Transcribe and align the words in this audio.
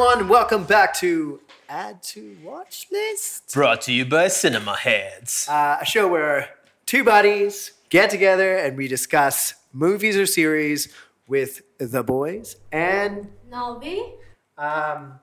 Hi 0.00 0.12
everyone, 0.12 0.30
welcome 0.30 0.64
back 0.64 0.94
to 1.00 1.40
Add 1.68 2.02
to 2.04 2.34
Watch 2.42 2.86
List, 2.90 3.52
Brought 3.52 3.82
to 3.82 3.92
you 3.92 4.06
by 4.06 4.28
Cinema 4.28 4.74
Heads. 4.74 5.46
uh, 5.46 5.76
a 5.78 5.84
show 5.84 6.08
where 6.08 6.48
two 6.86 7.04
buddies 7.04 7.72
get 7.90 8.08
together 8.08 8.56
and 8.56 8.78
we 8.78 8.88
discuss 8.88 9.52
movies 9.74 10.16
or 10.16 10.24
series 10.24 10.88
with 11.28 11.60
the 11.76 12.02
boys. 12.02 12.56
And 12.72 13.28
Nalvi? 13.52 14.12
um, 14.56 15.20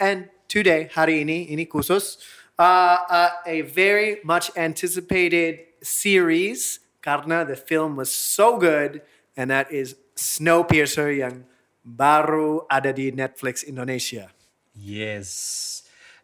and 0.00 0.30
today, 0.48 0.88
hari 0.94 1.22
ini, 1.22 1.52
ini 1.52 1.68
khusus, 1.68 2.16
uh, 2.58 2.96
uh, 3.10 3.30
a 3.44 3.60
very 3.68 4.20
much 4.24 4.50
anticipated 4.56 5.58
series 5.82 6.80
karena 7.02 7.44
the 7.44 7.54
film 7.54 7.96
was 7.96 8.10
so 8.10 8.56
good, 8.56 9.02
and 9.36 9.50
that 9.50 9.70
is 9.70 9.94
Snowpiercer 10.16 11.12
yang 11.18 11.44
baru 11.86 12.66
ada 12.66 12.90
di 12.90 13.14
Netflix 13.14 13.62
Indonesia. 13.62 14.26
Yes. 14.74 15.30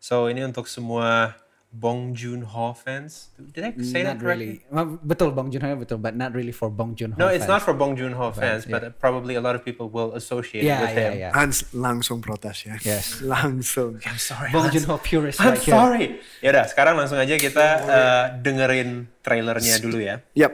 So 0.03 0.27
ini 0.27 0.43
untuk 0.43 0.67
semua 0.67 1.39
Bong 1.73 2.13
Joon-ho 2.13 2.75
fans. 2.77 3.33
Did 3.39 3.65
I 3.65 3.71
say 3.81 4.05
that 4.05 4.19
not 4.19 4.21
correctly? 4.21 4.61
really. 4.61 4.69
Well, 4.69 5.01
betul 5.01 5.33
Bong 5.33 5.49
Joon-ho 5.49 5.73
betul, 5.73 6.03
but 6.03 6.13
not 6.13 6.37
really 6.37 6.53
for 6.53 6.69
Bong 6.69 6.93
Joon-ho. 6.93 7.17
No, 7.17 7.33
it's 7.33 7.49
fans. 7.49 7.49
not 7.49 7.63
for 7.65 7.73
Bong 7.73 7.97
Joon-ho 7.97 8.29
fans, 8.35 8.69
yeah. 8.69 8.77
but 8.77 9.01
probably 9.01 9.39
a 9.39 9.41
lot 9.41 9.55
of 9.57 9.65
people 9.65 9.89
will 9.89 10.13
associate 10.13 10.69
Yeah, 10.69 10.85
with 10.85 10.93
yeah, 10.93 11.01
him. 11.01 11.13
yeah. 11.17 11.33
Hans 11.33 11.65
langsung 11.73 12.21
protes 12.21 12.69
ya. 12.69 12.77
Yes. 12.85 13.23
Langsung. 13.25 14.03
I'm 14.05 14.21
sorry. 14.21 14.53
Bong. 14.53 14.69
Joon-ho 14.69 15.01
purist 15.01 15.41
I'm 15.41 15.57
right 15.57 15.63
here. 15.65 15.73
sorry. 15.73 16.07
Yaudah, 16.45 16.69
sekarang 16.69 16.99
langsung 17.01 17.17
aja 17.17 17.41
kita 17.41 17.67
uh, 17.89 18.25
dengerin 18.45 19.09
trailernya 19.25 19.81
dulu 19.81 19.97
ya. 19.97 20.21
Yep. 20.37 20.53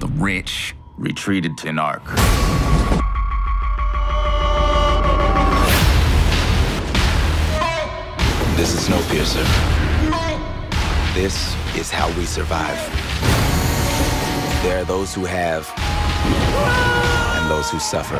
The 0.00 0.08
rich 0.16 0.72
retreated 0.96 1.60
to 1.60 1.68
Narc. 1.76 2.00
This 8.54 8.72
is 8.72 8.86
Snowpiercer. 8.86 9.42
This 11.12 11.56
is 11.74 11.90
how 11.90 12.06
we 12.16 12.24
survive. 12.24 12.78
There 14.62 14.78
are 14.78 14.84
those 14.84 15.12
who 15.12 15.24
have 15.24 15.66
and 17.34 17.50
those 17.50 17.68
who 17.68 17.80
suffer. 17.80 18.14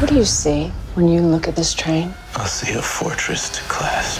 What 0.00 0.10
do 0.10 0.16
you 0.16 0.24
see 0.24 0.72
when 0.94 1.06
you 1.06 1.20
look 1.20 1.46
at 1.46 1.54
this 1.54 1.72
train? 1.72 2.12
I 2.34 2.46
see 2.46 2.74
a 2.74 2.82
fortress 2.82 3.48
to 3.50 3.62
class. 3.70 4.18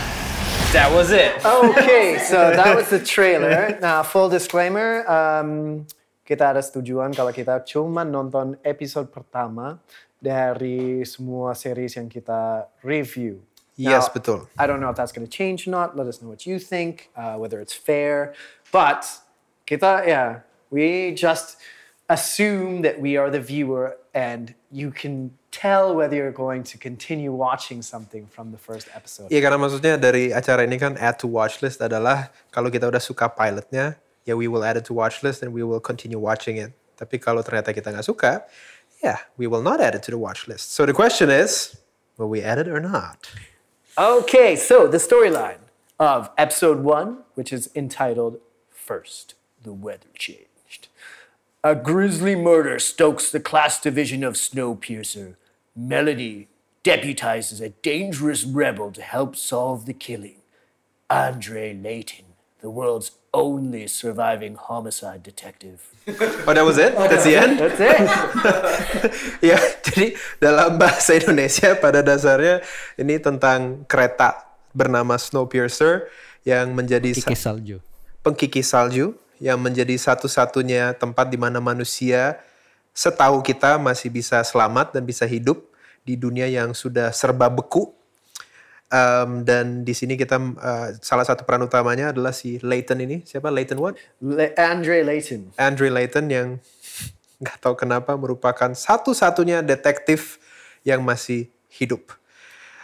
That 0.73 0.89
was 0.95 1.11
it. 1.11 1.45
Okay, 1.45 2.19
so 2.31 2.55
that 2.55 2.77
was 2.77 2.91
the 2.91 3.03
trailer. 3.03 3.77
Now, 3.83 4.05
full 4.05 4.29
disclaimer, 4.29 5.03
um, 5.11 5.85
kita 6.23 6.55
ada 6.55 6.63
setujuan 6.63 7.11
kalau 7.11 7.35
kita 7.35 7.59
cuma 7.67 8.07
nonton 8.07 8.55
episode 8.63 9.11
pertama 9.11 9.83
dari 10.23 11.03
semua 11.03 11.59
series 11.59 11.99
yang 11.99 12.07
kita 12.07 12.71
review. 12.87 13.43
Yes, 13.75 14.07
Now, 14.07 14.15
betul. 14.15 14.39
I 14.55 14.71
don't 14.71 14.79
know 14.79 14.95
if 14.95 14.97
that's 14.97 15.11
going 15.11 15.27
to 15.27 15.33
change 15.33 15.67
or 15.67 15.75
not. 15.75 15.99
Let 15.99 16.07
us 16.07 16.23
know 16.23 16.31
what 16.31 16.47
you 16.47 16.63
think, 16.63 17.11
uh, 17.19 17.35
whether 17.35 17.59
it's 17.59 17.75
fair. 17.75 18.33
But 18.71 19.03
kita, 19.67 20.07
yeah, 20.07 20.47
we 20.71 21.17
just 21.19 21.59
assume 22.07 22.87
that 22.87 23.01
we 23.01 23.17
are 23.17 23.33
the 23.33 23.41
viewer 23.41 23.97
and 24.15 24.55
you 24.71 24.93
can 24.93 25.33
tell 25.51 25.97
whether 25.97 26.17
you're 26.17 26.35
going 26.35 26.63
to 26.63 26.77
continue 26.77 27.33
watching 27.33 27.81
something 27.81 28.29
from 28.29 28.53
the 28.53 28.61
first 28.61 28.89
episode. 28.93 29.33
Iya 29.33 29.41
karena 29.41 29.57
maksudnya 29.57 29.95
dari 29.97 30.29
acara 30.33 30.69
ini 30.69 30.77
kan 30.77 30.97
add 31.01 31.17
to 31.17 31.29
watch 31.29 31.65
list 31.65 31.81
adalah 31.81 32.29
kalau 32.53 32.69
kita 32.69 32.89
udah 32.89 33.01
suka 33.01 33.33
pilotnya, 33.33 33.97
ya 34.29 34.37
we 34.37 34.49
will 34.49 34.65
add 34.65 34.77
it 34.77 34.85
to 34.85 34.93
watch 34.93 35.25
list 35.25 35.41
and 35.41 35.57
we 35.57 35.65
will 35.65 35.81
continue 35.81 36.21
watching 36.21 36.61
it. 36.61 36.77
Tapi 36.97 37.17
kalau 37.17 37.41
ternyata 37.41 37.73
kita 37.73 37.89
nggak 37.89 38.05
suka, 38.05 38.45
yeah, 39.03 39.19
we 39.37 39.47
will 39.47 39.63
not 39.63 39.81
add 39.81 39.95
it 39.95 40.03
to 40.05 40.11
the 40.11 40.19
watch 40.19 40.47
list. 40.47 40.73
So 40.73 40.87
the 40.87 40.93
question 40.93 41.29
is, 41.31 41.77
will 42.17 42.29
we 42.29 42.43
add 42.43 42.59
it 42.59 42.69
or 42.69 42.81
not? 42.81 43.31
Okay, 43.99 44.57
so 44.57 44.87
the 44.87 44.99
storyline 44.99 45.59
of 45.99 46.31
episode 46.39 46.81
one, 46.81 47.19
which 47.35 47.53
is 47.53 47.71
entitled 47.75 48.39
First, 48.71 49.35
the 49.63 49.73
Weather 49.73 50.09
Changed. 50.15 50.89
A 51.65 51.75
grisly 51.75 52.35
murder 52.35 52.79
stokes 52.79 53.31
the 53.31 53.41
class 53.41 53.81
division 53.81 54.25
of 54.25 54.35
Snowpiercer. 54.35 55.37
Melody 55.77 56.49
deputizes 56.83 57.61
a 57.61 57.69
dangerous 57.69 58.45
rebel 58.45 58.91
to 58.93 59.03
help 59.03 59.37
solve 59.37 59.87
the 59.87 59.93
killing. 59.93 60.37
Andre 61.09 61.75
Layton, 61.75 62.25
the 62.61 62.71
world's 62.71 63.13
only 63.33 63.87
surviving 63.87 64.57
homicide 64.57 65.23
detective. 65.23 65.92
Oh, 66.47 66.51
that 66.51 66.67
was 66.67 66.83
it? 66.83 66.99
That's 66.99 67.23
the 67.23 67.39
end? 67.39 67.63
That's 67.63 67.79
it. 67.79 67.95
ya, 69.55 69.59
jadi 69.87 70.19
dalam 70.43 70.75
bahasa 70.75 71.15
Indonesia 71.15 71.79
pada 71.79 72.03
dasarnya 72.03 72.59
ini 72.99 73.23
tentang 73.23 73.87
kereta 73.87 74.43
bernama 74.75 75.15
Snowpiercer 75.15 76.11
yang 76.43 76.75
menjadi 76.75 77.15
Kikis 77.15 77.47
salju. 77.47 77.79
pengkikis 78.27 78.75
salju 78.75 79.15
yang 79.39 79.63
menjadi 79.63 79.95
satu-satunya 79.95 80.99
tempat 80.99 81.31
di 81.31 81.39
mana 81.39 81.63
manusia 81.63 82.43
setahu 82.91 83.39
kita 83.39 83.79
masih 83.79 84.11
bisa 84.11 84.43
selamat 84.43 84.91
dan 84.99 85.07
bisa 85.07 85.23
hidup 85.23 85.63
di 86.03 86.19
dunia 86.19 86.51
yang 86.51 86.75
sudah 86.75 87.15
serba 87.15 87.47
beku. 87.47 87.95
Um, 88.93 89.41
dan 89.49 89.89
di 89.89 89.97
sini 89.97 90.21
kita 90.21 90.37
uh, 90.37 90.93
salah 91.01 91.25
satu 91.25 91.49
peran 91.49 91.65
utamanya 91.65 92.13
adalah 92.13 92.37
si 92.37 92.61
Layton 92.61 93.01
ini. 93.01 93.25
Siapa 93.25 93.49
Layton 93.49 93.81
what? 93.81 93.97
Le- 94.21 94.53
Andre 94.61 95.01
Layton. 95.01 95.57
Andre 95.57 95.89
Layton 95.89 96.29
yang 96.29 96.49
nggak 97.43 97.57
tahu 97.57 97.73
kenapa 97.73 98.13
merupakan 98.21 98.69
satu-satunya 98.69 99.65
detektif 99.65 100.37
yang 100.85 101.01
masih 101.01 101.49
hidup. 101.73 102.13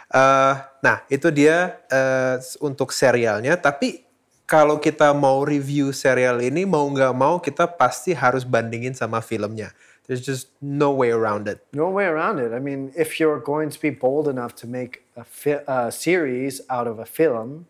Eh, 0.09 0.53
nah, 0.81 1.05
itu 1.13 1.29
dia 1.29 1.77
eh, 1.85 2.41
untuk 2.57 2.89
serialnya. 2.89 3.53
Tapi 3.61 4.01
kalau 4.49 4.81
kita 4.81 5.13
mau 5.13 5.45
review 5.45 5.93
serial 5.93 6.41
ini, 6.41 6.65
mau 6.65 6.89
nggak 6.89 7.13
mau 7.13 7.37
kita 7.37 7.69
pasti 7.69 8.17
harus 8.17 8.41
bandingin 8.41 8.97
sama 8.97 9.21
filmnya. 9.21 9.69
There's 10.09 10.25
just 10.25 10.49
no 10.57 10.89
way 10.89 11.13
around 11.13 11.45
it. 11.45 11.61
No 11.69 11.93
way 11.93 12.09
around 12.09 12.41
it. 12.41 12.49
I 12.49 12.57
mean, 12.57 12.89
if 12.97 13.21
you're 13.21 13.37
going 13.37 13.69
to 13.69 13.77
be 13.77 13.93
bold 13.93 14.25
enough 14.25 14.57
to 14.57 14.65
make 14.65 15.05
a, 15.19 15.25
fi- 15.27 15.63
a 15.67 15.91
series 15.91 16.63
out 16.71 16.87
of 16.87 16.97
a 16.97 17.05
film, 17.05 17.67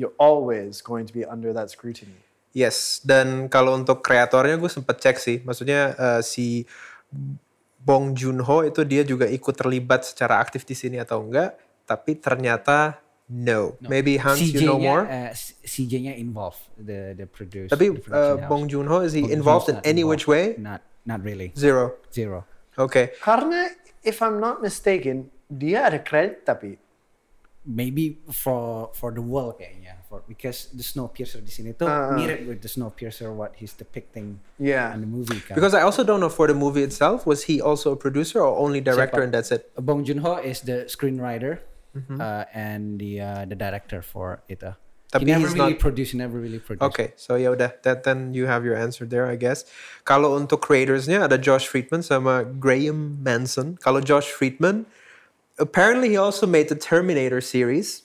you're 0.00 0.16
always 0.16 0.80
going 0.80 1.04
to 1.04 1.12
be 1.12 1.24
under 1.24 1.52
that 1.52 1.68
scrutiny. 1.68 2.16
Yes, 2.56 3.04
dan 3.04 3.52
kalau 3.52 3.76
untuk 3.76 4.00
kreatornya 4.00 4.56
gue 4.56 4.72
sempet 4.72 4.96
cek 4.96 5.16
sih, 5.20 5.44
maksudnya 5.44 5.92
eh, 5.92 6.20
si 6.24 6.64
Bong 7.84 8.16
Joon-ho 8.16 8.64
itu 8.64 8.80
dia 8.88 9.04
juga 9.04 9.28
ikut 9.28 9.52
terlibat 9.52 10.08
secara 10.08 10.40
aktif 10.40 10.64
di 10.64 10.72
sini 10.72 10.96
atau 10.96 11.20
enggak, 11.20 11.54
tapi 11.84 12.16
ternyata 12.16 12.96
no. 13.28 13.76
Maybe 13.84 14.16
Hans 14.16 14.40
you 14.40 14.64
know 14.64 14.80
CJ-nya, 14.80 14.88
more. 14.88 15.04
uh, 15.04 15.32
CJ-nya 15.68 16.12
involved 16.16 16.64
the 16.80 17.12
the 17.12 17.28
produce. 17.28 17.68
Tapi 17.68 17.92
the 17.92 18.08
uh, 18.08 18.40
house. 18.40 18.48
Bong 18.48 18.66
Joon-ho 18.66 19.04
is 19.04 19.12
he 19.12 19.28
Bong 19.28 19.36
involved 19.36 19.68
in 19.68 19.78
any 19.84 20.02
which 20.02 20.24
way? 20.24 20.56
Not 20.56 20.80
not 21.04 21.20
really. 21.20 21.52
Zero. 21.54 22.00
Zero. 22.08 22.48
Okay. 22.76 23.12
Karena, 23.20 23.72
if 24.04 24.20
I'm 24.20 24.40
not 24.40 24.60
mistaken, 24.60 25.32
dia 25.48 25.88
ada 25.88 26.00
kredit 26.00 26.44
tapi. 26.44 26.76
Maybe 27.66 28.22
for 28.30 28.94
for 28.94 29.10
the 29.10 29.18
world 29.20 29.58
kayaknya. 29.58 29.98
For 30.06 30.22
because 30.30 30.70
the 30.70 30.86
Snowpiercer 30.86 31.42
di 31.42 31.50
sini 31.50 31.74
tuh 31.74 31.90
Uh, 31.90 32.14
mirip 32.14 32.46
with 32.46 32.62
the 32.62 32.70
Snowpiercer 32.70 33.34
what 33.34 33.58
he's 33.58 33.74
depicting 33.74 34.38
Yeah. 34.54 34.94
in 34.94 35.02
the 35.02 35.10
movie 35.10 35.42
kan. 35.42 35.58
Because 35.58 35.74
I 35.74 35.82
also 35.82 36.06
don't 36.06 36.22
know 36.22 36.30
for 36.30 36.46
the 36.46 36.54
movie 36.54 36.86
itself, 36.86 37.26
was 37.26 37.50
he 37.50 37.58
also 37.58 37.90
a 37.90 37.98
producer 37.98 38.38
or 38.38 38.54
only 38.54 38.78
director 38.78 39.18
Siapa? 39.18 39.26
and 39.26 39.32
that's 39.34 39.50
it? 39.50 39.66
Bong 39.74 40.06
Joon-ho 40.06 40.38
is 40.38 40.62
the 40.62 40.86
screenwriter 40.86 41.58
Mm-hmm. 41.96 42.20
uh, 42.20 42.44
and 42.52 43.00
the 43.00 43.18
uh, 43.24 43.42
the 43.48 43.56
director 43.56 44.04
for 44.04 44.44
it. 44.52 44.60
Uh. 44.62 44.76
Tapi 45.08 45.22
he 45.24 45.32
never 45.32 45.48
he's 45.48 45.56
really 45.56 45.74
not- 45.74 45.80
produced, 45.80 46.12
he 46.12 46.18
never 46.20 46.36
really 46.36 46.60
produced. 46.60 46.84
Okay, 46.92 47.16
so 47.16 47.40
ya 47.40 47.50
udah, 47.56 47.72
that 47.88 48.04
then 48.04 48.34
you 48.36 48.44
have 48.44 48.62
your 48.68 48.76
answer 48.76 49.08
there, 49.08 49.24
I 49.24 49.34
guess. 49.40 49.64
Kalau 50.04 50.36
untuk 50.36 50.60
creatorsnya 50.60 51.24
ada 51.24 51.40
Josh 51.40 51.64
Friedman 51.66 52.04
sama 52.04 52.44
Graham 52.44 53.22
Manson. 53.24 53.80
Kalau 53.80 54.04
Josh 54.04 54.28
Friedman, 54.28 54.84
apparently 55.58 56.08
he 56.10 56.16
also 56.16 56.46
made 56.46 56.68
the 56.68 56.74
Terminator 56.74 57.40
series, 57.40 58.02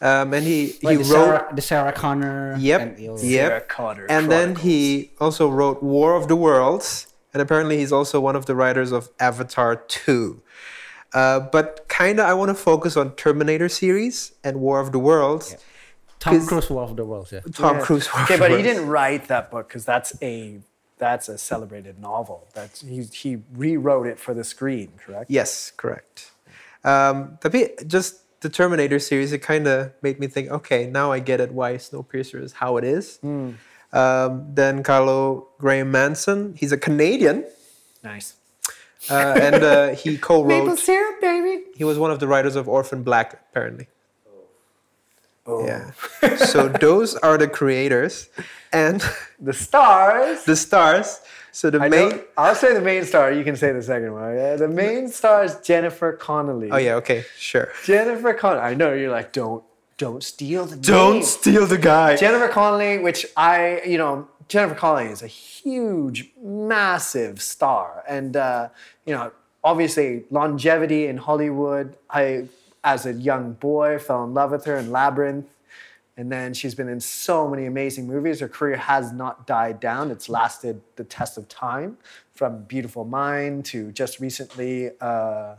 um, 0.00 0.32
and 0.32 0.44
he 0.44 0.78
Like 0.82 0.98
he 0.98 1.02
the 1.04 1.14
wrote. 1.14 1.24
Sarah, 1.24 1.48
the 1.54 1.62
Sarah 1.62 1.92
Connor. 1.92 2.56
Yep. 2.58 2.80
and 2.80 2.98
he'll- 2.98 3.18
Yep. 3.18 3.48
Sarah 3.48 3.60
Connor 3.62 4.06
and 4.08 4.30
then 4.30 4.56
he 4.56 5.10
also 5.20 5.48
wrote 5.48 5.82
War 5.82 6.14
of 6.14 6.28
the 6.28 6.36
Worlds, 6.36 7.06
and 7.32 7.42
apparently 7.42 7.78
he's 7.78 7.92
also 7.92 8.20
one 8.20 8.36
of 8.36 8.46
the 8.46 8.54
writers 8.54 8.92
of 8.92 9.10
Avatar 9.20 9.76
2. 9.76 10.40
Uh, 11.14 11.40
but 11.40 11.86
kind 11.88 12.20
of, 12.20 12.26
I 12.28 12.34
want 12.34 12.50
to 12.50 12.54
focus 12.54 12.96
on 12.96 13.14
Terminator 13.16 13.68
series 13.68 14.32
and 14.44 14.60
War 14.60 14.78
of 14.78 14.92
the 14.92 14.98
Worlds. 14.98 15.56
Tom 16.20 16.44
Cruise 16.46 16.68
War 16.68 16.82
of 16.82 16.96
the 16.96 17.04
Worlds. 17.04 17.32
Yeah. 17.32 17.40
Tom 17.54 17.76
Yeah. 17.78 17.82
Cruise. 17.84 18.12
War 18.12 18.22
of 18.22 18.30
Okay, 18.30 18.38
but 18.38 18.50
he 18.50 18.60
didn't 18.62 18.88
write 18.88 19.28
that 19.28 19.50
book 19.50 19.68
because 19.68 19.84
that's 19.84 20.12
a 20.20 20.60
that's 20.98 21.28
a 21.28 21.38
celebrated 21.38 21.98
novel. 22.00 22.48
That's 22.54 22.80
he 22.82 23.02
he 23.04 23.38
rewrote 23.54 24.06
it 24.08 24.18
for 24.18 24.34
the 24.34 24.42
screen, 24.44 24.92
correct? 25.04 25.30
Yes, 25.30 25.70
correct. 25.76 26.32
Um, 26.84 27.38
tapi 27.40 27.68
just 27.86 28.22
the 28.40 28.48
Terminator 28.48 28.98
series, 28.98 29.32
it 29.32 29.38
kind 29.42 29.66
of 29.66 29.92
made 30.02 30.20
me 30.20 30.26
think, 30.26 30.50
okay, 30.50 30.86
now 30.86 31.10
I 31.10 31.18
get 31.18 31.40
it 31.40 31.52
why 31.52 31.74
Snowpiercer 31.74 32.42
is 32.42 32.52
how 32.52 32.76
it 32.76 32.84
is. 32.84 33.18
Um, 33.92 34.54
then 34.54 34.82
Carlo 34.82 35.48
Graham 35.58 35.90
Manson, 35.90 36.54
he's 36.56 36.72
a 36.72 36.78
Canadian. 36.78 37.44
Nice. 38.04 38.36
Uh, 39.10 39.34
and 39.40 39.62
uh, 39.64 39.88
he 39.94 40.16
co-wrote. 40.20 40.48
Maple 40.48 40.76
syrup, 40.76 41.20
baby. 41.20 41.64
He 41.74 41.84
was 41.84 41.98
one 41.98 42.10
of 42.10 42.20
the 42.20 42.28
writers 42.28 42.54
of 42.56 42.68
Orphan 42.68 43.02
Black, 43.02 43.40
apparently. 43.50 43.88
Oh. 45.48 45.66
Yeah. 45.66 46.36
so 46.36 46.68
those 46.68 47.14
are 47.16 47.38
the 47.38 47.48
creators, 47.48 48.28
and 48.72 49.02
The 49.40 49.52
stars. 49.52 50.44
the 50.44 50.56
stars. 50.56 51.20
So 51.52 51.70
the 51.70 51.80
I 51.80 51.88
main. 51.88 52.20
I'll 52.36 52.54
say 52.54 52.74
the 52.74 52.80
main 52.80 53.04
star. 53.04 53.32
You 53.32 53.42
can 53.42 53.56
say 53.56 53.72
the 53.72 53.82
second 53.82 54.12
one. 54.12 54.34
Yeah? 54.36 54.56
The 54.56 54.68
main 54.68 55.08
star 55.08 55.42
is 55.44 55.56
Jennifer 55.64 56.12
Connelly. 56.12 56.70
Oh 56.70 56.76
yeah. 56.76 56.94
Okay. 56.96 57.24
Sure. 57.36 57.68
Jennifer 57.84 58.34
Connelly. 58.34 58.62
I 58.62 58.74
know 58.74 58.92
you're 58.92 59.10
like, 59.10 59.32
don't, 59.32 59.64
don't 59.96 60.22
steal 60.22 60.66
the 60.66 60.76
Don't 60.76 61.14
name. 61.14 61.22
steal 61.24 61.66
the 61.66 61.78
guy. 61.78 62.16
Jennifer 62.16 62.48
Connelly, 62.48 62.98
which 62.98 63.26
I, 63.36 63.80
you 63.84 63.98
know, 63.98 64.28
Jennifer 64.48 64.74
Connelly 64.76 65.10
is 65.10 65.22
a 65.22 65.26
huge, 65.26 66.30
massive 66.40 67.40
star, 67.42 68.04
and 68.08 68.36
uh, 68.36 68.68
you 69.06 69.14
know, 69.14 69.32
obviously 69.64 70.24
longevity 70.30 71.06
in 71.06 71.16
Hollywood. 71.16 71.96
I, 72.10 72.46
as 72.84 73.06
a 73.06 73.12
young 73.12 73.52
boy, 73.54 73.98
fell 73.98 74.24
in 74.24 74.34
love 74.34 74.50
with 74.50 74.64
her 74.64 74.76
in 74.76 74.90
Labyrinth, 74.90 75.48
and 76.16 76.32
then 76.32 76.54
she's 76.54 76.74
been 76.74 76.88
in 76.88 77.00
so 77.00 77.48
many 77.48 77.66
amazing 77.66 78.06
movies. 78.06 78.40
Her 78.40 78.48
career 78.48 78.76
has 78.76 79.12
not 79.12 79.46
died 79.46 79.80
down; 79.80 80.10
it's 80.10 80.28
lasted 80.28 80.80
the 80.96 81.04
test 81.04 81.38
of 81.38 81.48
time, 81.48 81.98
from 82.34 82.64
Beautiful 82.64 83.04
Mind 83.04 83.64
to 83.66 83.92
just 83.92 84.20
recently. 84.20 84.90
Uh, 85.00 85.56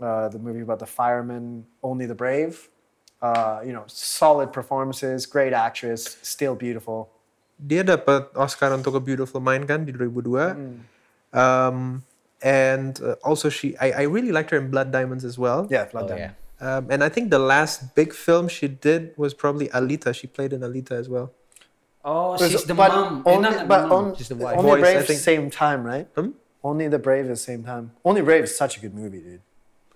uh, 0.00 0.28
the 0.28 0.38
movie 0.38 0.60
about 0.60 0.78
the 0.78 0.86
fireman, 0.86 1.66
Only 1.82 2.06
the 2.06 2.14
Brave. 2.14 2.68
Uh, 3.22 3.62
you 3.64 3.72
know, 3.72 3.84
solid 3.86 4.52
performances, 4.52 5.24
great 5.24 5.52
actress, 5.52 6.18
still 6.22 6.54
beautiful. 6.54 7.08
Dia 7.56 7.86
dapat 7.86 8.34
Oscar 8.36 8.74
untuk 8.74 8.98
A 8.98 9.02
Beautiful 9.02 9.40
Mind 9.40 9.64
kan 9.64 9.86
di 9.86 9.94
2002. 9.94 10.82
Um, 11.32 12.04
and 12.44 13.00
uh, 13.02 13.16
also 13.24 13.48
she, 13.48 13.74
I, 13.78 13.90
I 13.90 14.02
really 14.02 14.30
liked 14.30 14.50
her 14.52 14.58
in 14.58 14.70
Blood 14.70 14.92
Diamonds 14.92 15.24
as 15.24 15.36
well. 15.38 15.66
Yeah, 15.70 15.86
Blood 15.86 16.04
Oh, 16.04 16.08
Diamond. 16.08 16.34
yeah. 16.60 16.76
Um, 16.76 16.86
and 16.92 17.02
I 17.02 17.08
think 17.08 17.30
the 17.30 17.40
last 17.40 17.94
big 17.96 18.12
film 18.12 18.46
she 18.48 18.68
did 18.68 19.12
was 19.16 19.34
probably 19.34 19.68
Alita. 19.68 20.14
She 20.14 20.26
played 20.28 20.52
in 20.52 20.60
Alita 20.60 20.92
as 20.92 21.08
well. 21.08 21.32
Oh, 22.04 22.36
There's- 22.36 22.52
she's 22.52 22.64
the 22.64 22.74
but 22.74 22.92
mom. 22.92 23.22
Only, 23.26 23.42
not 23.48 23.58
the 23.60 23.64
but 23.64 23.88
mom, 23.88 24.04
on- 24.12 24.16
she's 24.16 24.28
the 24.28 24.36
wife. 24.36 24.58
Only 24.58 24.70
Voice, 24.70 24.78
I 24.78 24.80
Brave 24.94 25.06
think. 25.08 25.20
same 25.20 25.50
time, 25.50 25.82
right? 25.84 26.06
Hmm? 26.14 26.30
Only 26.62 26.86
the 26.88 26.98
Brave 27.00 27.26
is 27.32 27.42
same 27.42 27.64
time. 27.64 27.92
Only 28.04 28.20
Brave 28.22 28.44
is 28.44 28.56
such 28.56 28.76
a 28.76 28.80
good 28.80 28.94
movie, 28.94 29.20
dude. 29.20 29.40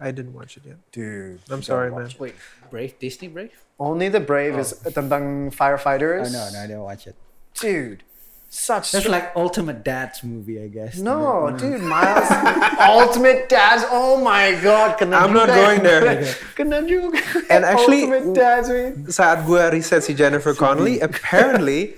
I 0.01 0.11
didn't 0.11 0.33
watch 0.33 0.57
it 0.57 0.63
yet. 0.65 0.77
Dude, 0.93 1.41
I'm 1.51 1.63
sorry, 1.63 1.91
man. 1.91 2.07
it. 2.07 2.19
Wait, 2.21 2.35
Brave? 2.71 2.99
Disney 2.99 3.29
Brave? 3.29 3.53
Only 3.81 4.09
the 4.09 4.21
Brave 4.21 4.57
is 4.59 4.73
tentang 4.85 5.51
firefighters. 5.55 6.29
Oh, 6.29 6.33
no, 6.33 6.49
no, 6.53 6.59
I 6.65 6.67
didn't 6.67 6.83
watch 6.87 7.07
it. 7.07 7.17
Dude, 7.55 8.05
such. 8.49 8.93
That's 8.93 9.05
str- 9.05 9.13
like 9.13 9.33
ultimate 9.37 9.85
dad's 9.85 10.25
movie, 10.25 10.57
I 10.61 10.69
guess. 10.69 10.99
no, 10.99 11.53
dude, 11.57 11.81
Miles, 11.85 12.29
Ultimate 12.81 13.49
Dads. 13.49 13.85
Oh 13.93 14.17
my 14.21 14.57
God, 14.63 14.97
kena 14.99 15.21
I'm 15.21 15.33
not 15.37 15.49
juga. 15.49 15.55
going 15.61 15.81
there. 15.85 16.03
Can 16.57 16.73
kena 16.73 16.89
juga. 16.89 17.21
And 17.53 17.65
actually- 17.65 18.09
Ultimate 18.09 18.33
Dads, 18.35 18.69
man. 18.73 18.93
Saat 19.13 19.45
gue 19.45 19.61
riset 19.71 20.03
si 20.03 20.15
Jennifer 20.17 20.55
Connelly, 20.57 21.01
apparently 21.01 21.95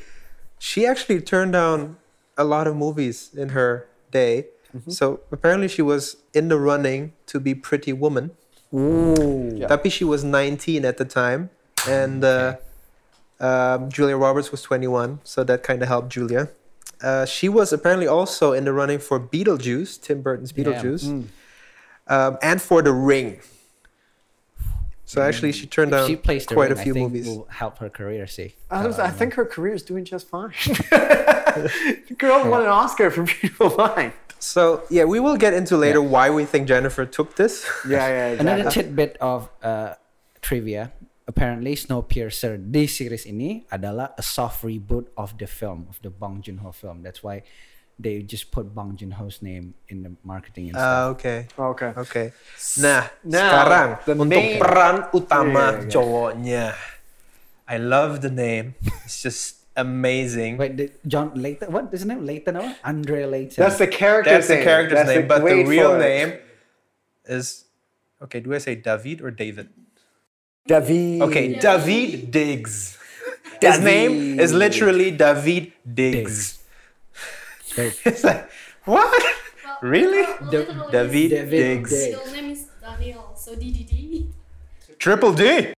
she 0.59 0.85
actually 0.87 1.21
turned 1.23 1.53
down 1.55 1.97
a 2.37 2.45
lot 2.45 2.67
of 2.67 2.75
movies 2.75 3.31
in 3.37 3.51
her 3.55 3.87
day. 4.11 4.51
So 4.87 5.19
apparently 5.35 5.67
she 5.67 5.83
was 5.83 6.15
in 6.33 6.47
the 6.47 6.55
running 6.55 7.11
to 7.27 7.41
be 7.43 7.55
Pretty 7.59 7.91
Woman. 7.93 8.31
Ooh, 8.71 9.59
Tapi 9.67 9.91
she 9.91 10.07
was 10.07 10.23
19 10.23 10.87
at 10.87 10.95
the 10.95 11.05
time, 11.05 11.51
and 11.91 12.23
uh, 12.23 12.55
um, 13.41 13.91
Julia 13.91 14.17
Roberts 14.17 14.51
was 14.51 14.63
21, 14.63 15.21
so 15.25 15.43
that 15.45 15.63
kind 15.63 15.83
of 15.83 15.89
helped 15.89 16.11
Julia. 16.11 16.49
Uh, 17.03 17.25
she 17.25 17.49
was 17.49 17.73
apparently 17.73 18.07
also 18.07 18.53
in 18.53 18.65
the 18.65 18.73
running 18.73 18.99
for 18.99 19.19
Beetlejuice, 19.19 20.01
Tim 20.01 20.21
Burton's 20.21 20.53
Beetlejuice, 20.53 21.27
um, 22.09 22.39
and 22.43 22.61
for 22.61 22.83
The 22.83 22.93
Ring. 22.93 23.41
So 25.07 25.21
actually, 25.23 25.51
she 25.51 25.67
turned 25.67 25.91
If 25.91 25.99
down 25.99 26.09
she 26.09 26.15
plays 26.15 26.47
the 26.47 26.55
quite 26.55 26.71
ring, 26.71 26.79
a 26.79 26.83
few 26.83 26.93
I 26.93 26.95
think 26.95 27.13
movies. 27.13 27.27
will 27.27 27.49
help 27.51 27.79
her 27.79 27.89
career, 27.91 28.29
see. 28.29 28.55
I, 28.71 28.87
was, 28.87 29.01
I 29.01 29.11
think 29.11 29.35
her 29.35 29.45
career 29.45 29.75
is 29.75 29.83
doing 29.83 30.05
just 30.05 30.29
fine. 30.29 30.53
the 30.67 32.15
girl 32.17 32.49
won 32.49 32.63
an 32.63 32.69
Oscar 32.69 33.11
for 33.11 33.23
Beautiful 33.41 33.71
Mind. 33.77 34.13
So 34.39 34.85
yeah, 34.89 35.05
we 35.05 35.19
will 35.19 35.37
get 35.37 35.53
into 35.53 35.77
later 35.77 36.01
why 36.01 36.31
we 36.31 36.45
think 36.45 36.69
Jennifer 36.69 37.05
took 37.07 37.35
this. 37.35 37.67
Yeah, 37.89 38.07
yeah, 38.07 38.41
Another 38.41 38.71
tidbit 38.71 39.17
of 39.21 39.49
uh, 39.65 39.95
trivia. 40.43 40.93
Apparently 41.31 41.79
Snowpiercer 41.79 42.59
di 42.59 42.91
series 42.91 43.23
ini 43.23 43.63
adalah 43.71 44.11
a 44.19 44.25
soft 44.25 44.67
reboot 44.67 45.15
of 45.15 45.39
the 45.39 45.47
film 45.47 45.87
of 45.87 46.03
the 46.03 46.11
Bong 46.11 46.43
Joon-ho 46.43 46.75
film. 46.75 47.07
That's 47.07 47.23
why 47.23 47.47
they 47.95 48.19
just 48.27 48.51
put 48.51 48.75
Bong 48.75 48.99
Joon-ho's 48.99 49.39
name 49.39 49.79
in 49.87 50.03
the 50.03 50.11
marketing 50.27 50.75
and 50.75 50.77
stuff. 50.77 50.91
Ah, 50.91 51.15
okay. 51.15 51.47
Okay. 51.55 51.91
Oke. 51.95 52.23
Nah, 52.83 53.07
Now, 53.23 53.47
sekarang 53.47 53.89
the 54.11 54.15
untuk 54.19 54.43
main- 54.43 54.59
peran 54.59 54.97
utama 55.15 55.55
Yeah, 55.55 55.71
yeah. 55.79 55.87
cowoknya. 55.95 56.67
I 57.71 57.77
love 57.79 58.27
the 58.27 58.33
name. 58.35 58.75
It's 59.07 59.23
just 59.23 59.63
amazing. 59.79 60.59
Wait, 60.59 60.75
the 60.75 60.91
John 61.07 61.31
Layton, 61.39 61.71
what 61.71 61.95
is 61.95 62.03
his 62.03 62.11
name? 62.11 62.27
Layton, 62.27 62.59
or 62.59 62.75
Andre 62.83 63.23
Layton. 63.31 63.63
That's 63.63 63.79
the 63.79 63.87
character 63.87 64.35
That's 64.35 64.51
the 64.51 64.59
name. 64.59 64.67
character's 64.67 64.99
That's 65.07 65.15
name, 65.15 65.31
but 65.31 65.47
the 65.47 65.63
real 65.63 65.95
name 65.95 66.43
is 67.23 67.71
okay. 68.19 68.43
Do 68.43 68.51
I 68.51 68.59
say 68.59 68.75
David 68.75 69.23
or 69.23 69.31
David? 69.31 69.71
David. 70.67 71.23
Okay, 71.23 71.47
David 71.59 72.31
Diggs. 72.31 72.97
His 73.61 73.81
name 73.81 74.41
is 74.41 74.53
literally 74.53 75.11
David 75.13 75.73
Diggs. 75.85 76.61
Very- 77.77 77.95
It's 78.09 78.25
like 78.25 78.49
what? 78.85 79.09
Really? 79.81 80.25
Literally, 80.45 80.93
David 80.93 81.29
David 81.31 81.51
Diggs. 81.51 81.91
Diggs. 81.91 82.17
Middle 82.17 82.33
name 82.33 82.49
is 82.53 82.63
Daniel, 82.81 83.25
so 83.37 83.57
DDD. 83.57 84.29
Triple 84.99 85.33
D. 85.33 85.73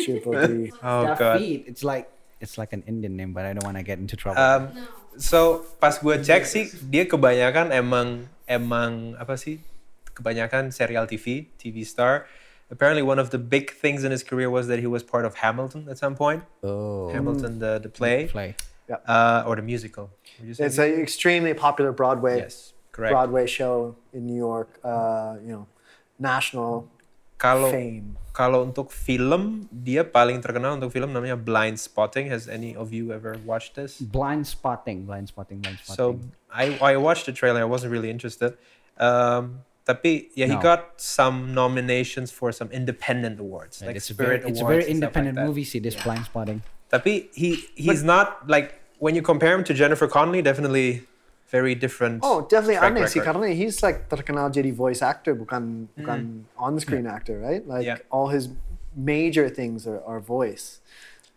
Triple 0.00 0.32
D. 0.32 0.72
Oh 0.84 1.12
god. 1.16 1.40
It's 1.40 1.84
like 1.84 2.08
it's 2.40 2.56
like 2.56 2.72
an 2.72 2.84
Indian 2.88 3.16
name, 3.16 3.32
but 3.32 3.44
I 3.44 3.52
don't 3.52 3.64
want 3.64 3.76
to 3.76 3.84
get 3.84 3.98
into 3.98 4.16
trouble. 4.16 4.40
Um, 4.40 4.72
No. 4.72 4.84
So 5.16 5.64
pas 5.80 5.96
gue 5.96 6.12
cek 6.20 6.44
sih 6.44 6.68
dia 6.92 7.08
kebanyakan 7.08 7.72
emang 7.72 8.28
emang 8.44 9.16
apa 9.16 9.40
sih 9.40 9.64
kebanyakan 10.12 10.68
serial 10.68 11.08
TV 11.08 11.48
TV 11.56 11.88
star. 11.88 12.28
Apparently 12.70 13.02
one 13.02 13.18
of 13.22 13.30
the 13.30 13.38
big 13.38 13.70
things 13.70 14.02
in 14.02 14.10
his 14.10 14.24
career 14.26 14.50
was 14.50 14.66
that 14.66 14.80
he 14.82 14.86
was 14.90 15.02
part 15.06 15.24
of 15.24 15.38
Hamilton 15.38 15.86
at 15.88 15.98
some 15.98 16.14
point. 16.18 16.42
oh, 16.66 17.08
Hamilton 17.14 17.58
the 17.62 17.78
the 17.78 17.88
play 17.88 18.26
play. 18.26 18.58
uh, 19.06 19.46
or 19.46 19.54
the 19.54 19.62
musical. 19.62 20.10
Would 20.40 20.48
you 20.50 20.54
say 20.54 20.64
It's 20.66 20.78
an 20.78 20.98
extremely 20.98 21.54
popular 21.54 21.92
Broadway 21.94 22.38
yes, 22.42 22.74
correct. 22.90 23.14
Broadway 23.14 23.46
show 23.46 23.94
in 24.12 24.26
New 24.26 24.34
York. 24.38 24.82
Uh, 24.82 25.38
you 25.46 25.52
know, 25.54 25.64
national 26.18 26.90
Kalau 27.36 27.68
fame. 27.70 28.16
kalau 28.32 28.64
untuk 28.64 28.88
film 28.88 29.68
dia 29.68 30.00
paling 30.08 30.40
terkenal 30.40 30.80
untuk 30.80 30.88
film 30.88 31.12
namanya 31.12 31.36
Blind 31.36 31.76
Spotting. 31.76 32.32
Has 32.32 32.48
any 32.48 32.72
of 32.72 32.90
you 32.96 33.12
ever 33.12 33.36
watched 33.44 33.76
this? 33.76 34.00
Blind 34.00 34.48
spotting, 34.48 35.04
blind 35.04 35.28
spotting, 35.28 35.60
blind 35.60 35.78
So 35.84 36.16
spotting. 36.16 36.32
I 36.48 36.64
I 36.80 36.92
watched 36.96 37.28
the 37.28 37.36
trailer. 37.36 37.60
I 37.60 37.68
wasn't 37.68 37.92
really 37.92 38.08
interested. 38.08 38.56
Um, 38.96 39.68
tapi 39.86 40.28
yeah, 40.34 40.50
he 40.50 40.58
No. 40.58 40.60
got 40.60 40.98
some 40.98 41.54
nominations 41.54 42.34
for 42.34 42.50
some 42.50 42.66
independent 42.74 43.38
awards, 43.38 43.78
Yeah, 43.80 43.88
like 43.88 43.96
it's 44.02 44.10
a 44.10 44.18
very, 44.18 44.42
Spirit 44.42 44.50
it's 44.50 44.60
a 44.60 44.66
very 44.66 44.84
independent 44.84 45.38
like 45.38 45.46
movie. 45.46 45.62
See 45.62 45.78
this 45.78 45.94
blind 45.94 46.26
spotting. 46.26 46.66
Tapi 46.90 47.30
he 47.34 47.70
he's 47.78 48.02
not 48.02 48.46
like 48.50 48.82
when 48.98 49.14
you 49.14 49.22
compare 49.22 49.54
him 49.54 49.62
to 49.62 49.74
Jennifer 49.74 50.10
Connelly, 50.10 50.42
definitely 50.42 51.06
very 51.46 51.78
different. 51.78 52.26
Oh, 52.26 52.42
definitely 52.50 52.82
track 52.82 52.90
aneh 52.98 53.06
sih 53.06 53.22
record. 53.22 53.54
he's 53.54 53.78
like 53.86 54.10
terkenal 54.10 54.50
jadi 54.50 54.74
voice 54.74 54.98
actor 55.06 55.38
bukan 55.38 55.86
bukan 55.94 56.50
on-screen 56.58 57.06
actor, 57.06 57.38
right? 57.38 57.62
Like 57.62 57.86
Yeah. 57.86 58.02
all 58.10 58.34
his 58.34 58.50
major 58.98 59.46
things 59.46 59.86
are, 59.86 60.02
are 60.02 60.18
voice. 60.18 60.82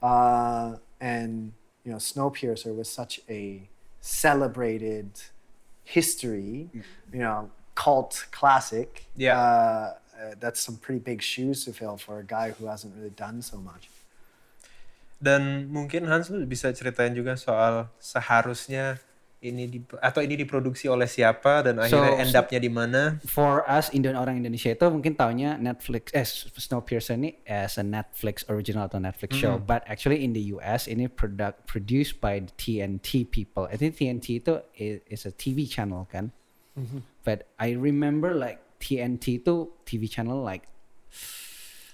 Uh, 0.01 0.81
and 0.97 1.53
you 1.85 1.91
know, 1.93 2.01
Snowpiercer 2.01 2.73
was 2.73 2.89
such 2.89 3.21
a 3.29 3.69
celebrated 4.01 5.09
history, 5.83 6.69
you 7.13 7.19
know, 7.19 7.49
cult 7.79 8.27
classic. 8.35 9.07
Yeah. 9.15 9.39
Uh, 9.39 9.95
uh, 10.19 10.35
that's 10.43 10.59
some 10.59 10.75
pretty 10.75 10.99
big 10.99 11.23
shoes 11.23 11.63
to 11.63 11.71
fill 11.71 11.95
for 11.95 12.19
a 12.19 12.27
guy 12.27 12.51
who 12.51 12.67
hasn't 12.67 12.91
really 12.99 13.15
done 13.15 13.39
so 13.39 13.55
much. 13.55 13.87
Dan 15.19 15.67
mungkin 15.71 16.07
Hans 16.07 16.31
lu 16.31 16.43
bisa 16.47 16.71
ceritain 16.71 17.11
juga 17.11 17.35
soal 17.35 17.91
seharusnya 17.99 18.99
ini 19.39 19.71
di, 19.71 19.79
atau 20.03 20.19
ini 20.19 20.35
diproduksi 20.35 20.91
oleh 20.91 21.07
siapa 21.07 21.63
dan 21.63 21.79
akhirnya 21.79 22.11
So- 22.11 22.19
end 22.23 22.35
up-nya 22.35 22.59
di 22.59 22.71
mana. 22.71 23.01
For 23.23 23.63
us 23.67 23.87
Indian 23.95 24.19
orang 24.19 24.39
Indonesia 24.43 24.71
itu 24.71 24.85
mungkin 24.91 25.15
taunya 25.15 25.55
Netflix 25.55 26.11
eh 26.11 26.27
Snowpiercer 26.59 27.15
ini 27.15 27.39
as 27.47 27.79
a 27.79 27.83
Netflix 27.83 28.43
original 28.51 28.91
atau 28.91 28.99
Netflix 28.99 29.39
show, 29.39 29.55
but 29.59 29.83
actually 29.87 30.23
in 30.23 30.35
the 30.35 30.51
US 30.55 30.91
ini 30.91 31.07
product 31.07 31.67
produced 31.67 32.19
by 32.19 32.43
the 32.43 32.51
TNT 32.59 33.27
people. 33.27 33.67
I 33.71 33.79
think 33.79 33.95
TNT 33.95 34.43
itu 34.43 34.59
is, 34.75 34.99
is 35.07 35.21
a 35.23 35.31
TV 35.31 35.67
channel 35.67 36.07
kan. 36.11 36.35
But 37.23 37.47
I 37.59 37.75
remember 37.75 38.33
like 38.33 38.59
TNT 38.79 39.43
itu 39.43 39.69
TV 39.85 40.07
channel 40.07 40.39
like 40.39 40.65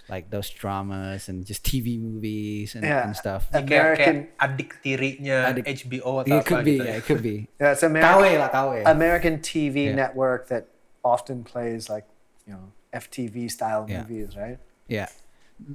like 0.07 0.29
those 0.29 0.49
dramas 0.53 1.29
and 1.29 1.45
just 1.45 1.65
TV 1.65 1.97
movies 1.97 2.75
and, 2.77 2.85
Yeah. 2.85 3.09
and 3.09 3.17
stuff. 3.17 3.49
Kayak, 3.49 3.65
kayak 3.65 3.65
American, 3.65 4.15
adik 4.37 4.71
tirinya 4.85 5.49
Adik- 5.49 5.65
HBO 5.65 6.21
atau 6.21 6.29
It 6.29 6.33
apa 6.37 6.45
could 6.45 6.61
be, 6.65 6.77
gitu. 6.77 6.85
yeah, 6.85 6.97
it 7.01 7.05
could 7.09 7.23
be. 7.25 7.35
yeah, 7.61 7.73
it's 7.73 7.81
KW 7.81 7.89
American, 7.89 8.37
lah 8.37 8.49
KW. 8.53 8.81
American 8.85 9.35
TV 9.41 9.75
Yeah. 9.89 9.97
network 9.97 10.45
that 10.53 10.69
often 11.01 11.41
plays 11.41 11.89
like 11.89 12.05
you 12.45 12.53
know 12.53 12.69
FTV 12.93 13.49
style 13.49 13.89
Yeah. 13.89 14.05
movies, 14.05 14.37
right? 14.37 14.61
Yeah, 14.85 15.09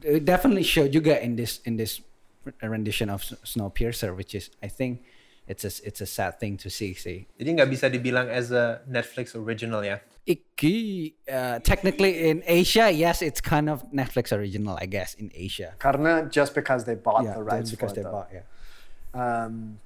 it 0.06 0.22
definitely 0.22 0.62
show 0.62 0.86
juga 0.86 1.18
in 1.18 1.34
this 1.34 1.58
in 1.66 1.74
this 1.74 1.98
rendition 2.62 3.10
of 3.10 3.26
S- 3.26 3.34
Snowpiercer, 3.42 4.14
which 4.14 4.38
is 4.38 4.54
I 4.62 4.70
think 4.70 5.02
it's 5.50 5.66
a 5.66 5.72
it's 5.82 5.98
a 5.98 6.06
sad 6.06 6.38
thing 6.38 6.54
to 6.62 6.70
see. 6.70 6.94
See, 6.94 7.26
Jadi 7.34 7.58
nggak 7.58 7.70
bisa 7.74 7.90
dibilang 7.90 8.30
as 8.30 8.54
a 8.54 8.86
Netflix 8.86 9.34
original 9.34 9.82
ya. 9.82 9.98
Iki, 10.30 10.76
uh, 11.26 11.58
technically 11.66 12.30
in 12.30 12.46
Asia, 12.46 12.86
yes, 12.86 13.18
it's 13.18 13.42
kind 13.42 13.66
of 13.66 13.82
Netflix 13.90 14.30
original, 14.30 14.78
I 14.78 14.86
guess, 14.86 15.18
in 15.18 15.34
Asia. 15.34 15.74
Karena 15.82 16.30
just 16.30 16.54
because 16.54 16.86
they 16.86 16.94
bought 16.94 17.26
yeah, 17.26 17.34
the 17.34 17.42
rights 17.42 17.74
because 17.74 17.90
for 17.90 17.96
they 17.98 18.06
though. 18.06 18.14
bought. 18.22 18.30
Yeah. 18.30 18.46
Um, 19.10 19.82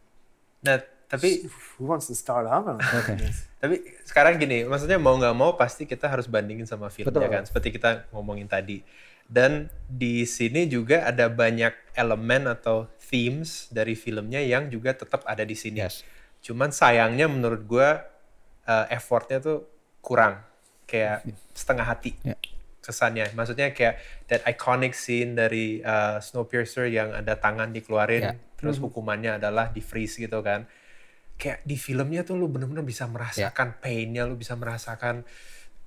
Nah, 0.65 0.81
tapi 1.13 1.45
who 1.77 1.85
wants 1.85 2.09
to 2.09 2.17
start 2.17 2.49
off 2.49 2.65
on 2.65 2.81
Okay. 3.05 3.21
this? 3.21 3.45
tapi 3.61 3.85
sekarang 4.09 4.41
gini, 4.41 4.65
maksudnya 4.65 4.97
mau 4.97 5.13
nggak 5.17 5.37
mau 5.37 5.53
pasti 5.61 5.85
kita 5.85 6.09
harus 6.09 6.25
bandingin 6.25 6.65
sama 6.65 6.89
filmnya 6.89 7.13
Betul. 7.13 7.29
kan, 7.29 7.43
seperti 7.45 7.69
kita 7.77 8.09
ngomongin 8.17 8.49
tadi. 8.49 8.81
Dan 9.25 9.73
di 9.89 10.29
sini 10.29 10.69
juga 10.69 11.09
ada 11.09 11.33
banyak 11.33 11.97
elemen 11.97 12.45
atau 12.51 12.91
themes 13.01 13.73
dari 13.73 13.97
filmnya 13.97 14.43
yang 14.45 14.69
juga 14.69 14.93
tetap 14.93 15.25
ada 15.25 15.43
di 15.47 15.57
sini. 15.57 15.81
Yes. 15.81 16.05
Cuman 16.45 16.75
sayangnya 16.75 17.25
menurut 17.25 17.65
gua 17.65 18.05
uh, 18.69 18.87
effortnya 18.93 19.41
tuh 19.41 19.65
kurang, 20.05 20.45
kayak 20.85 21.25
setengah 21.57 21.87
hati 21.89 22.13
Yeah. 22.21 22.37
kesannya. 22.85 23.33
Maksudnya 23.33 23.73
kayak 23.73 23.97
that 24.29 24.45
iconic 24.45 24.93
scene 24.93 25.33
dari 25.33 25.81
uh, 25.81 26.21
Snowpiercer 26.21 26.93
yang 26.93 27.17
ada 27.17 27.41
tangan 27.41 27.73
dikeluarin, 27.73 28.37
Yeah. 28.37 28.37
terus 28.61 28.77
hukumannya 28.77 29.41
adalah 29.41 29.73
di 29.73 29.81
freeze 29.81 30.21
gitu 30.21 30.45
kan. 30.45 30.69
Kayak 31.41 31.65
di 31.65 31.81
filmnya 31.81 32.29
tuh 32.29 32.37
lu 32.37 32.53
bener-bener 32.53 32.85
bisa 32.85 33.09
merasakan 33.09 33.81
painnya, 33.81 34.29
lu 34.29 34.37
bisa 34.37 34.53
merasakan 34.53 35.25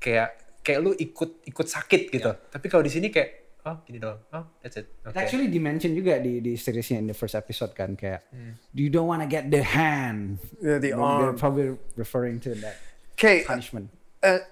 kayak 0.02 0.47
kayak 0.68 0.84
lu 0.84 0.92
ikut 0.92 1.48
ikut 1.48 1.68
sakit 1.68 2.12
gitu. 2.12 2.28
Tapi 2.52 2.66
kalau 2.68 2.84
di 2.84 2.92
sini 2.92 3.08
kayak 3.08 3.64
oh 3.64 3.80
gini 3.84 4.00
doang, 4.00 4.20
oh 4.32 4.44
that's 4.60 4.76
it. 4.76 4.92
It 5.04 5.08
Oke. 5.08 5.16
actually 5.16 5.48
dimention 5.48 5.96
juga 5.96 6.20
di 6.20 6.44
di 6.44 6.60
seriesnya 6.60 7.00
in 7.00 7.08
the 7.08 7.16
first 7.16 7.36
episode 7.36 7.72
kan 7.72 7.96
kayak 7.96 8.28
you 8.76 8.92
don't 8.92 9.08
wanna 9.08 9.24
get 9.24 9.48
the 9.48 9.64
hand. 9.64 10.44
Yeah, 10.60 10.84
the 10.84 10.92
They're 10.92 11.00
arm. 11.00 11.40
probably 11.40 11.80
referring 11.96 12.44
to 12.44 12.52
that 12.60 12.76
Okay, 13.16 13.48
punishment. 13.48 13.96
uh, 14.22 14.44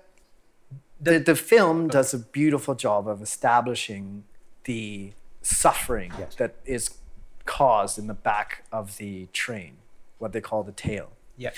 the 0.98 1.20
the 1.20 1.36
film 1.36 1.92
does 1.92 2.16
a 2.16 2.22
beautiful 2.24 2.74
job 2.74 3.06
of 3.06 3.20
establishing 3.20 4.24
the 4.64 5.12
suffering 5.46 6.10
Yes. 6.18 6.40
that 6.42 6.58
is 6.66 6.98
caused 7.46 8.02
in 8.02 8.10
the 8.10 8.18
back 8.18 8.66
of 8.74 8.98
the 8.98 9.30
train, 9.30 9.78
what 10.18 10.34
they 10.34 10.42
call 10.42 10.66
the 10.66 10.74
tail. 10.74 11.14
Ya. 11.38 11.52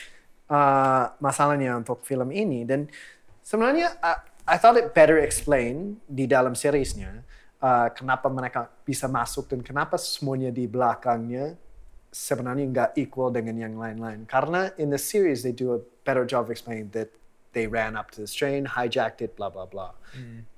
uh, 0.52 1.16
masalahnya 1.24 1.76
untuk 1.80 2.04
film 2.04 2.34
ini 2.36 2.68
dan 2.68 2.92
sebenarnya 3.40 3.96
uh, 4.04 4.20
I 4.48 4.56
thought 4.56 4.80
it 4.80 4.96
better 4.96 5.20
explain 5.20 6.00
di 6.08 6.24
dalam 6.24 6.56
seriesnya 6.56 7.28
uh, 7.60 7.92
kenapa 7.92 8.32
mereka 8.32 8.72
bisa 8.88 9.12
masuk 9.12 9.52
dan 9.52 9.60
kenapa 9.60 10.00
semuanya 10.00 10.50
di 10.50 10.66
belakangnya 10.66 11.60
sebenarnya 12.08 12.66
nggak 12.72 12.92
equal 12.96 13.30
dengan 13.30 13.60
yang 13.60 13.76
lain-lain 13.76 14.24
karena 14.24 14.72
in 14.80 14.88
the 14.88 14.98
series 14.98 15.44
they 15.44 15.52
do 15.52 15.76
a 15.76 15.80
better 16.08 16.24
job 16.24 16.48
of 16.48 16.50
explaining 16.50 16.88
that 16.96 17.12
they 17.52 17.68
ran 17.68 18.00
up 18.00 18.08
to 18.08 18.24
the 18.24 18.32
train 18.32 18.64
hijacked 18.64 19.20
it 19.20 19.36
blah 19.36 19.52
blah 19.52 19.68
blah 19.68 19.92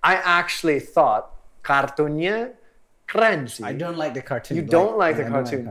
I 0.05 0.21
actually 0.21 0.77
thought 0.77 1.33
kartunnya 1.65 2.53
keren 3.09 3.49
sih 3.49 3.65
I 3.65 3.73
don't 3.73 3.97
like 3.97 4.13
the 4.13 4.21
cartoon. 4.21 4.53
you 4.53 4.63
don't 4.63 5.01
like 5.01 5.17
the 5.17 5.25
I 5.25 5.33
don't 5.33 5.41
cartoon. 5.41 5.63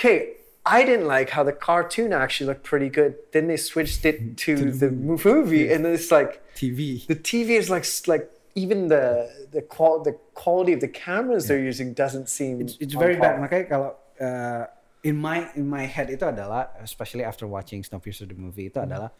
Okay, 0.00 0.35
I 0.66 0.82
didn't 0.84 1.06
like 1.06 1.30
how 1.30 1.42
the 1.46 1.54
cartoon 1.54 2.12
actually 2.12 2.48
looked 2.50 2.64
pretty 2.66 2.90
good. 2.90 3.14
Then 3.30 3.46
they 3.46 3.56
switched 3.56 4.04
it 4.04 4.36
to 4.50 4.72
the 4.74 4.90
movie, 4.90 5.70
and 5.72 5.86
it's 5.86 6.10
like 6.10 6.42
TV. 6.58 7.06
the 7.06 7.14
TV 7.14 7.50
is 7.54 7.70
like 7.70 7.86
like 8.10 8.26
even 8.58 8.88
the 8.88 9.30
the 9.54 9.62
qual 9.62 10.02
the 10.02 10.18
quality 10.34 10.72
of 10.74 10.80
the 10.82 10.88
cameras 10.90 11.46
they're 11.46 11.62
using 11.62 11.94
doesn't 11.94 12.28
seem. 12.28 12.60
It's, 12.66 12.74
it's 12.82 12.94
very 12.98 13.14
bad. 13.14 13.38
Makanya 13.38 13.66
kalau 13.70 13.90
uh, 14.18 14.66
in 15.06 15.14
my 15.14 15.46
in 15.54 15.70
my 15.70 15.86
head 15.86 16.10
itu 16.10 16.26
adalah 16.26 16.74
especially 16.82 17.22
after 17.22 17.46
watching 17.46 17.86
Snowpiercer 17.86 18.26
the 18.26 18.34
movie 18.34 18.66
itu 18.66 18.82
adalah 18.82 19.14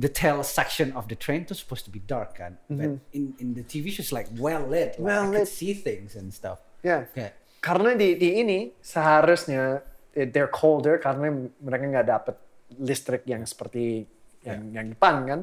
the 0.00 0.08
tail 0.08 0.40
section 0.40 0.96
of 0.96 1.12
the 1.12 1.16
train 1.18 1.44
itu 1.44 1.52
supposed 1.52 1.84
to 1.84 1.92
be 1.92 2.00
dark 2.00 2.40
kan. 2.40 2.56
But 2.72 3.04
in 3.12 3.36
in 3.36 3.52
the 3.52 3.64
TV 3.68 3.92
show 3.92 4.00
it's 4.00 4.16
like 4.16 4.32
well 4.40 4.64
lit. 4.64 4.96
Like, 4.96 5.04
Well 5.12 5.28
I 5.28 5.44
could 5.44 5.44
lit. 5.44 5.52
see 5.52 5.76
things 5.76 6.16
and 6.16 6.32
stuff. 6.32 6.64
Yeah. 6.80 7.04
Kayak 7.12 7.36
Karena 7.60 7.92
di 7.98 8.14
di 8.16 8.38
ini 8.40 8.70
seharusnya 8.78 9.82
eh, 9.82 9.95
Eh, 10.16 10.24
they're 10.24 10.48
colder 10.48 10.96
karena 10.96 11.28
mereka 11.60 11.84
nggak 11.84 12.08
dapat 12.08 12.36
listrik 12.80 13.22
yang 13.28 13.44
seperti 13.44 14.08
yang 14.42 14.72
yang 14.72 14.86
depan 14.96 15.14
kan. 15.28 15.40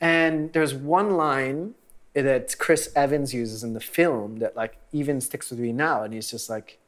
And 0.00 0.52
there's 0.56 0.72
one 0.72 1.20
line 1.20 1.76
that 2.16 2.56
Chris 2.56 2.88
Evans 2.96 3.36
uses 3.36 3.60
in 3.60 3.76
the 3.76 3.84
film 3.84 4.40
that 4.40 4.56
like 4.56 4.80
even 4.92 5.20
sticks 5.20 5.52
with 5.52 5.60
me 5.60 5.72
now, 5.76 6.00
and 6.00 6.16
he's 6.16 6.32
just 6.32 6.48
like, 6.48 6.80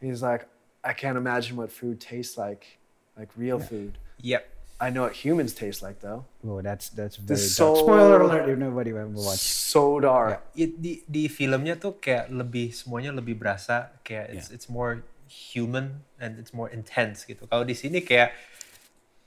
he's 0.00 0.22
like, 0.22 0.46
I 0.86 0.94
can't 0.94 1.18
imagine 1.18 1.56
what 1.58 1.70
food 1.74 1.98
tastes 2.00 2.38
like, 2.38 2.78
like 3.18 3.28
real 3.36 3.58
food. 3.58 3.98
Yep. 4.22 4.46
I 4.78 4.90
know 4.92 5.08
what 5.08 5.16
humans 5.24 5.56
taste 5.56 5.80
like 5.80 6.04
though. 6.04 6.28
oh 6.44 6.60
that's 6.60 6.92
that's 6.92 7.16
very 7.16 7.40
dark. 7.40 7.48
so- 7.48 7.80
Spoiler 7.80 8.20
alert 8.20 8.44
if 8.46 8.58
nobody 8.60 8.90
ever 8.92 9.08
watched. 9.08 9.40
So 9.40 9.98
dark. 9.98 10.44
Ya, 10.52 10.68
di 10.68 11.00
di 11.08 11.32
filmnya 11.32 11.80
tuh 11.80 11.96
kayak 11.96 12.28
lebih 12.28 12.76
semuanya 12.76 13.08
lebih 13.16 13.40
berasa 13.40 13.88
kayak 14.04 14.36
it's 14.36 14.52
it's 14.52 14.68
more 14.68 15.00
human 15.28 16.06
and 16.18 16.38
it's 16.38 16.54
more 16.54 16.70
intense 16.70 17.26
gitu. 17.26 17.44
Kalau 17.46 17.66
di 17.66 17.74
sini 17.74 18.02
kayak 18.02 18.32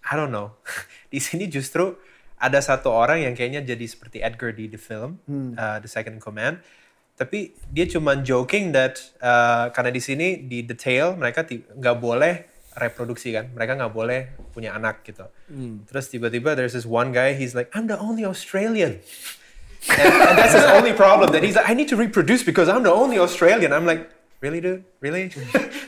I 0.07 0.13
don't 0.15 0.31
know. 0.31 0.55
di 1.13 1.19
sini 1.19 1.51
justru 1.51 1.95
ada 2.39 2.63
satu 2.63 2.89
orang 2.89 3.23
yang 3.23 3.35
kayaknya 3.35 3.61
jadi 3.61 3.85
seperti 3.85 4.23
Edgar 4.23 4.55
di 4.55 4.71
the 4.71 4.79
film, 4.79 5.19
uh, 5.59 5.77
The 5.83 5.89
Second 5.91 6.17
in 6.17 6.23
Command. 6.23 6.63
Tapi 7.19 7.51
dia 7.67 7.83
cuman 7.83 8.23
joking 8.23 8.71
that 8.71 8.95
uh, 9.19 9.67
karena 9.75 9.91
di 9.91 9.99
sini 9.99 10.47
di 10.47 10.63
detail 10.63 11.19
mereka 11.19 11.43
nggak 11.51 11.97
boleh 11.99 12.47
reproduksi 12.79 13.35
kan, 13.35 13.51
mereka 13.51 13.75
nggak 13.75 13.91
boleh 13.91 14.31
punya 14.55 14.71
anak 14.71 15.03
gitu. 15.03 15.27
Terus 15.83 16.07
tiba-tiba 16.07 16.55
there's 16.55 16.71
this 16.71 16.87
one 16.87 17.11
guy, 17.11 17.35
he's 17.35 17.51
like, 17.51 17.67
I'm 17.75 17.91
the 17.91 17.99
only 17.99 18.23
Australian. 18.23 19.03
and, 19.99 19.99
and 19.99 20.35
that's 20.39 20.55
his 20.55 20.63
only 20.63 20.95
problem. 20.95 21.31
That 21.31 21.43
he's 21.43 21.55
like, 21.55 21.67
I 21.67 21.75
need 21.75 21.87
to 21.91 21.99
reproduce 21.99 22.43
because 22.43 22.67
I'm 22.67 22.83
the 22.83 22.91
only 22.91 23.19
Australian. 23.19 23.71
I'm 23.71 23.87
like, 23.87 24.11
really, 24.41 24.62
dude? 24.62 24.86
Really? 25.00 25.24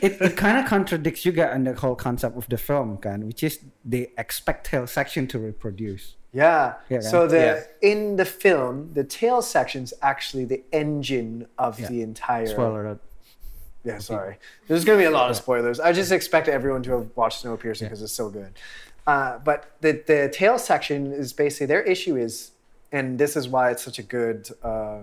it, 0.02 0.20
it 0.20 0.36
kind 0.36 0.58
of 0.58 0.66
contradicts 0.66 1.22
juga 1.22 1.52
on 1.54 1.64
the 1.64 1.74
whole 1.74 1.94
concept 1.94 2.36
of 2.36 2.48
the 2.48 2.58
film 2.58 2.98
kan, 2.98 3.26
which 3.26 3.42
is 3.42 3.60
they 3.84 4.12
expect 4.18 4.66
tail 4.66 4.86
section 4.86 5.26
to 5.28 5.38
reproduce. 5.38 6.16
Yeah. 6.32 6.74
Yeah, 6.88 7.00
so 7.00 7.26
the 7.26 7.36
Yeah. 7.36 7.90
in 7.90 8.16
the 8.16 8.24
film, 8.24 8.92
the 8.94 9.04
tail 9.04 9.42
section's 9.42 9.92
actually 10.00 10.46
the 10.46 10.62
engine 10.72 11.46
of 11.58 11.76
the 11.76 12.00
entire. 12.02 12.46
Spoiler 12.46 12.86
alert. 12.86 13.00
Yeah, 13.84 13.98
sorry. 13.98 14.38
There's 14.68 14.84
gonna 14.84 14.98
be 14.98 15.04
a 15.04 15.10
lot 15.10 15.30
of 15.30 15.36
spoilers. 15.36 15.80
I 15.80 15.92
just 15.92 16.12
expect 16.12 16.48
everyone 16.48 16.82
to 16.84 16.92
have 16.92 17.10
watched 17.16 17.44
Snowpiercer 17.44 17.80
because 17.80 18.00
it's 18.00 18.12
so 18.12 18.30
good. 18.30 18.52
Uh, 19.06 19.38
but 19.44 19.72
the 19.80 20.02
the 20.06 20.30
tail 20.32 20.56
section 20.58 21.12
is 21.12 21.32
basically 21.32 21.66
their 21.66 21.82
issue 21.82 22.16
is, 22.16 22.52
and 22.92 23.18
this 23.18 23.36
is 23.36 23.48
why 23.48 23.70
it's 23.72 23.82
such 23.82 23.98
a 23.98 24.02
good 24.04 24.48
uh, 24.62 25.00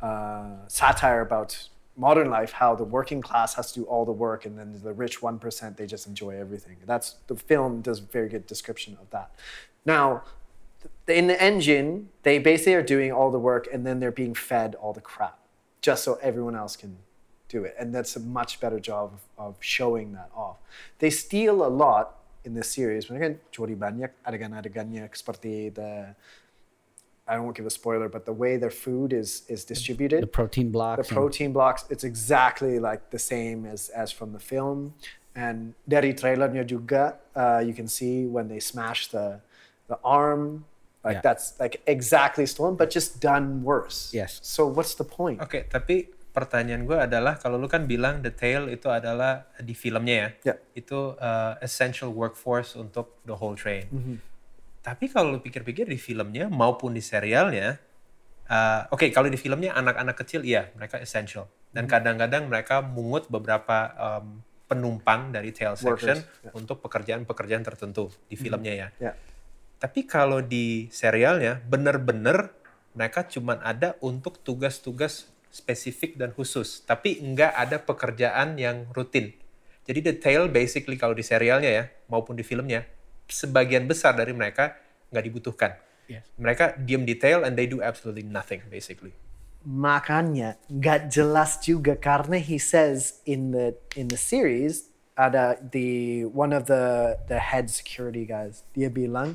uh, 0.00 0.46
satire 0.68 1.20
about 1.20 1.68
modern 1.98 2.30
life. 2.30 2.52
How 2.52 2.74
the 2.74 2.84
working 2.84 3.20
class 3.20 3.54
has 3.54 3.72
to 3.72 3.80
do 3.80 3.84
all 3.86 4.06
the 4.06 4.12
work, 4.12 4.46
and 4.46 4.56
then 4.58 4.80
the 4.82 4.94
rich 4.94 5.20
one 5.20 5.38
percent 5.38 5.76
they 5.76 5.86
just 5.86 6.06
enjoy 6.06 6.38
everything. 6.38 6.76
That's 6.86 7.16
the 7.26 7.36
film 7.36 7.82
does 7.82 7.98
a 7.98 8.02
very 8.02 8.28
good 8.30 8.46
description 8.46 8.96
of 9.02 9.10
that. 9.10 9.34
Now, 9.84 10.22
in 11.06 11.26
the 11.26 11.40
engine, 11.42 12.10
they 12.22 12.38
basically 12.38 12.74
are 12.74 12.82
doing 12.82 13.10
all 13.12 13.30
the 13.30 13.38
work 13.38 13.68
and 13.72 13.86
then 13.86 14.00
they're 14.00 14.12
being 14.12 14.34
fed 14.34 14.74
all 14.76 14.92
the 14.92 15.00
crap 15.00 15.38
just 15.80 16.04
so 16.04 16.18
everyone 16.22 16.54
else 16.54 16.76
can 16.76 16.98
do 17.48 17.64
it. 17.64 17.74
And 17.78 17.94
that's 17.94 18.14
a 18.16 18.20
much 18.20 18.60
better 18.60 18.78
job 18.78 19.14
of, 19.14 19.46
of 19.46 19.56
showing 19.60 20.12
that 20.12 20.30
off. 20.36 20.56
They 20.98 21.10
steal 21.10 21.64
a 21.64 21.70
lot 21.72 22.18
in 22.44 22.54
this 22.54 22.70
series. 22.70 23.06
Mereka 23.06 23.20
kan 23.20 23.40
curi 23.52 23.76
banyak 23.76 24.10
adegan-adegannya 24.26 25.08
seperti 25.10 25.74
the 25.74 26.14
I 27.28 27.36
don't 27.36 27.52
give 27.52 27.68
a 27.68 27.70
spoiler, 27.70 28.08
but 28.08 28.24
the 28.24 28.32
way 28.32 28.56
their 28.56 28.72
food 28.72 29.12
is 29.12 29.44
is 29.52 29.68
distributed 29.68 30.24
The 30.24 30.32
protein 30.32 30.72
the 30.72 30.76
blocks. 30.80 31.08
and- 31.08 31.12
protein 31.12 31.50
blocks 31.52 31.84
it's 31.92 32.02
exactly 32.02 32.80
like 32.80 33.12
the 33.12 33.20
same 33.20 33.68
as 33.68 33.92
as 33.92 34.08
from 34.10 34.32
the 34.32 34.40
film 34.40 34.96
and 35.36 35.76
dari 35.86 36.16
trailernya 36.16 36.64
juga 36.64 37.20
uh, 37.36 37.60
you 37.60 37.76
can 37.76 37.86
see 37.86 38.24
when 38.26 38.48
they 38.48 38.58
smash 38.58 39.12
the 39.12 39.38
the 39.92 40.00
arm 40.02 40.64
like 41.04 41.20
Yeah. 41.20 41.22
that's 41.22 41.54
like 41.62 41.78
exactly 41.86 42.42
stolen 42.44 42.74
but 42.74 42.90
just 42.90 43.20
done 43.22 43.62
worse 43.62 44.10
Yes. 44.10 44.40
so 44.42 44.66
what's 44.66 44.96
the 44.98 45.06
point 45.06 45.38
Oke, 45.38 45.68
tapi 45.70 46.10
pertanyaan 46.34 46.86
gue 46.86 46.98
adalah 46.98 47.38
kalau 47.38 47.54
lu 47.58 47.66
kan 47.66 47.86
bilang 47.86 48.18
detail 48.18 48.66
itu 48.66 48.86
adalah 48.86 49.46
di 49.58 49.74
filmnya 49.74 50.14
ya, 50.14 50.28
Ya. 50.42 50.54
itu 50.74 51.14
uh, 51.18 51.54
essential 51.62 52.10
workforce 52.10 52.74
untuk 52.74 53.18
the 53.26 53.34
whole 53.34 53.54
train. 53.54 53.86
Tapi 54.82 55.10
kalau 55.10 55.36
lu 55.36 55.40
pikir-pikir 55.42 55.90
di 55.90 55.98
filmnya 55.98 56.46
maupun 56.48 56.94
di 56.94 57.02
serialnya, 57.02 57.76
uh, 58.48 58.88
oke 58.92 59.08
kalau 59.12 59.28
di 59.28 59.38
filmnya 59.38 59.76
anak-anak 59.76 60.16
kecil 60.18 60.42
iya 60.42 60.72
mereka 60.74 60.98
essential 60.98 61.46
dan 61.70 61.84
kadang-kadang 61.84 62.48
mereka 62.48 62.80
mungut 62.80 63.28
beberapa 63.28 63.92
um, 63.94 64.40
penumpang 64.68 65.32
dari 65.32 65.52
tail 65.52 65.76
section 65.76 66.16
Workers, 66.20 66.44
ya. 66.44 66.50
untuk 66.52 66.84
pekerjaan-pekerjaan 66.84 67.64
tertentu 67.64 68.12
di 68.28 68.36
filmnya 68.36 68.74
ya. 68.74 68.88
yeah 69.00 69.16
Tapi 69.78 70.10
kalau 70.10 70.42
di 70.42 70.90
serialnya 70.90 71.62
bener-bener 71.62 72.50
mereka 72.98 73.22
cuman 73.22 73.62
ada 73.62 73.94
untuk 74.02 74.42
tugas-tugas 74.42 75.30
spesifik 75.54 76.18
dan 76.18 76.34
khusus, 76.34 76.82
tapi 76.82 77.22
nggak 77.22 77.54
ada 77.54 77.78
pekerjaan 77.78 78.58
yang 78.58 78.90
rutin. 78.90 79.38
Jadi 79.86 80.02
detail 80.02 80.50
basically 80.50 80.98
kalau 80.98 81.14
di 81.14 81.22
serialnya 81.22 81.70
ya 81.70 81.84
maupun 82.10 82.34
di 82.34 82.42
filmnya 82.42 82.84
sebagian 83.28 83.84
besar 83.84 84.16
dari 84.16 84.32
mereka 84.32 84.74
nggak 85.12 85.24
dibutuhkan. 85.24 85.72
Yes. 86.08 86.24
Mereka 86.40 86.80
diem 86.80 87.04
detail 87.04 87.44
and 87.44 87.54
they 87.54 87.68
do 87.68 87.84
absolutely 87.84 88.24
nothing 88.24 88.64
basically. 88.72 89.12
Makanya 89.68 90.56
nggak 90.72 91.12
jelas 91.12 91.60
juga 91.60 91.94
karena 92.00 92.40
he 92.40 92.56
says 92.56 93.20
in 93.28 93.52
the 93.52 93.76
in 93.92 94.08
the 94.08 94.16
series 94.16 94.88
ada 95.18 95.58
the 95.60 96.24
one 96.30 96.54
of 96.54 96.70
the 96.70 97.18
the 97.26 97.42
head 97.42 97.68
security 97.68 98.22
guys 98.22 98.62
dia 98.72 98.86
bilang 98.86 99.34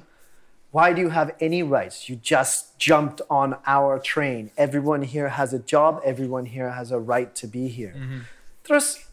why 0.71 0.95
do 0.95 1.03
you 1.03 1.11
have 1.11 1.35
any 1.43 1.59
rights 1.61 2.07
you 2.07 2.15
just 2.15 2.79
jumped 2.79 3.19
on 3.27 3.59
our 3.67 3.99
train 3.99 4.47
everyone 4.55 5.03
here 5.03 5.35
has 5.35 5.51
a 5.51 5.59
job 5.59 5.99
everyone 6.07 6.47
here 6.55 6.71
has 6.71 6.87
a 6.89 6.97
right 6.97 7.35
to 7.35 7.45
be 7.45 7.67
here 7.67 7.91
terus 8.63 9.11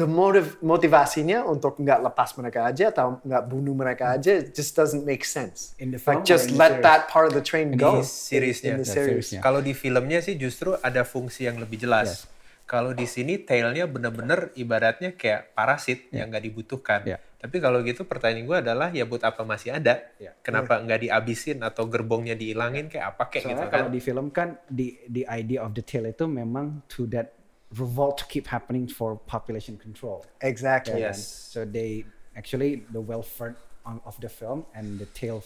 the 0.00 0.08
motive 0.08 0.56
motivasinya 0.64 1.44
untuk 1.44 1.76
nggak 1.76 2.00
lepas 2.08 2.32
mereka 2.40 2.64
aja 2.72 2.88
atau 2.88 3.20
nggak 3.20 3.42
bunuh 3.44 3.76
mereka 3.76 4.16
aja 4.16 4.40
just 4.40 4.72
doesn't 4.72 5.04
make 5.04 5.22
sense 5.28 5.76
In 5.76 5.92
the 5.92 6.00
film 6.00 6.24
like 6.24 6.24
just 6.24 6.48
or 6.48 6.56
in 6.56 6.56
the 6.56 6.60
let 6.64 6.74
that 6.80 7.12
part 7.12 7.28
of 7.28 7.36
the 7.36 7.44
train 7.44 7.76
go 7.76 8.00
Di 8.00 8.08
seriesnya. 8.08 8.80
in 8.80 8.82
the 8.82 8.88
series. 8.88 9.36
Kalau 9.44 9.60
di 9.60 9.76
filmnya 9.76 10.24
sih 10.24 10.40
justru 10.40 10.72
ada 10.80 11.04
fungsi 11.04 11.44
yang 11.44 11.60
lebih 11.60 11.76
jelas. 11.84 12.24
Yes. 12.24 12.38
Kalau 12.64 12.94
di 12.94 13.02
sini 13.02 13.42
tailnya 13.42 13.90
bener-bener 13.90 14.54
ibaratnya 14.54 15.18
kayak 15.18 15.58
parasit 15.58 16.06
yang 16.14 16.30
nggak 16.30 16.46
dibutuhkan. 16.46 17.02
Yeah. 17.02 17.18
Tapi 17.40 17.58
kalau 17.58 17.82
gitu 17.82 18.06
pertanyaan 18.06 18.46
gue 18.46 18.58
adalah 18.62 18.88
ya 18.94 19.08
buat 19.08 19.26
apa 19.26 19.42
masih 19.42 19.74
ada? 19.74 20.06
Yeah. 20.22 20.38
Kenapa 20.44 20.78
nggak 20.78 21.02
dihabisin 21.02 21.66
atau 21.66 21.90
gerbongnya 21.90 22.38
dihilangin 22.38 22.86
kayak 22.86 23.16
apa 23.16 23.26
kayak 23.26 23.42
gitu 23.42 23.58
Soalnya 23.58 23.66
kan? 23.66 23.74
kalau 23.74 23.88
di 23.90 24.00
film 24.00 24.26
kan 24.30 24.48
the 24.70 25.02
the 25.10 25.26
idea 25.26 25.66
of 25.66 25.74
the 25.74 25.82
tail 25.82 26.06
itu 26.06 26.30
memang 26.30 26.86
to 26.86 27.10
that 27.10 27.39
revolt 27.78 28.18
to 28.18 28.24
keep 28.26 28.46
happening 28.48 28.86
for 28.88 29.16
population 29.26 29.76
control. 29.76 30.24
exactly 30.40 31.00
Yes. 31.00 31.22
So 31.52 31.64
they 31.64 32.04
actually 32.36 32.82
the 32.90 33.00
welfare 33.00 33.56
of 33.86 34.14
the 34.20 34.28
film 34.28 34.66
and 34.74 34.98
the 34.98 35.06
tail. 35.06 35.42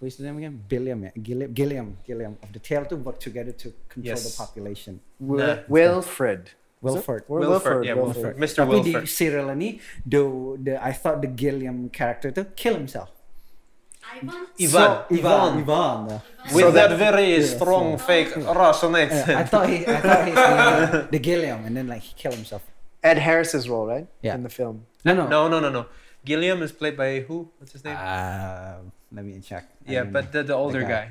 Who 0.00 0.06
is 0.06 0.16
the 0.16 0.24
name 0.24 0.38
again? 0.38 0.62
Billiam, 0.68 1.02
yeah. 1.02 1.10
Gilliam, 1.20 1.52
Gilliam, 1.52 1.96
Gilliam 2.06 2.36
of 2.42 2.52
the 2.52 2.60
tail 2.60 2.84
to 2.86 2.96
work 2.96 3.18
together 3.18 3.52
to 3.52 3.72
control 3.88 4.16
the 4.16 4.34
population. 4.36 5.00
Wil- 5.18 5.38
Nah. 5.46 5.56
Wilfred 5.68 6.50
Wilford. 6.80 7.24
Wil- 7.26 7.40
Wilford, 7.50 7.84
yeah, 7.84 7.94
Wilford. 7.94 8.14
Wilford. 8.14 8.36
Mr. 8.38 8.62
Tapi 8.62 8.78
di 8.86 8.92
Wilford. 8.94 9.08
serial 9.10 9.50
ini, 9.50 9.80
the, 10.06 10.22
the 10.62 10.74
I 10.78 10.92
thought 10.94 11.18
the 11.20 11.26
Gilliam 11.26 11.88
character 11.90 12.30
to 12.30 12.44
kill 12.54 12.74
himself. 12.78 13.10
Ivan? 14.14 14.46
Ivan, 14.60 15.04
Ivan, 15.10 15.58
Ivan. 15.58 16.08
yeah. 16.08 16.54
With 16.54 16.64
So 16.64 16.70
that, 16.72 16.90
very 16.98 17.42
strong 17.42 17.98
fake 17.98 18.34
Russian 18.36 18.92
Yeah, 18.92 19.38
I 19.38 19.44
thought 19.44 19.68
he, 19.68 19.86
I 19.86 20.00
thought 20.00 20.26
he's 20.26 20.34
the, 20.34 21.08
the 21.10 21.18
Gilliam, 21.18 21.64
and 21.66 21.76
then 21.76 21.86
like 21.88 22.02
he 22.02 22.14
killed 22.14 22.34
himself. 22.34 22.62
Ed 23.02 23.18
Harris's 23.18 23.68
role 23.68 23.86
right 23.86 24.06
Yeah. 24.22 24.34
in 24.34 24.42
the 24.42 24.48
film 24.48 24.86
No, 25.04 25.14
no. 25.14 25.28
No, 25.28 25.48
no, 25.48 25.60
no, 25.60 25.68
no. 25.70 25.86
Gilliam 26.24 26.62
is 26.62 26.72
played 26.72 26.96
by 26.96 27.20
who? 27.20 27.48
What's 27.58 27.72
his 27.72 27.84
name? 27.84 27.96
Uh, 27.98 28.78
let 29.12 29.24
me 29.24 29.40
check. 29.40 29.64
I 29.86 29.92
yeah, 29.92 30.04
but 30.04 30.32
the, 30.32 30.42
the 30.42 30.54
older 30.54 30.82
guy. 30.82 30.88
guy. 30.88 31.06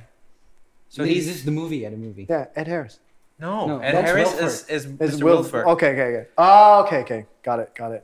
So 0.89 1.03
So 1.03 1.03
he's 1.05 1.27
this 1.27 1.43
the 1.43 1.51
movie, 1.51 1.77
yeah, 1.77 1.89
the 1.89 1.97
movie. 1.97 2.25
yeah 2.29 2.45
Ed 2.55 2.67
Harris 2.67 2.99
no, 3.39 3.67
No, 3.67 3.79
Ed 3.79 3.93
Harris 3.93 4.29
Wilford. 4.29 4.45
is, 4.47 4.65
is 4.69 4.85
It's 4.99 5.15
Mr. 5.15 5.23
Wil- 5.23 5.35
Wilford. 5.35 5.65
okay 5.67 5.89
okay 5.93 6.07
okay 6.17 6.27
oh 6.39 6.81
okay 6.83 6.99
okay 7.01 7.25
got 7.43 7.59
it 7.59 7.69
got 7.75 7.91
it 7.91 8.03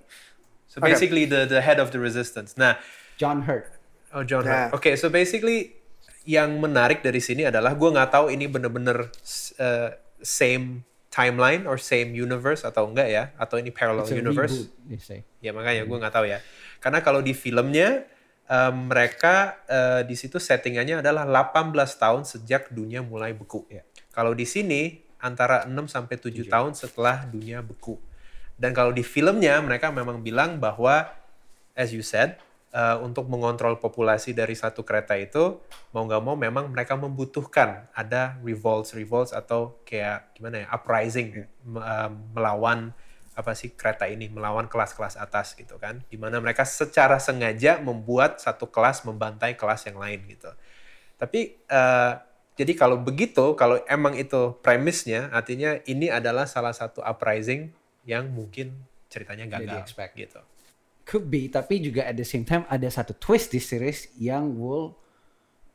So 0.67 0.79
Okay. 0.79 0.89
basically 0.91 1.25
the 1.25 1.45
the 1.45 1.61
head 1.61 1.79
of 1.79 1.89
the 1.93 1.99
resistance. 1.99 2.57
Nah, 2.57 2.75
John 3.17 3.43
Hurt. 3.49 3.67
Oh 4.13 4.23
John 4.23 4.45
Yeah. 4.45 4.69
Hurt. 4.69 4.77
Oke, 4.77 4.91
so 4.95 5.09
basically 5.09 5.73
yang 6.23 6.55
menarik 6.61 7.03
dari 7.03 7.19
sini 7.19 7.43
adalah 7.43 7.75
gue 7.75 7.89
nggak 7.91 8.09
tahu 8.13 8.31
ini 8.31 8.47
bener-bener 8.47 9.11
uh, 9.59 9.89
same 10.23 10.87
timeline 11.11 11.67
or 11.69 11.75
same 11.77 12.15
universe 12.15 12.63
atau 12.65 12.89
enggak 12.89 13.11
ya, 13.11 13.23
atau 13.37 13.59
ini 13.61 13.69
parallel 13.69 14.07
It's 14.07 14.15
a 14.15 14.17
universe. 14.17 14.55
reboot. 14.87 15.21
Ya 15.43 15.51
makanya 15.53 15.83
gue 15.85 15.97
nggak 15.99 16.13
tahu 16.15 16.25
ya. 16.25 16.39
Karena 16.79 17.03
kalau 17.05 17.21
di 17.21 17.35
filmnya 17.37 18.07
um, 18.49 18.89
mereka 18.89 19.61
uh, 19.69 20.01
di 20.01 20.15
situ 20.17 20.41
settingannya 20.41 21.03
adalah 21.05 21.27
18 21.27 21.75
tahun 21.75 22.21
sejak 22.25 22.71
dunia 22.73 23.05
mulai 23.05 23.35
beku. 23.35 23.67
Ya. 23.69 23.85
Kalau 24.15 24.33
di 24.33 24.47
sini 24.47 25.03
antara 25.21 25.63
6 25.69 25.75
sampai 25.87 26.15
7 26.17 26.49
tahun 26.49 26.71
setelah 26.73 27.27
dunia 27.29 27.61
beku. 27.61 27.99
Dan 28.57 28.71
kalau 28.71 28.89
di 28.95 29.01
filmnya 29.03 29.59
mereka 29.59 29.89
memang 29.91 30.23
bilang 30.23 30.57
bahwa 30.57 31.09
as 31.77 31.91
you 31.93 32.01
said 32.05 32.37
uh, 32.73 32.97
untuk 33.05 33.29
mengontrol 33.29 33.77
populasi 33.77 34.33
dari 34.33 34.57
satu 34.57 34.81
kereta 34.81 35.13
itu 35.15 35.61
mau 35.93 36.03
nggak 36.03 36.21
mau 36.25 36.35
memang 36.35 36.73
mereka 36.73 36.97
membutuhkan 36.97 37.87
ada 37.93 38.35
revolts 38.41 38.97
revolts 38.97 39.31
atau 39.31 39.77
kayak 39.85 40.33
gimana 40.35 40.65
ya 40.65 40.67
uprising 40.73 41.45
uh, 41.77 42.09
melawan 42.33 42.91
apa 43.33 43.57
sih 43.57 43.73
kereta 43.73 44.05
ini 44.05 44.29
melawan 44.29 44.69
kelas-kelas 44.69 45.17
atas 45.17 45.57
gitu 45.57 45.81
kan. 45.81 46.05
Di 46.05 46.17
mana 46.21 46.37
mereka 46.37 46.65
secara 46.69 47.17
sengaja 47.17 47.81
membuat 47.81 48.37
satu 48.37 48.69
kelas 48.69 49.05
membantai 49.09 49.57
kelas 49.57 49.89
yang 49.89 49.97
lain 49.97 50.21
gitu. 50.29 50.53
Tapi 51.17 51.57
eh, 51.57 52.13
jadi 52.53 52.73
kalau 52.77 53.01
begitu 53.01 53.57
kalau 53.57 53.81
emang 53.89 54.13
itu 54.13 54.53
premisnya 54.61 55.33
artinya 55.33 55.81
ini 55.89 56.13
adalah 56.13 56.45
salah 56.45 56.77
satu 56.77 57.01
uprising 57.01 57.73
yang 58.05 58.29
mungkin 58.29 58.85
ceritanya 59.09 59.49
gagal 59.49 59.81
expect. 59.81 60.13
gitu 60.13 60.41
Could 61.05 61.27
be, 61.29 61.51
tapi 61.51 61.83
juga 61.83 62.07
at 62.07 62.15
the 62.15 62.23
same 62.23 62.47
time 62.47 62.63
ada 62.71 62.87
satu 62.87 63.11
twist 63.19 63.51
di 63.51 63.59
series 63.59 64.07
yang 64.15 64.55
will 64.55 64.95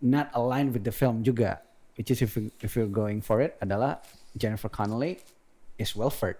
not 0.01 0.33
align 0.33 0.73
with 0.73 0.85
the 0.88 0.93
film 0.95 1.21
juga. 1.21 1.61
Which 2.01 2.09
is 2.14 2.23
if 2.23 2.38
we, 2.38 2.49
if 2.62 2.79
you're 2.79 2.88
going 2.88 3.21
for 3.21 3.43
it 3.43 3.59
adalah 3.61 3.99
Jennifer 4.38 4.71
Connelly 4.71 5.19
is 5.77 5.93
Wilford. 5.99 6.38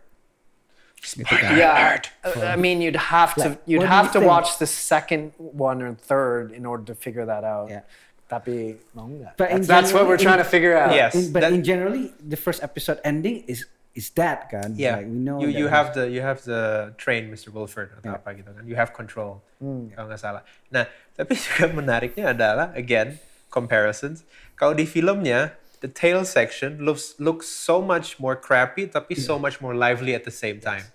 Gitu 0.99 1.27
kan. 1.31 1.55
yeah 1.55 1.99
I 2.43 2.59
mean 2.59 2.83
you'd 2.83 2.99
have 2.99 3.31
to 3.39 3.55
Like, 3.55 3.63
you'd 3.71 3.87
have 3.87 4.11
you 4.11 4.19
to 4.19 4.21
think? 4.23 4.31
watch 4.35 4.59
the 4.59 4.67
second 4.67 5.31
one 5.39 5.79
or 5.79 5.95
third 5.95 6.51
in 6.51 6.67
order 6.67 6.83
to 6.91 6.95
figure 6.99 7.23
that 7.23 7.47
out 7.47 7.71
Yeah. 7.71 7.87
tapi 8.27 8.83
mau 8.99 9.07
nggak 9.07 9.39
But 9.39 9.63
that's, 9.63 9.67
that's 9.71 9.91
what 9.95 10.11
we're 10.11 10.19
trying 10.19 10.43
in- 10.43 10.47
to 10.47 10.51
figure 10.51 10.75
out 10.75 10.91
Yes. 10.91 11.15
In- 11.15 11.31
but 11.31 11.47
that- 11.47 11.55
in 11.55 11.63
generally, 11.63 12.11
the 12.19 12.35
first 12.35 12.67
episode 12.67 12.99
ending 13.07 13.47
is 13.47 13.63
is 13.99 14.15
that 14.15 14.47
kan? 14.47 14.79
yeah. 14.79 15.03
Like, 15.03 15.11
we 15.11 15.19
know 15.19 15.43
you 15.43 15.51
you 15.51 15.67
have 15.67 15.91
the 15.99 16.07
you 16.07 16.23
have 16.23 16.47
the 16.47 16.95
train 16.95 17.27
Mr. 17.27 17.51
Wilford 17.51 17.91
atau 17.99 18.15
Yeah. 18.15 18.23
apa 18.23 18.29
gitu 18.39 18.51
kan? 18.55 18.63
You 18.63 18.79
have 18.79 18.95
control 18.95 19.43
kalau 19.59 20.07
nggak 20.07 20.23
salah. 20.23 20.47
Nah 20.71 20.87
tapi 21.19 21.35
juga 21.43 21.67
menariknya 21.75 22.31
adalah 22.31 22.71
again 22.79 23.19
comparisons. 23.51 24.23
Kalau 24.55 24.79
di 24.79 24.87
filmnya 24.87 25.59
the 25.83 25.91
tail 25.91 26.23
section 26.23 26.79
looks 26.83 27.19
looks 27.19 27.51
so 27.51 27.83
much 27.83 28.23
more 28.23 28.39
crappy 28.39 28.87
tapi 28.87 29.19
so 29.19 29.35
much 29.35 29.59
more 29.59 29.75
lively 29.75 30.15
at 30.15 30.23
the 30.23 30.35
same 30.35 30.63
time. 30.63 30.87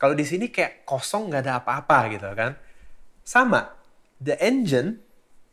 Kalau 0.00 0.14
di 0.14 0.24
sini 0.24 0.48
kayak 0.48 0.88
kosong 0.88 1.28
nggak 1.28 1.42
ada 1.44 1.60
apa-apa 1.60 2.08
gitu 2.16 2.28
kan? 2.32 2.56
Sama 3.26 3.76
the 4.22 4.38
engine 4.40 5.04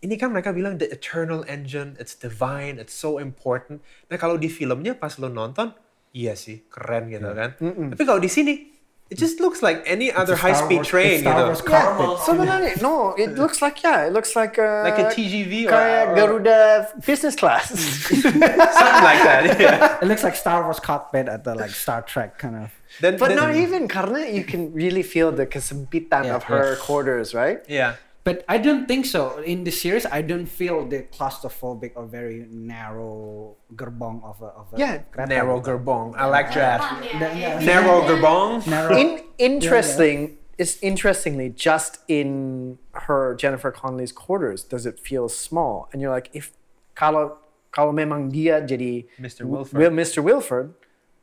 ini 0.05 0.21
kan 0.21 0.29
mereka 0.29 0.53
bilang 0.53 0.77
the 0.77 0.85
eternal 0.93 1.41
engine 1.49 1.97
it's 1.97 2.13
divine 2.13 2.77
it's 2.77 2.93
so 2.93 3.17
important. 3.17 3.81
Nah 4.07 4.15
kalau 4.15 4.37
di 4.37 4.47
filmnya 4.47 4.93
pas 4.93 5.17
lo 5.17 5.27
nonton 5.27 5.73
iya 6.15 6.33
sih 6.33 6.63
keren 6.71 7.11
gitu 7.11 7.27
kan 7.35 7.59
tapi 7.91 8.03
kalau 8.03 8.17
di 8.17 8.31
sini 8.31 8.71
it 9.05 9.21
just 9.21 9.37
looks 9.37 9.61
like 9.61 9.85
any 9.85 10.09
other 10.09 10.33
high 10.33 10.55
speed 10.55 10.81
Wars- 10.81 10.89
train 10.89 11.19
it's 11.19 11.21
Star 11.21 11.37
gitu 11.37 11.45
Wars 11.45 11.61
cockpit. 11.61 12.09
sebenarnya 12.25 12.71
no 12.81 13.13
it 13.13 13.37
looks 13.37 13.61
like 13.61 13.77
yeah 13.83 14.07
it 14.07 14.15
looks 14.15 14.33
like 14.33 14.57
a, 14.57 14.81
like 14.81 14.97
a 14.97 15.13
TGV 15.13 15.69
or, 15.69 15.77
kayak 15.77 16.03
or 16.09 16.15
Garuda 16.17 16.59
business 17.05 17.37
class 17.37 17.69
something 18.25 19.05
like 19.05 19.21
that 19.21 19.41
yeah. 19.61 19.77
It 20.01 20.07
looks 20.09 20.23
like 20.25 20.33
Star 20.33 20.65
Wars 20.65 20.79
cockpit 20.81 21.29
at 21.29 21.43
the 21.45 21.53
like 21.53 21.69
Star 21.69 22.01
Trek 22.01 22.39
kind 22.41 22.55
of. 22.65 22.73
then, 23.03 23.19
but 23.21 23.29
then- 23.29 23.37
not 23.37 23.53
even 23.53 23.85
karena 23.85 24.25
you 24.25 24.41
can 24.41 24.73
really 24.73 25.03
feel 25.03 25.29
the 25.29 25.45
kesempitan 25.45 26.25
Yeah, 26.25 26.39
of 26.39 26.49
her 26.49 26.73
yeah. 26.73 26.81
quarters 26.81 27.37
right 27.37 27.61
yeah 27.69 28.01
But 28.25 28.41
I 28.49 28.57
don't 28.57 28.89
think 28.89 29.05
so. 29.05 29.37
In 29.45 29.63
the 29.63 29.71
series, 29.71 30.01
I 30.09 30.25
don't 30.25 30.49
feel 30.49 30.81
the 30.89 31.05
claustrophobic 31.13 31.93
or 31.93 32.09
very 32.09 32.49
narrow 32.49 33.53
gerbong 33.77 34.25
of 34.25 34.41
a, 34.41 34.49
of 34.57 34.73
a 34.73 34.81
Yeah, 34.81 35.05
kereta 35.13 35.29
narrow 35.29 35.61
gitu. 35.61 35.77
gerbong 35.77 36.17
I 36.17 36.25
like 36.25 36.49
that 36.57 36.81
yeah, 36.81 37.19
The- 37.21 37.33
yeah. 37.37 37.59
yeah. 37.61 37.65
narrow 37.69 38.01
gerbong 38.09 38.65
Narrow. 38.65 38.97
in 38.97 39.21
interesting 39.37 40.41
is 40.57 40.81
interestingly 40.81 41.53
just 41.53 42.01
in 42.09 42.79
her 43.05 43.35
Jennifer 43.37 43.69
Connelly's 43.69 44.09
quarters 44.15 44.65
does 44.65 44.89
it 44.89 44.97
feel 44.97 45.29
small 45.29 45.85
and 45.93 46.01
you're 46.01 46.09
like 46.09 46.33
if 46.33 46.49
kalau 46.97 47.37
kalau 47.69 47.93
memang 47.93 48.31
dia 48.33 48.57
jadi 48.63 49.05
Mr. 49.21 49.45
Wilford. 49.45 49.77
Wil- 49.77 49.93
Mr. 49.93 50.23
Wilford 50.25 50.73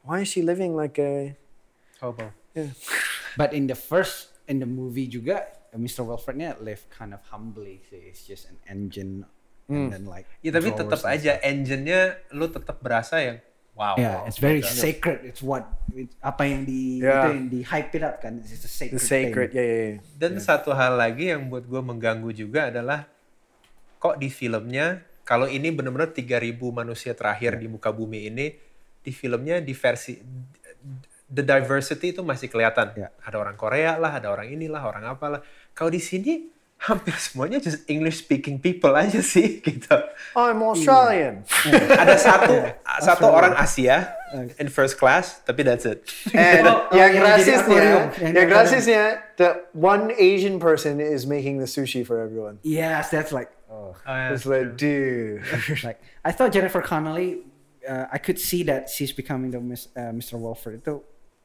why 0.07 0.23
is 0.23 0.29
she 0.31 0.39
living 0.39 0.77
like 0.79 1.03
a 1.03 1.35
hobo 1.99 2.31
But 3.35 3.51
in 3.57 3.67
the 3.67 3.75
first 3.75 4.37
in 4.47 4.61
the 4.61 4.69
movie 4.69 5.09
juga, 5.09 5.49
Mr. 5.73 6.05
Wilfordnya 6.05 6.61
live 6.61 6.85
kind 6.93 7.17
of 7.17 7.21
humbly 7.33 7.81
sih. 7.89 8.13
It's 8.13 8.23
just 8.23 8.49
an 8.49 8.61
engine 8.69 9.25
and 9.73 9.89
then 9.89 10.05
like. 10.05 10.29
ya 10.45 10.53
tapi 10.53 10.69
tetap 10.69 11.01
aja 11.03 11.41
stuff. 11.41 11.49
engine-nya 11.49 12.01
lu 12.37 12.45
tetap 12.53 12.85
berasa 12.85 13.25
yang 13.25 13.39
wow 13.73 13.97
Yeah, 13.97 14.29
it's 14.29 14.37
very 14.37 14.61
gitu. 14.61 14.69
sacred. 14.69 15.25
It's 15.25 15.41
what 15.41 15.65
it- 15.97 16.13
apa 16.21 16.45
yang 16.45 16.69
di 16.69 17.01
Yeah. 17.01 17.25
itu 17.25 17.29
yang 17.33 17.45
di 17.49 17.61
hype 17.65 17.93
it 17.97 18.05
up 18.05 18.21
kan. 18.21 18.37
It's 18.45 18.53
a 18.53 18.69
sacred. 18.69 19.01
the 19.01 19.01
sacred 19.01 19.49
thing. 19.49 19.57
yeah 19.57 19.67
yeah 19.67 19.89
yeah 19.97 20.01
Dan 20.13 20.37
satu 20.37 20.77
hal 20.77 21.01
lagi 21.01 21.33
yang 21.33 21.49
buat 21.49 21.65
gue 21.65 21.81
mengganggu 21.81 22.37
juga 22.37 22.69
adalah 22.69 23.09
kok 23.97 24.21
di 24.21 24.29
filmnya 24.29 25.01
kalau 25.25 25.49
ini 25.49 25.73
benar-benar 25.73 26.13
3000 26.13 26.53
manusia 26.69 27.17
terakhir 27.17 27.57
di 27.57 27.71
muka 27.71 27.89
bumi 27.89 28.29
ini 28.29 28.53
di 29.01 29.09
filmnya 29.15 29.63
di 29.63 29.73
versi 29.73 30.21
the 31.33 31.41
diversity 31.41 32.13
itu 32.13 32.21
masih 32.21 32.53
kelihatan. 32.53 32.93
Ya. 32.93 33.09
Ada 33.25 33.41
orang 33.41 33.57
Korea 33.57 33.97
lah, 33.97 34.21
ada 34.21 34.29
orang 34.29 34.53
inilah, 34.53 34.85
orang 34.85 35.09
apalah. 35.09 35.41
Kalau 35.73 35.91
di 35.91 36.01
sini 36.03 36.53
hampir 36.83 37.15
semuanya 37.15 37.63
just 37.63 37.87
English 37.87 38.27
speaking 38.27 38.59
people 38.59 38.91
aja 38.99 39.23
sih 39.23 39.59
gitu. 39.67 39.95
I'm 40.35 40.59
Australian. 40.67 41.47
ada 41.95 42.19
satu 42.19 42.55
satu 43.07 43.27
orang 43.31 43.55
Asia 43.55 44.11
in 44.59 44.67
first 44.67 44.99
class, 44.99 45.39
tapi 45.47 45.63
that's 45.63 45.87
it. 45.87 46.03
And 46.35 46.67
Oh, 46.67 46.91
yang 46.91 47.23
rasisnya. 47.23 48.11
Yang 48.19 48.51
rasisnya, 48.51 49.05
the 49.39 49.63
one 49.71 50.11
Asian 50.19 50.59
person 50.59 50.99
is 50.99 51.23
making 51.23 51.63
the 51.63 51.71
sushi 51.71 52.03
for 52.03 52.19
everyone. 52.19 52.59
Yes, 52.67 53.15
that's 53.15 53.31
like 53.31 53.55
oh. 53.71 53.95
It's 54.05 54.43
like, 54.43 54.75
dude. 54.75 55.47
like 55.87 56.03
I 56.27 56.35
thought 56.35 56.51
Jennifer 56.51 56.83
Connelly, 56.83 57.47
uh, 57.87 58.11
I 58.11 58.19
could 58.19 58.43
see 58.43 58.67
that 58.67 58.91
she's 58.91 59.15
becoming 59.15 59.55
the 59.55 59.63
Miss, 59.63 59.87
uh, 59.95 60.11
Mr. 60.11 60.35
Wolford 60.35 60.83
itu 60.83 60.99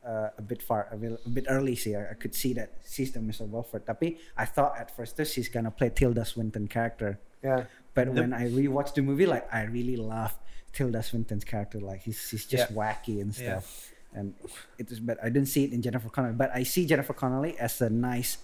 uh, 0.07 0.29
a 0.37 0.41
bit 0.41 0.61
far, 0.63 0.87
a 0.91 0.95
bit, 0.95 1.19
a 1.25 1.29
bit 1.29 1.45
early 1.49 1.75
See, 1.75 1.93
I, 1.95 2.11
I 2.11 2.13
could 2.15 2.33
see 2.33 2.53
that 2.55 2.79
she's 2.87 3.11
the 3.11 3.19
Mr. 3.19 3.43
Wolford. 3.47 3.83
Tapi 3.85 4.17
I 4.37 4.45
thought 4.47 4.79
at 4.79 4.95
first 4.95 5.17
this 5.19 5.33
she's 5.35 5.49
gonna 5.51 5.71
play 5.71 5.89
Tilda 5.91 6.23
Swinton 6.23 6.67
character. 6.67 7.19
yeah. 7.43 7.65
But 7.93 8.13
when 8.13 8.31
I 8.31 8.45
rewatched 8.47 8.93
the 8.95 9.01
movie, 9.03 9.25
like 9.25 9.51
I 9.51 9.63
really 9.67 9.97
love 9.97 10.31
Tilda 10.71 11.01
Swinton's 11.03 11.43
character. 11.43 11.81
Like 11.81 12.01
he's 12.07 12.17
he's 12.29 12.45
just 12.47 12.71
Yeah. 12.71 12.77
wacky 12.77 13.19
and 13.19 13.35
Yeah. 13.35 13.59
stuff. 13.59 13.91
And 14.15 14.33
it 14.79 14.87
is, 14.89 15.01
but 15.03 15.17
I 15.21 15.27
didn't 15.33 15.49
see 15.51 15.65
it 15.67 15.73
in 15.75 15.81
Jennifer 15.83 16.07
Connelly. 16.09 16.37
But 16.39 16.49
I 16.55 16.63
see 16.63 16.85
Jennifer 16.87 17.13
Connelly 17.13 17.59
as 17.59 17.81
a 17.83 17.89
nice, 17.91 18.37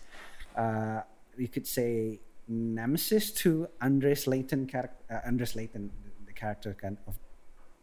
uh, 0.57 1.01
you 1.37 1.47
could 1.47 1.65
say, 1.65 2.19
nemesis 2.49 3.31
to 3.45 3.69
Andres 3.81 4.27
Layton 4.27 4.67
character. 4.67 4.99
Uh, 5.09 5.21
Andres 5.25 5.55
Layton, 5.55 5.89
the 6.27 6.33
character 6.33 6.75
kind 6.75 6.97
of 7.07 7.15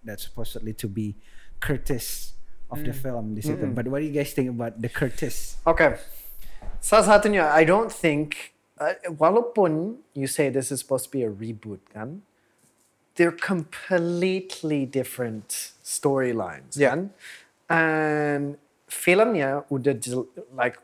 that's 0.04 0.24
supposedly 0.24 0.72
to 0.74 0.86
be 0.88 1.16
Curtis 1.60 2.34
of 2.70 2.84
the 2.84 2.92
film. 2.92 3.34
This 3.34 3.46
is- 3.46 3.58
But 3.74 3.88
what 3.88 4.00
do 4.00 4.06
you 4.06 4.12
guys 4.14 4.32
think 4.32 4.48
about 4.50 4.80
the 4.80 4.88
Curtis? 4.88 5.56
Okay. 5.66 5.98
Salah 6.80 7.04
satunya, 7.20 7.44
I 7.50 7.64
don't 7.64 7.92
think, 7.92 8.54
uh, 8.78 8.94
walaupun 9.06 10.00
you 10.14 10.26
say 10.26 10.48
this 10.48 10.72
is 10.72 10.80
supposed 10.80 11.04
to 11.06 11.12
be 11.12 11.22
a 11.22 11.30
reboot 11.30 11.80
kan, 11.92 12.22
they're 13.16 13.34
completely 13.34 14.86
different 14.86 15.72
storylines 15.84 16.76
Yeah. 16.78 16.90
kan. 16.96 17.00
And 17.68 18.56
filmnya 18.88 19.62
udah 19.70 19.94
like 20.56 20.78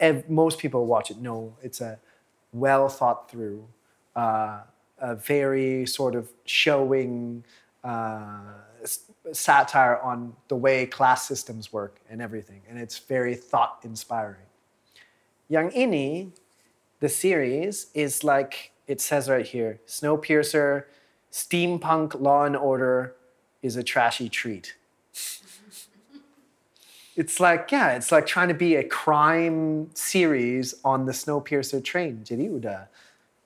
ev- 0.00 0.28
most 0.30 0.58
people 0.58 0.86
watch 0.86 1.10
it 1.10 1.18
know 1.18 1.56
it's 1.62 1.80
a 1.80 1.98
well 2.52 2.88
thought 2.88 3.28
through, 3.30 3.66
uh, 4.14 4.62
a 4.98 5.14
very 5.14 5.84
sort 5.86 6.14
of 6.14 6.30
showing 6.46 7.44
uh, 7.84 8.62
satire 9.32 9.98
on 9.98 10.34
the 10.48 10.56
way 10.56 10.86
class 10.86 11.26
systems 11.26 11.72
work 11.72 12.00
and 12.08 12.22
everything, 12.22 12.62
and 12.68 12.78
it's 12.78 12.98
very 12.98 13.34
thought 13.34 13.78
inspiring. 13.82 14.46
Yang 15.48 15.70
ini, 15.72 16.30
the 17.00 17.08
series 17.08 17.86
is 17.94 18.24
like 18.24 18.72
it 18.86 19.00
says 19.00 19.28
right 19.28 19.46
here: 19.46 19.80
Snowpiercer, 19.86 20.84
steampunk 21.30 22.20
Law 22.20 22.44
and 22.44 22.56
Order 22.56 23.14
is 23.62 23.76
a 23.76 23.82
trashy 23.82 24.28
treat. 24.28 24.76
It's 27.16 27.40
like 27.40 27.72
yeah, 27.72 27.96
it's 27.96 28.12
like 28.12 28.26
trying 28.26 28.48
to 28.48 28.54
be 28.54 28.76
a 28.76 28.84
crime 28.84 29.88
series 29.94 30.74
on 30.84 31.06
the 31.06 31.12
Snowpiercer 31.12 31.82
train. 31.82 32.20
Jadi 32.20 32.52
udah, 32.52 32.92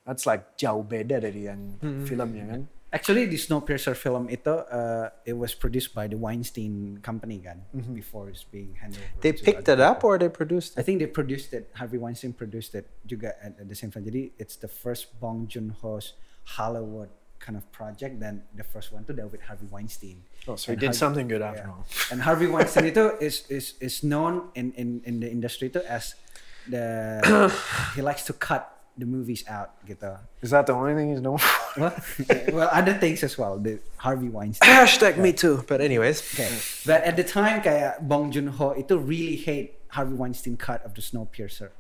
that's 0.03 0.27
like 0.27 0.59
jauh 0.59 0.83
beda 0.83 1.23
dari 1.23 1.47
yang 1.47 1.79
hmm. 1.79 2.03
filmnya 2.03 2.51
kan. 2.51 2.66
Actually, 2.92 3.26
the 3.31 3.38
Snowpiercer 3.38 3.94
film 3.94 4.26
itu 4.26 4.50
uh, 4.50 5.14
it 5.22 5.38
was 5.38 5.55
produced 5.55 5.94
by 5.94 6.11
the 6.11 6.18
Weinstein 6.18 6.98
Company 7.07 7.38
kan 7.38 7.62
before 7.94 8.26
it's 8.26 8.42
being 8.42 8.74
handed 8.74 8.98
over. 8.98 9.22
They 9.22 9.31
picked 9.31 9.70
it 9.70 9.79
up 9.79 10.03
people. 10.03 10.11
or 10.11 10.18
they 10.18 10.26
produced 10.26 10.74
I 10.74 10.83
think 10.83 10.98
they 10.98 11.07
produced 11.07 11.55
it. 11.55 11.70
Harvey 11.79 12.03
Weinstein 12.03 12.35
produced 12.35 12.74
it 12.74 12.90
juga 13.07 13.38
at, 13.38 13.62
at 13.62 13.66
the 13.70 13.79
same 13.79 13.94
time. 13.94 14.03
Jadi 14.03 14.35
it's 14.42 14.59
the 14.59 14.66
first 14.66 15.14
Bong 15.22 15.46
Joon 15.46 15.70
Ho's 15.70 16.18
Hollywood 16.59 17.14
kind 17.38 17.55
of 17.55 17.62
project. 17.70 18.18
Then 18.18 18.42
the 18.59 18.66
first 18.66 18.90
one 18.90 19.07
tuh 19.07 19.14
dah 19.14 19.31
with 19.31 19.46
Harvey 19.46 19.70
Weinstein. 19.70 20.26
Oh, 20.50 20.59
so 20.59 20.74
he 20.74 20.76
did 20.76 20.90
Har- 20.90 20.98
something 20.98 21.31
good 21.31 21.46
after 21.46 21.70
yeah. 21.70 21.79
all. 21.79 21.87
And 22.11 22.26
Harvey 22.26 22.50
Weinstein 22.50 22.90
itu 22.92 23.14
is 23.22 23.46
is 23.46 23.79
is 23.79 24.03
known 24.03 24.50
in 24.59 24.74
in 24.74 24.98
in 25.07 25.22
the 25.22 25.31
industry 25.31 25.70
itu 25.70 25.79
as 25.87 26.18
the 26.66 27.22
he 27.94 28.03
likes 28.03 28.26
to 28.26 28.35
cut 28.35 28.80
the 29.00 29.06
movies 29.08 29.42
out 29.48 29.80
gitu. 29.88 30.12
Is 30.44 30.50
that 30.52 30.66
the 30.68 30.72
only 30.76 30.94
thing 30.94 31.10
he's 31.10 31.20
known 31.24 31.38
for? 31.38 31.80
Well, 31.80 31.94
well, 32.52 32.68
other 32.72 32.94
things 32.94 33.24
as 33.24 33.36
well. 33.38 33.58
The 33.58 33.80
Harvey 33.96 34.28
Weinstein. 34.28 34.68
Hashtag 34.68 35.16
me 35.16 35.32
too. 35.32 35.64
But 35.66 35.80
anyways, 35.80 36.20
Okay. 36.34 36.52
But 36.84 37.02
at 37.08 37.16
the 37.16 37.24
time, 37.24 37.64
kayak 37.64 38.04
Bong 38.06 38.30
Joon 38.30 38.48
Ho 38.60 38.76
itu 38.76 39.00
really 39.00 39.36
hate 39.36 39.80
Harvey 39.90 40.14
Weinstein 40.14 40.56
cut 40.60 40.84
of 40.84 40.94
the 40.94 41.02
Snowpiercer. 41.02 41.72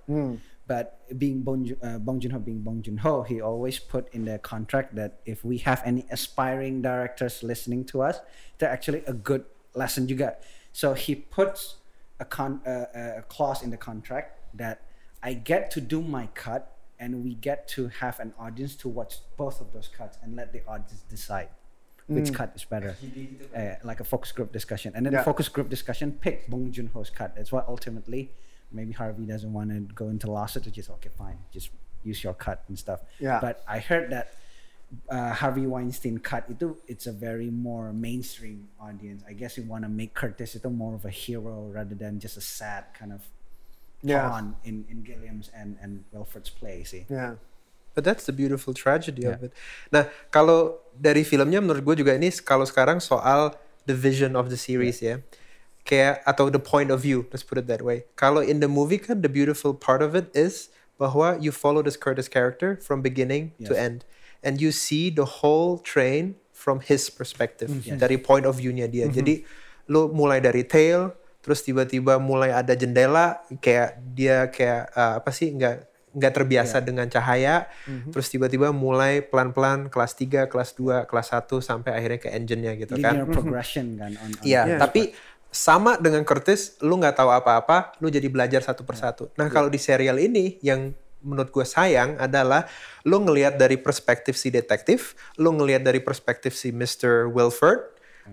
But 0.70 1.02
being 1.18 1.42
Bong, 1.42 1.66
uh, 1.82 1.98
Bong 1.98 2.20
Joon 2.22 2.30
Ho 2.30 2.38
being 2.38 2.62
Bong 2.62 2.78
Joon 2.80 2.98
Ho, 3.02 3.26
he 3.26 3.42
always 3.42 3.82
put 3.82 4.06
in 4.14 4.24
the 4.24 4.38
contract 4.38 4.94
that 4.94 5.18
if 5.26 5.42
we 5.44 5.58
have 5.66 5.82
any 5.84 6.06
aspiring 6.14 6.78
directors 6.80 7.42
listening 7.42 7.82
to 7.90 8.02
us, 8.06 8.22
they're 8.58 8.70
actually 8.70 9.02
a 9.06 9.12
good 9.12 9.42
lesson 9.74 10.06
juga. 10.06 10.38
So 10.70 10.94
he 10.94 11.16
puts 11.18 11.82
a 12.22 12.24
con 12.24 12.62
uh, 12.62 12.86
a 13.18 13.22
clause 13.26 13.66
in 13.66 13.74
the 13.74 13.76
contract 13.82 14.38
that 14.54 14.86
I 15.26 15.34
get 15.34 15.74
to 15.74 15.80
do 15.82 16.00
my 16.06 16.30
cut 16.38 16.70
and 17.00 17.24
we 17.24 17.34
get 17.34 17.66
to 17.66 17.88
have 17.88 18.20
an 18.20 18.32
audience 18.38 18.76
to 18.76 18.88
watch 18.88 19.14
both 19.36 19.60
of 19.60 19.72
those 19.72 19.88
cuts 19.88 20.18
and 20.22 20.36
let 20.36 20.52
the 20.52 20.60
audience 20.68 21.02
decide 21.08 21.48
which 22.06 22.32
cut 22.34 22.50
is 22.54 22.64
better. 22.64 22.96
Uh, 23.54 23.74
like 23.84 24.00
a 24.00 24.04
focus 24.04 24.32
group 24.32 24.50
discussion. 24.52 24.92
And 24.96 25.06
then 25.06 25.12
Yeah. 25.14 25.20
the 25.20 25.24
focus 25.30 25.48
group 25.48 25.68
discussion 25.70 26.12
pick 26.20 26.50
Bong 26.50 26.70
Joon 26.74 26.88
Ho's 26.92 27.08
cut. 27.08 27.36
That's 27.36 27.52
why 27.54 27.62
ultimately 27.68 28.30
maybe 28.72 28.92
Harvey 28.92 29.26
doesn't 29.26 29.52
want 29.52 29.70
to 29.70 29.80
go 29.94 30.08
into 30.10 30.26
lawsuit, 30.30 30.66
which 30.66 30.78
is 30.78 30.90
okay, 30.98 31.10
fine, 31.16 31.38
just 31.54 31.70
use 32.02 32.22
your 32.24 32.34
cut 32.34 32.64
and 32.68 32.76
stuff. 32.78 33.00
Yeah. 33.18 33.38
But 33.40 33.62
I 33.66 33.78
heard 33.78 34.10
that 34.10 34.34
uh, 35.08 35.32
Harvey 35.34 35.66
Weinstein 35.70 36.18
cut 36.18 36.50
itu 36.50 36.74
it's 36.90 37.06
a 37.06 37.12
very 37.14 37.46
more 37.48 37.92
mainstream 37.94 38.66
audience. 38.82 39.22
I 39.22 39.32
guess 39.32 39.56
you 39.56 39.62
want 39.62 39.84
to 39.86 39.88
make 39.88 40.14
Curtis 40.14 40.58
itu 40.58 40.68
more 40.68 40.94
of 40.98 41.04
a 41.06 41.14
hero 41.14 41.70
rather 41.70 41.94
than 41.94 42.18
just 42.18 42.36
a 42.36 42.42
sad 42.42 42.90
kind 42.90 43.12
of 43.14 43.22
Yeah. 44.02 44.28
pawn 44.32 44.56
in, 44.64 44.84
in 44.88 45.04
Gilliam's 45.04 45.52
and, 45.52 45.76
and 45.80 46.04
Wilford's 46.12 46.48
play 46.48 46.84
sih. 46.84 47.04
Yeah. 47.08 47.36
But 47.92 48.04
that's 48.06 48.24
the 48.24 48.32
beautiful 48.32 48.72
tragedy 48.72 49.26
of 49.26 49.42
it. 49.42 49.52
Nah, 49.90 50.06
kalau 50.30 50.78
dari 50.94 51.26
filmnya 51.26 51.58
menurut 51.58 51.82
gue 51.84 52.06
juga 52.06 52.14
ini 52.14 52.30
kalau 52.40 52.62
sekarang 52.64 53.02
soal 53.02 53.52
the 53.84 53.92
vision 53.98 54.38
of 54.38 54.48
the 54.48 54.56
series 54.56 55.02
ya. 55.02 55.20
Kayak 55.84 56.22
atau 56.22 56.48
the 56.52 56.62
point 56.62 56.88
of 56.94 57.02
view, 57.02 57.26
let's 57.34 57.42
put 57.42 57.58
it 57.58 57.66
that 57.66 57.82
way. 57.82 58.06
Kalau 58.14 58.40
in 58.46 58.62
the 58.62 58.70
movie 58.70 58.96
kan 59.00 59.20
the 59.26 59.28
beautiful 59.32 59.74
part 59.74 60.00
of 60.06 60.14
it 60.14 60.30
is 60.32 60.70
bahwa 61.00 61.34
you 61.42 61.50
follow 61.50 61.82
this 61.82 61.96
Curtis 61.98 62.28
character 62.30 62.78
from 62.78 63.02
beginning 63.02 63.56
to 63.64 63.74
Yes. 63.74 63.80
end 63.80 63.98
and 64.44 64.60
you 64.62 64.70
see 64.70 65.08
the 65.10 65.42
whole 65.42 65.80
train 65.82 66.36
from 66.52 66.80
his 66.84 67.08
perspective 67.10 67.72
Yes. 67.84 67.98
dari 67.98 68.20
point 68.20 68.44
of 68.46 68.60
view-nya 68.60 68.86
dia. 68.86 69.08
Jadi 69.10 69.42
lo 69.90 70.12
mulai 70.12 70.38
dari 70.38 70.62
tail 70.62 71.16
terus 71.40 71.64
tiba-tiba 71.64 72.20
mulai 72.20 72.52
ada 72.52 72.76
jendela 72.76 73.40
kayak 73.60 73.96
dia 74.12 74.48
kayak 74.52 74.92
uh, 74.92 75.18
apa 75.20 75.30
sih 75.32 75.50
nggak 75.52 75.88
nggak 76.10 76.32
terbiasa 76.34 76.82
dengan 76.82 77.06
cahaya 77.06 77.70
terus 78.10 78.26
tiba-tiba 78.26 78.74
mulai 78.74 79.22
pelan-pelan 79.22 79.86
kelas 79.86 80.18
3, 80.18 80.50
kelas 80.50 80.74
2, 80.74 81.06
kelas 81.06 81.28
1 81.38 81.46
sampai 81.62 81.90
akhirnya 81.94 82.18
ke 82.18 82.28
engine-nya 82.34 82.74
gitu 82.74 82.98
Linear 82.98 83.24
kan. 83.24 83.30
progression 83.30 83.94
kan 83.94 84.10
on, 84.18 84.34
on 84.34 84.42
Iya, 84.42 84.62
Yeah. 84.74 84.80
tapi 84.82 85.14
sama 85.50 85.98
dengan 85.98 86.22
Curtis, 86.22 86.78
lu 86.82 86.98
nggak 86.98 87.14
tahu 87.18 87.30
apa-apa, 87.30 87.94
lu 87.98 88.06
jadi 88.06 88.26
belajar 88.30 88.62
satu 88.62 88.86
persatu. 88.86 89.30
Nah, 89.34 89.50
kalau 89.50 89.66
di 89.66 89.78
serial 89.82 90.18
ini 90.18 90.58
yang 90.62 90.94
menurut 91.22 91.50
gue 91.50 91.66
sayang 91.66 92.18
adalah 92.18 92.66
lu 93.02 93.18
ngelihat 93.22 93.58
dari 93.58 93.74
perspektif 93.78 94.38
si 94.38 94.50
detektif, 94.50 95.18
lu 95.38 95.50
ngelihat 95.54 95.82
dari 95.82 95.98
perspektif 96.02 96.54
si 96.54 96.70
Mr. 96.70 97.26
Wilford, 97.30 97.82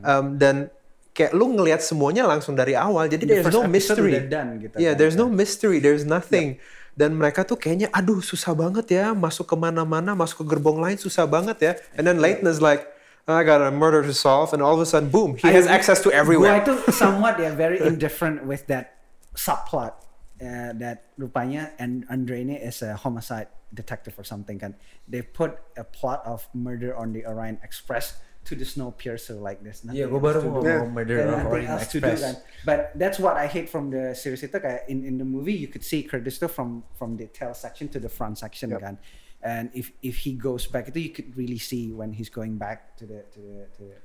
um, 0.02 0.38
dan 0.38 0.70
kayak 1.18 1.34
lu 1.34 1.50
ngelihat 1.58 1.82
semuanya 1.82 2.30
langsung 2.30 2.54
dari 2.54 2.78
awal. 2.78 3.10
Jadi 3.10 3.26
The 3.26 3.42
there's 3.42 3.50
no 3.50 3.66
mystery. 3.66 4.14
done 4.30 4.62
gitu 4.62 4.78
Yeah, 4.78 4.94
kan. 4.94 5.00
there's 5.02 5.18
no 5.18 5.26
mystery, 5.26 5.82
there's 5.82 6.06
nothing. 6.06 6.62
Dan 6.94 7.18
mereka 7.18 7.42
tuh 7.42 7.58
kayaknya, 7.58 7.90
aduh 7.90 8.22
susah 8.22 8.54
banget 8.54 8.90
ya, 8.94 9.14
masuk 9.18 9.50
ke 9.50 9.56
mana-mana, 9.58 10.14
masuk 10.14 10.46
ke 10.46 10.54
gerbong 10.54 10.78
lain 10.78 10.98
susah 10.98 11.26
banget 11.26 11.58
ya. 11.58 11.74
And 11.98 12.06
then 12.06 12.22
Leighton 12.22 12.46
is 12.46 12.62
like, 12.62 12.86
I 13.30 13.42
got 13.44 13.60
a 13.60 13.70
murder 13.74 14.02
to 14.08 14.16
solve, 14.16 14.56
and 14.56 14.64
all 14.64 14.74
of 14.74 14.82
a 14.82 14.88
sudden, 14.88 15.12
boom, 15.12 15.36
he 15.36 15.52
has 15.52 15.68
I- 15.68 15.76
access 15.76 16.00
to 16.06 16.10
everywhere. 16.10 16.58
Gua 16.58 16.64
itu 16.64 16.74
somewhat 16.96 17.38
ya 17.38 17.52
very 17.54 17.78
indifferent 17.84 18.46
with 18.48 18.66
that 18.72 18.98
subplot 19.36 19.94
uh, 20.42 20.72
that 20.80 21.12
rupanya 21.20 21.76
and 21.78 22.08
Andre 22.10 22.42
ini 22.42 22.56
is 22.58 22.82
a 22.82 22.96
homicide 22.96 23.52
detective 23.70 24.16
or 24.18 24.24
something 24.24 24.58
kan. 24.58 24.74
They 25.06 25.22
put 25.22 25.60
a 25.76 25.84
plot 25.84 26.24
of 26.26 26.48
murder 26.56 26.96
on 26.96 27.12
the 27.14 27.28
Orion 27.28 27.60
Express 27.62 28.18
to 28.48 28.56
the 28.56 28.64
snow 28.64 28.96
piercer 28.96 29.36
like 29.36 29.60
this. 29.60 29.84
Iya, 29.84 30.08
gue 30.08 30.20
baru 30.20 30.40
mau 30.48 30.64
ngomong 30.64 30.92
Murder 30.96 31.28
of 31.28 31.52
Orient 31.52 31.76
do 31.92 32.00
Express. 32.00 32.20
kan. 32.24 32.36
But 32.64 32.80
that's 32.96 33.20
what 33.20 33.36
I 33.36 33.46
hate 33.46 33.68
from 33.68 33.92
the 33.92 34.16
series 34.16 34.40
itu 34.42 34.56
kayak 34.56 34.88
in 34.88 35.04
in 35.04 35.20
the 35.20 35.28
movie 35.28 35.56
you 35.56 35.68
could 35.68 35.84
see 35.84 36.08
Curtis 36.08 36.40
tuh 36.40 36.48
from 36.48 36.88
from 36.96 37.20
the 37.20 37.28
tail 37.30 37.52
section 37.52 37.92
to 37.92 38.00
the 38.00 38.08
front 38.08 38.40
section 38.40 38.72
Yep. 38.72 38.82
kan. 38.82 38.96
and 39.38 39.70
if 39.78 39.94
if 40.02 40.26
he 40.26 40.34
goes 40.34 40.66
back 40.66 40.90
itu 40.90 40.98
you 40.98 41.14
could 41.14 41.30
really 41.38 41.62
see 41.62 41.94
when 41.94 42.10
he's 42.18 42.26
going 42.26 42.58
back 42.58 42.98
to 42.98 43.06
the 43.06 43.22
to 43.30 43.38
the 43.38 43.58
to 43.78 43.82
the, 43.86 43.98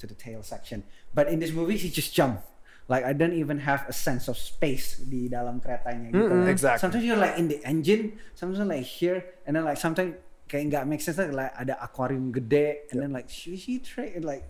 to 0.00 0.04
the 0.08 0.16
tail 0.16 0.40
section 0.40 0.80
but 1.12 1.28
in 1.28 1.36
this 1.36 1.52
movie 1.52 1.76
he 1.76 1.92
just 1.92 2.16
jump 2.16 2.40
like 2.88 3.04
I 3.04 3.12
don't 3.12 3.36
even 3.36 3.60
have 3.68 3.84
a 3.84 3.92
sense 3.92 4.24
of 4.24 4.40
space 4.40 4.96
di 5.04 5.28
dalam 5.28 5.60
keretanya 5.60 6.08
gitu 6.16 6.16
Mm-mm, 6.32 6.48
exactly. 6.48 6.80
sometimes 6.80 7.04
you're 7.04 7.20
like 7.20 7.36
in 7.36 7.52
the 7.52 7.60
engine 7.60 8.16
sometimes 8.32 8.64
like 8.64 8.88
here 8.88 9.36
and 9.44 9.52
then 9.52 9.68
like 9.68 9.76
sometimes 9.76 10.16
kayak 10.54 10.70
nggak 10.70 10.84
make 10.86 11.02
sense 11.02 11.18
like 11.18 11.50
ada 11.52 11.74
aquarium 11.82 12.30
gede 12.30 12.86
and 12.94 13.02
then 13.02 13.10
like 13.10 13.26
should 13.26 13.58
he 13.58 13.82
try 13.82 14.14
like 14.22 14.46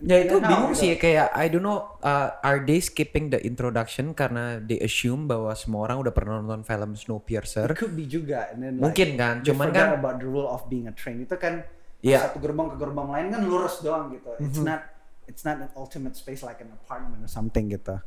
Ya 0.00 0.16
itu 0.16 0.40
bingung 0.40 0.72
sih 0.72 0.96
kayak 0.96 1.28
I 1.36 1.52
don't 1.52 1.60
know 1.60 2.00
uh, 2.00 2.32
are 2.40 2.64
they 2.64 2.80
skipping 2.80 3.28
the 3.28 3.36
introduction 3.36 4.16
karena 4.16 4.56
they 4.56 4.80
assume 4.80 5.28
bahwa 5.28 5.52
semua 5.52 5.84
orang 5.84 6.00
udah 6.00 6.08
pernah 6.08 6.40
nonton 6.40 6.64
film 6.64 6.96
Snowpiercer. 6.96 7.68
It 7.68 7.76
could 7.76 7.92
be 7.92 8.08
juga. 8.08 8.48
And 8.48 8.64
then 8.64 8.74
Mungkin 8.80 9.20
kan, 9.20 9.44
they 9.44 9.52
cuman 9.52 9.68
kan- 9.68 9.92
about 9.92 10.16
the 10.16 10.24
rule 10.24 10.48
of 10.48 10.64
being 10.72 10.88
a 10.88 10.94
train 10.96 11.20
itu 11.20 11.36
kan 11.36 11.68
Iya. 12.00 12.32
satu 12.32 12.40
gerbang 12.40 12.72
ke 12.72 12.76
gerbang 12.80 13.12
lain 13.12 13.26
kan 13.28 13.40
lurus 13.44 13.84
doang 13.84 14.08
gitu. 14.16 14.32
It's 14.40 14.56
Mhm. 14.56 14.72
not 14.72 14.80
it's 15.28 15.44
not 15.44 15.60
an 15.60 15.68
ultimate 15.76 16.16
space 16.16 16.40
like 16.40 16.64
an 16.64 16.72
apartment 16.72 17.20
or 17.20 17.28
something 17.28 17.68
gitu. 17.68 18.00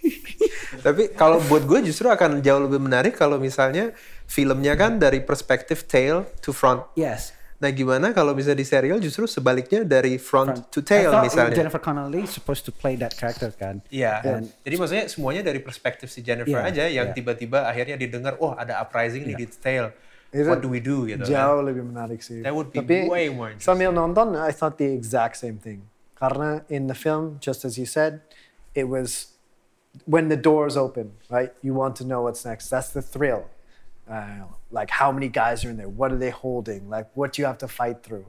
Tapi 0.86 1.12
kalau 1.12 1.44
buat 1.44 1.62
gue 1.62 1.92
justru 1.92 2.08
akan 2.08 2.40
jauh 2.40 2.62
lebih 2.64 2.80
menarik 2.80 3.14
kalau 3.14 3.36
misalnya 3.36 3.92
filmnya 4.32 4.72
kan 4.72 4.96
dari 4.96 5.20
perspektif 5.20 5.84
tail 5.84 6.24
to 6.40 6.56
front. 6.56 6.80
Yes. 6.96 7.36
Nah 7.60 7.70
gimana 7.70 8.10
kalau 8.10 8.32
bisa 8.32 8.56
di 8.56 8.64
serial 8.64 8.98
justru 8.98 9.28
sebaliknya 9.28 9.84
dari 9.84 10.16
front, 10.18 10.72
to 10.72 10.80
I 10.80 10.88
tail 10.88 11.10
thought 11.12 11.28
misalnya. 11.28 11.54
Jennifer 11.54 11.78
Connelly 11.78 12.24
supposed 12.26 12.64
to 12.64 12.72
play 12.72 12.96
that 12.96 13.12
character 13.14 13.52
kan. 13.52 13.84
Iya. 13.92 14.18
Dan- 14.24 14.48
Jadi 14.64 14.74
maksudnya 14.80 15.04
semuanya 15.06 15.42
dari 15.44 15.60
perspektif 15.60 16.08
si 16.08 16.24
Jennifer 16.24 16.58
Iya, 16.58 16.72
aja 16.72 16.84
yang 16.90 17.12
tiba-tiba 17.12 17.68
akhirnya 17.68 17.94
didengar, 17.94 18.40
oh 18.40 18.56
ada 18.56 18.80
uprising 18.80 19.28
nih 19.28 19.36
di 19.36 19.46
tail. 19.52 19.92
Itu 20.32 20.48
What 20.48 20.64
do 20.64 20.72
we 20.72 20.80
do 20.80 21.04
gitu. 21.06 21.22
kan. 21.22 21.28
Jauh 21.28 21.60
lebih 21.60 21.84
menarik 21.84 22.24
sih. 22.24 22.40
That 22.40 22.56
would 22.56 22.72
be 22.72 22.80
Tapi 22.80 23.04
way 23.06 23.28
more 23.28 23.52
sambil 23.60 23.92
nonton, 23.92 24.32
I 24.34 24.48
thought 24.50 24.80
the 24.80 24.88
exact 24.88 25.36
same 25.38 25.60
thing. 25.60 25.84
Karena 26.16 26.64
in 26.72 26.88
the 26.88 26.96
film, 26.96 27.36
just 27.38 27.68
as 27.68 27.76
you 27.76 27.84
said, 27.84 28.24
it 28.72 28.88
was 28.88 29.36
when 30.08 30.32
the 30.32 30.40
doors 30.40 30.72
open, 30.74 31.12
right? 31.28 31.52
You 31.60 31.76
want 31.76 32.00
to 32.00 32.04
know 32.08 32.24
what's 32.24 32.48
next. 32.48 32.72
That's 32.72 32.90
the 32.96 33.04
thrill. 33.04 33.51
Uh, 34.12 34.44
like 34.70 34.90
how 34.90 35.10
many 35.10 35.28
guys 35.28 35.64
are 35.64 35.70
in 35.70 35.78
there? 35.78 35.88
What 35.88 36.12
are 36.12 36.20
they 36.20 36.28
holding? 36.28 36.90
Like 36.90 37.08
what 37.14 37.32
do 37.32 37.40
you 37.40 37.46
have 37.46 37.56
to 37.64 37.68
fight 37.68 38.02
through. 38.02 38.26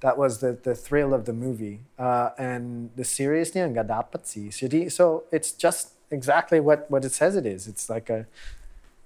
That 0.00 0.18
was 0.18 0.44
the, 0.44 0.52
the 0.52 0.74
thrill 0.74 1.14
of 1.14 1.24
the 1.24 1.32
movie. 1.32 1.80
Uh, 1.98 2.30
and 2.36 2.90
the 2.96 3.04
dapet 3.04 4.26
sih. 4.26 4.48
Jadi, 4.50 4.92
so 4.92 5.24
it's 5.32 5.52
just 5.52 5.94
exactly 6.10 6.60
what, 6.60 6.90
what 6.90 7.04
it 7.04 7.12
says 7.12 7.34
it 7.34 7.46
is. 7.46 7.66
It's 7.66 7.88
like 7.88 8.10
a 8.10 8.26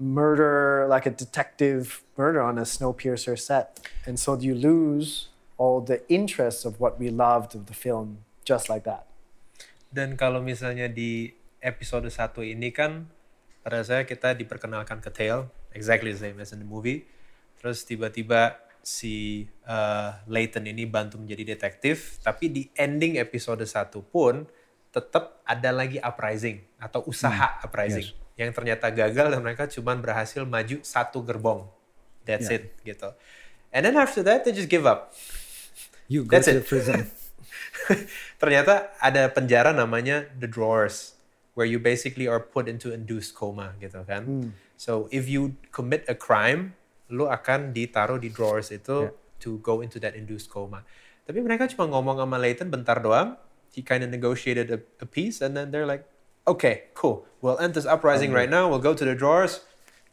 murder, 0.00 0.86
like 0.88 1.06
a 1.06 1.10
detective 1.10 2.02
murder 2.16 2.42
on 2.42 2.58
a 2.58 2.66
Snowpiercer 2.66 3.38
set. 3.38 3.86
And 4.06 4.18
so 4.18 4.36
you 4.38 4.54
lose 4.54 5.28
all 5.58 5.80
the 5.80 6.02
interest 6.10 6.64
of 6.64 6.80
what 6.80 6.98
we 6.98 7.08
loved 7.08 7.54
of 7.54 7.66
the 7.66 7.74
film 7.74 8.24
just 8.44 8.68
like 8.68 8.82
that. 8.84 9.06
Dan 9.92 10.18
kalau 10.18 10.42
misalnya 10.42 10.90
di 10.90 11.32
episode 11.62 12.10
1 12.10 12.42
ini 12.42 12.74
kan 12.74 13.06
pada 13.64 13.82
saya 13.82 14.04
kita 14.04 14.36
diperkenalkan 14.36 15.00
ke 15.00 15.10
Tail, 15.10 15.50
exactly 15.76 16.10
the 16.10 16.20
same 16.20 16.40
as 16.40 16.50
in 16.50 16.64
the 16.64 16.68
movie. 16.68 17.04
Terus 17.60 17.84
tiba-tiba 17.84 18.56
si 18.80 19.44
uh, 19.68 20.16
Layton 20.24 20.64
ini 20.64 20.88
bantu 20.88 21.20
menjadi 21.20 21.52
detektif, 21.52 22.16
tapi 22.24 22.48
di 22.48 22.62
ending 22.72 23.20
episode 23.20 23.60
1 23.60 23.92
pun 24.08 24.48
tetap 24.88 25.44
ada 25.44 25.70
lagi 25.74 26.00
uprising 26.00 26.64
atau 26.80 27.04
usaha 27.04 27.60
uprising 27.60 28.08
yang 28.36 28.48
ternyata 28.52 28.88
gagal 28.88 29.28
dan 29.28 29.40
mereka 29.44 29.68
cuma 29.68 29.92
berhasil 29.92 30.44
maju 30.48 30.80
satu 30.80 31.20
gerbong. 31.20 31.68
That's 32.24 32.48
Yeah. 32.48 32.64
it 32.64 32.72
gitu. 32.82 33.12
And 33.72 33.84
then 33.84 33.96
after 33.98 34.24
that 34.24 34.46
they 34.46 34.56
just 34.56 34.72
give 34.72 34.88
up. 34.88 35.12
You 36.06 36.22
go 36.22 36.38
That's 36.38 36.46
to 36.48 36.62
it. 36.62 36.68
prison. 36.70 37.10
ternyata 38.40 38.94
ada 39.02 39.26
penjara 39.30 39.74
namanya 39.74 40.28
the 40.38 40.46
drawers 40.46 41.15
where 41.56 41.64
you 41.64 41.80
basically 41.80 42.28
are 42.28 42.38
put 42.38 42.68
into 42.68 42.92
induced 42.92 43.32
coma 43.32 43.72
gitu 43.80 44.04
kan. 44.04 44.22
Hmm. 44.28 44.48
So 44.76 45.08
if 45.08 45.24
you 45.24 45.56
commit 45.72 46.04
a 46.04 46.12
crime, 46.12 46.76
lu 47.08 47.24
akan 47.32 47.72
ditaruh 47.72 48.20
di 48.20 48.28
drawers 48.28 48.68
itu 48.68 49.08
to 49.40 49.50
go 49.64 49.80
into 49.80 49.96
that 50.04 50.12
induced 50.12 50.52
coma. 50.52 50.84
Tapi 51.24 51.40
mereka 51.40 51.64
cuma 51.72 51.88
ngomong 51.88 52.20
sama 52.20 52.36
Layton 52.36 52.68
bentar 52.68 53.00
doang. 53.00 53.40
He 53.72 53.80
kind 53.80 54.04
of 54.04 54.12
negotiated 54.12 54.68
a, 54.68 54.78
a 55.00 55.08
peace 55.08 55.40
and 55.40 55.56
then 55.56 55.72
they're 55.72 55.88
like, 55.88 56.04
okay, 56.44 56.92
cool. 56.92 57.24
We'll 57.40 57.58
end 57.58 57.72
this 57.72 57.88
uprising 57.88 58.36
right 58.36 58.48
now. 58.48 58.68
We'll 58.68 58.84
go 58.84 58.92
to 58.92 59.04
the 59.04 59.16
drawers. 59.16 59.64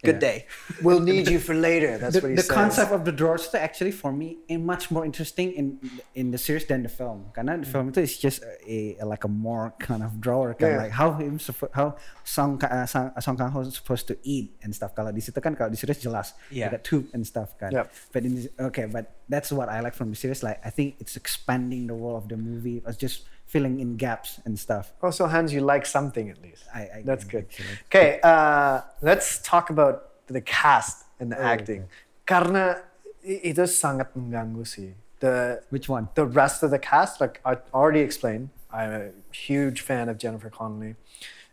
Good 0.03 0.19
Yeah. 0.19 0.27
day. 0.29 0.37
We'll 0.83 0.99
need 0.99 1.31
you 1.31 1.39
for 1.39 1.55
later. 1.55 1.95
That's 1.95 2.19
the, 2.19 2.21
what 2.21 2.31
he 2.31 2.35
the 2.35 2.43
says. 2.43 2.51
concept 2.51 2.91
of 2.91 3.07
the 3.07 3.15
drawers 3.15 3.47
itu 3.47 3.55
actually 3.55 3.95
for 3.95 4.11
me 4.11 4.43
is 4.51 4.59
much 4.59 4.91
more 4.91 5.07
interesting 5.07 5.55
in 5.55 5.79
in 6.11 6.35
the 6.35 6.37
series 6.37 6.67
than 6.67 6.83
the 6.83 6.91
film. 6.91 7.31
Karena 7.31 7.55
the 7.55 7.69
film 7.69 7.87
itu 7.95 8.03
is 8.03 8.19
just 8.19 8.43
a, 8.67 8.99
a 8.99 9.05
like 9.07 9.23
a 9.23 9.31
more 9.31 9.71
kind 9.79 10.03
of 10.03 10.19
drawer 10.19 10.51
kan 10.53 10.67
Yeah. 10.75 10.81
like 10.83 10.93
how 10.93 11.15
him 11.15 11.39
how 11.71 11.95
Song 12.27 12.59
uh, 12.59 12.83
Song, 12.83 13.15
Song 13.23 13.35
Kang 13.39 13.51
Ho 13.55 13.63
supposed 13.71 14.11
to 14.11 14.19
eat 14.27 14.51
and 14.59 14.75
stuff. 14.75 14.91
Kalau 14.91 15.15
di 15.15 15.23
situ 15.23 15.39
kan 15.39 15.55
kalau 15.55 15.71
di 15.71 15.79
series 15.79 16.03
jelas 16.03 16.35
Yeah. 16.51 16.67
ada 16.67 16.83
tube 16.83 17.07
and 17.15 17.23
stuff 17.23 17.55
kan. 17.55 17.71
Yep. 17.71 17.87
But 18.11 18.21
in 18.27 18.31
this, 18.43 18.47
okay, 18.59 18.91
but 18.91 19.15
that's 19.31 19.55
what 19.55 19.71
I 19.71 19.79
like 19.79 19.95
from 19.95 20.11
the 20.11 20.19
series. 20.19 20.43
Like 20.43 20.59
I 20.67 20.69
think 20.69 20.99
it's 20.99 21.15
expanding 21.15 21.87
the 21.87 21.95
world 21.95 22.19
of 22.19 22.25
the 22.27 22.35
movie. 22.35 22.83
It's 22.83 22.99
just 22.99 23.23
filling 23.53 23.77
in 23.79 23.93
gaps 24.01 24.41
and 24.45 24.57
stuff. 24.57 24.89
Also, 25.05 25.27
Hans, 25.29 25.53
you 25.53 25.61
like 25.61 25.85
something 25.85 26.25
at 26.33 26.41
least. 26.41 26.65
I- 26.73 26.89
I 26.89 26.99
That's 27.05 27.21
good. 27.23 27.45
Okay, 27.93 28.17
uh, 28.25 28.81
let's 29.05 29.37
talk 29.45 29.69
about 29.69 29.95
the 30.25 30.41
cast 30.41 31.05
and 31.21 31.29
the 31.29 31.37
acting. 31.37 31.85
Karena 32.25 32.81
i- 33.21 33.41
itu 33.53 33.61
sangat 33.69 34.09
mengganggu 34.17 34.65
sih. 34.65 34.97
The 35.21 35.61
Which 35.69 35.85
one? 35.87 36.09
the 36.17 36.25
rest 36.25 36.65
of 36.65 36.73
the 36.73 36.81
cast, 36.81 37.21
like 37.21 37.39
I 37.45 37.61
already 37.71 38.01
explained, 38.01 38.49
I'm 38.73 38.89
a 38.91 39.03
huge 39.29 39.85
fan 39.85 40.09
of 40.09 40.17
Jennifer 40.17 40.49
Connelly. 40.49 40.97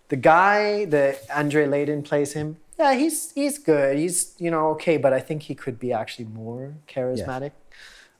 The 0.09 0.17
guy 0.19 0.89
that 0.91 1.23
Andre 1.31 1.69
Layden 1.69 2.01
plays 2.03 2.33
him, 2.33 2.57
yeah, 2.81 2.97
he's 2.97 3.31
he's 3.37 3.61
good. 3.61 4.01
He's 4.01 4.35
you 4.41 4.49
know 4.51 4.73
okay, 4.75 4.97
but 4.97 5.13
I 5.13 5.21
think 5.21 5.47
he 5.47 5.55
could 5.55 5.77
be 5.79 5.93
actually 5.93 6.27
more 6.27 6.75
charismatic. 6.89 7.53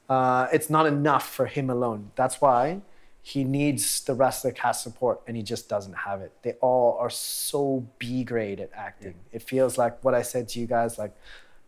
Uh, 0.07 0.47
it's 0.55 0.69
not 0.69 0.85
enough 0.87 1.25
for 1.27 1.47
him 1.49 1.67
alone. 1.67 2.11
That's 2.15 2.39
why 2.39 2.79
he 3.23 3.43
needs 3.43 4.01
the 4.03 4.13
rest 4.15 4.43
of 4.43 4.53
the 4.53 4.59
cast 4.59 4.83
support, 4.83 5.21
and 5.27 5.37
he 5.37 5.43
just 5.43 5.69
doesn't 5.69 5.93
have 5.93 6.21
it. 6.21 6.31
They 6.41 6.53
all 6.53 6.97
are 6.99 7.09
so 7.09 7.85
B 7.99 8.23
grade 8.23 8.59
at 8.59 8.71
acting. 8.75 9.15
It 9.31 9.43
feels 9.43 9.77
like 9.77 10.03
what 10.03 10.15
I 10.15 10.23
said 10.23 10.47
to 10.49 10.59
you 10.59 10.65
guys, 10.67 10.97
like 10.97 11.15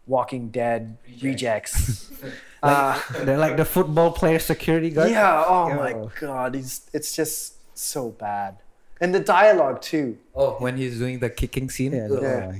Walking 0.07 0.49
Dead 0.49 0.97
rejects. 1.21 2.11
uh, 2.63 2.99
They're 3.23 3.37
like 3.37 3.57
the 3.57 3.65
football 3.65 4.11
player 4.11 4.39
security 4.39 4.89
guard. 4.89 5.11
yeah. 5.11 5.45
Oh 5.47 5.69
my 5.75 6.09
god. 6.19 6.55
He's 6.55 6.89
it's 6.91 7.15
just 7.15 7.55
so 7.77 8.09
bad. 8.09 8.57
And 8.99 9.13
the 9.13 9.19
dialogue 9.19 9.81
too. 9.81 10.17
Oh, 10.35 10.53
when 10.53 10.77
he's 10.77 10.97
doing 10.97 11.19
the 11.19 11.29
kicking 11.29 11.69
scene. 11.69 11.93
Yeah, 11.93 12.07
Ugh. 12.11 12.21
Yeah. 12.21 12.53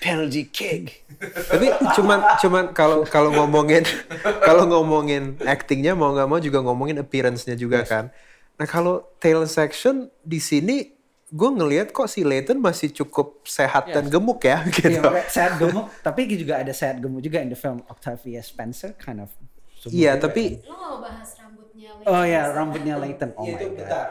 Penalty 0.00 0.48
kick. 0.48 1.04
Tapi 1.48 1.66
cuman 1.96 2.18
cuman 2.40 2.64
kalau 2.72 3.04
kalau 3.04 3.30
ngomongin 3.32 3.84
kalau 4.40 4.64
ngomongin 4.64 5.36
actingnya 5.44 5.92
mau 5.92 6.12
nggak 6.16 6.28
mau 6.28 6.40
juga 6.40 6.64
ngomongin 6.64 7.00
appearance-nya 7.00 7.56
juga 7.56 7.84
kan. 7.84 8.08
Nah 8.56 8.64
kalau 8.64 9.04
tail 9.20 9.44
section 9.44 10.08
di 10.24 10.40
sini 10.40 10.96
gue 11.26 11.50
ngelihat 11.52 11.90
kok 11.90 12.06
si 12.06 12.22
Layton 12.22 12.62
masih 12.62 12.88
cukup 12.94 13.42
sehat 13.44 13.90
dan 13.90 14.06
gemuk 14.08 14.40
ya 14.46 14.62
gitu. 14.76 14.96
Iya, 14.96 15.00
makanya 15.04 15.28
sehat 15.28 15.52
gemuk. 15.58 15.86
Tapi 16.00 16.20
juga 16.38 16.54
ada 16.62 16.72
sehat 16.72 16.96
gemuk 17.02 17.20
juga 17.20 17.42
in 17.42 17.50
the 17.52 17.58
film 17.58 17.82
Octavia 17.90 18.40
Spencer 18.40 18.94
kind 18.96 19.24
of. 19.26 19.32
Iya 19.86 20.16
tapi 20.16 20.62
Lo 20.64 20.74
mau 20.74 20.96
bahas 20.98 21.36
rambutnya 21.38 21.94
Layton? 22.00 22.10
Oh 22.10 22.24
ya, 22.24 22.42
rambutnya 22.50 22.94
Layton. 22.96 23.30
Oh 23.36 23.44
Iya, 23.44 23.56
my 23.60 23.68
god. 23.76 24.08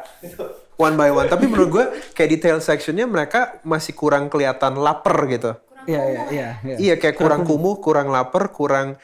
One 0.76 0.96
by 0.96 1.12
one. 1.12 1.28
Tapi 1.28 1.48
menurut 1.48 1.70
gue 1.72 1.86
kayak 2.16 2.30
di 2.30 2.38
tail 2.40 2.60
sectionnya 2.60 3.08
mereka 3.08 3.60
masih 3.64 3.96
kurang 3.96 4.32
kelihatan 4.32 4.80
lapar 4.80 5.28
gitu. 5.28 5.56
Iya, 5.86 6.02
iya, 6.02 6.24
iya. 6.34 6.50
iya. 6.66 6.76
Iya 6.78 6.96
kayak 6.98 7.16
kurang 7.20 7.46
kumuh, 7.46 7.78
kurang 7.80 8.10
lapar, 8.10 8.50
kurang 8.50 8.98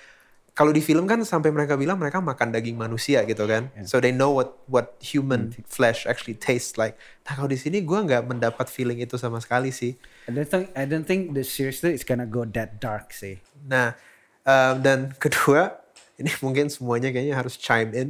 kalau 0.51 0.75
di 0.75 0.83
film 0.83 1.07
kan 1.07 1.23
sampai 1.23 1.47
mereka 1.47 1.79
bilang 1.79 1.95
mereka 1.95 2.19
makan 2.19 2.51
daging 2.51 2.75
manusia 2.75 3.23
gitu 3.23 3.47
kan. 3.47 3.71
So 3.87 4.03
they 4.03 4.11
know 4.11 4.35
what 4.35 4.59
what 4.67 4.99
human 4.99 5.55
flesh 5.63 6.03
actually 6.03 6.35
tastes 6.35 6.75
like. 6.75 6.99
Nah 7.23 7.39
kalau 7.39 7.47
di 7.47 7.55
sini 7.55 7.79
gue 7.79 7.95
nggak 7.95 8.27
mendapat 8.27 8.67
feeling 8.67 8.99
itu 8.99 9.15
sama 9.15 9.39
sekali 9.39 9.71
sih. 9.71 9.95
I 10.27 10.35
don't 10.35 10.49
think 10.49 10.65
I 10.75 10.83
don't 10.83 11.07
think 11.07 11.31
the 11.31 11.47
series 11.47 11.79
tuh 11.79 11.95
is 11.95 12.03
gonna 12.03 12.27
go 12.27 12.43
that 12.43 12.83
dark 12.83 13.15
sih. 13.15 13.39
Nah 13.63 13.95
um, 14.43 14.83
dan 14.83 14.99
kedua 15.23 15.79
ini 16.19 16.29
mungkin 16.43 16.67
semuanya 16.67 17.15
kayaknya 17.15 17.39
harus 17.39 17.55
chime 17.55 17.95
in. 17.95 18.09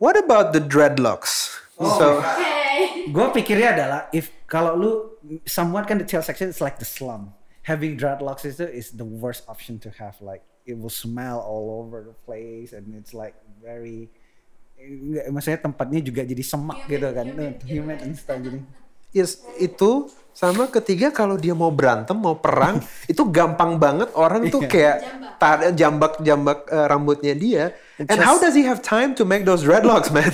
What 0.00 0.16
about 0.16 0.56
the 0.56 0.62
dreadlocks? 0.64 1.52
so 1.76 2.18
Oke. 2.24 2.61
Gue 3.08 3.26
pikirnya 3.34 3.74
adalah 3.76 4.00
if 4.10 4.32
kalau 4.44 4.72
lu 4.76 4.90
somewhat 5.44 5.84
kan 5.84 5.98
the 6.00 6.06
tail 6.06 6.22
section 6.24 6.48
is 6.50 6.60
like 6.60 6.78
the 6.78 6.88
slum. 6.88 7.32
Having 7.62 7.94
dreadlocks 7.94 8.42
itu 8.42 8.66
is 8.66 8.90
the 8.94 9.06
worst 9.06 9.46
option 9.46 9.78
to 9.82 9.90
have. 9.94 10.18
Like 10.18 10.42
it 10.66 10.74
will 10.74 10.92
smell 10.92 11.38
all 11.38 11.82
over 11.82 12.02
the 12.02 12.16
place 12.26 12.70
and 12.74 12.90
it's 12.94 13.14
like 13.14 13.34
very 13.62 14.10
Nggak, 14.82 15.30
maksudnya 15.30 15.60
tempatnya 15.62 16.00
juga 16.02 16.26
jadi 16.26 16.42
semak 16.42 16.90
Humid, 16.90 16.90
gitu 16.90 17.08
kan 17.14 17.26
humid. 17.70 17.98
and 18.02 18.14
stuff 18.18 18.38
jadi 18.42 18.58
yes, 19.14 19.38
itu 19.62 20.10
sama 20.34 20.66
ketiga 20.66 21.14
kalau 21.14 21.38
dia 21.38 21.54
mau 21.54 21.70
berantem 21.70 22.18
mau 22.18 22.34
perang 22.34 22.82
itu 23.12 23.22
gampang 23.30 23.78
banget 23.78 24.10
orang 24.18 24.50
tuh 24.50 24.66
kayak 24.66 25.06
tar- 25.38 25.70
jambak-jambak 25.70 26.66
eh, 26.66 26.86
rambutnya 26.90 27.34
dia. 27.36 27.64
And 28.08 28.20
how 28.20 28.38
does 28.38 28.54
he 28.54 28.62
have 28.64 28.82
time 28.82 29.14
to 29.16 29.24
make 29.24 29.44
those 29.44 29.64
dreadlocks, 29.64 30.10
man? 30.16 30.32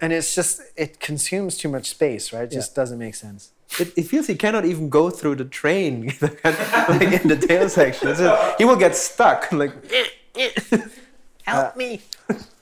And 0.00 0.12
it's 0.12 0.34
just 0.34 0.62
it 0.76 1.00
consumes 1.00 1.56
too 1.56 1.68
much 1.68 1.90
space, 1.90 2.32
right? 2.32 2.44
It 2.44 2.52
just 2.52 2.74
doesn't 2.74 2.98
make 2.98 3.14
sense. 3.14 3.52
It, 3.78 3.92
it 3.96 4.04
feels 4.04 4.26
he 4.26 4.34
cannot 4.34 4.64
even 4.64 4.88
go 4.88 5.10
through 5.10 5.36
the 5.36 5.44
train 5.44 6.12
like 6.20 7.12
in 7.20 7.28
the 7.28 7.36
tail 7.36 7.68
section. 7.68 8.08
Just- 8.08 8.58
he 8.58 8.64
will 8.64 8.80
get 8.80 8.96
stuck 8.96 9.50
like. 9.52 9.72
Help 11.44 11.76
me. 11.76 12.00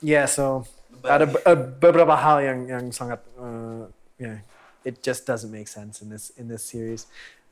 Yeah, 0.01 0.25
so 0.25 0.65
ada 1.03 1.27
be- 1.27 1.43
uh, 1.45 1.55
beberapa 1.55 2.15
hal 2.15 2.39
yang 2.43 2.59
yang 2.67 2.85
sangat 2.91 3.19
uh, 3.39 3.87
yeah, 4.19 4.43
it 4.83 5.03
just 5.03 5.27
doesn't 5.27 5.51
make 5.51 5.67
sense 5.67 6.01
in 6.01 6.09
this 6.09 6.31
in 6.35 6.47
this 6.47 6.63
series. 6.63 7.07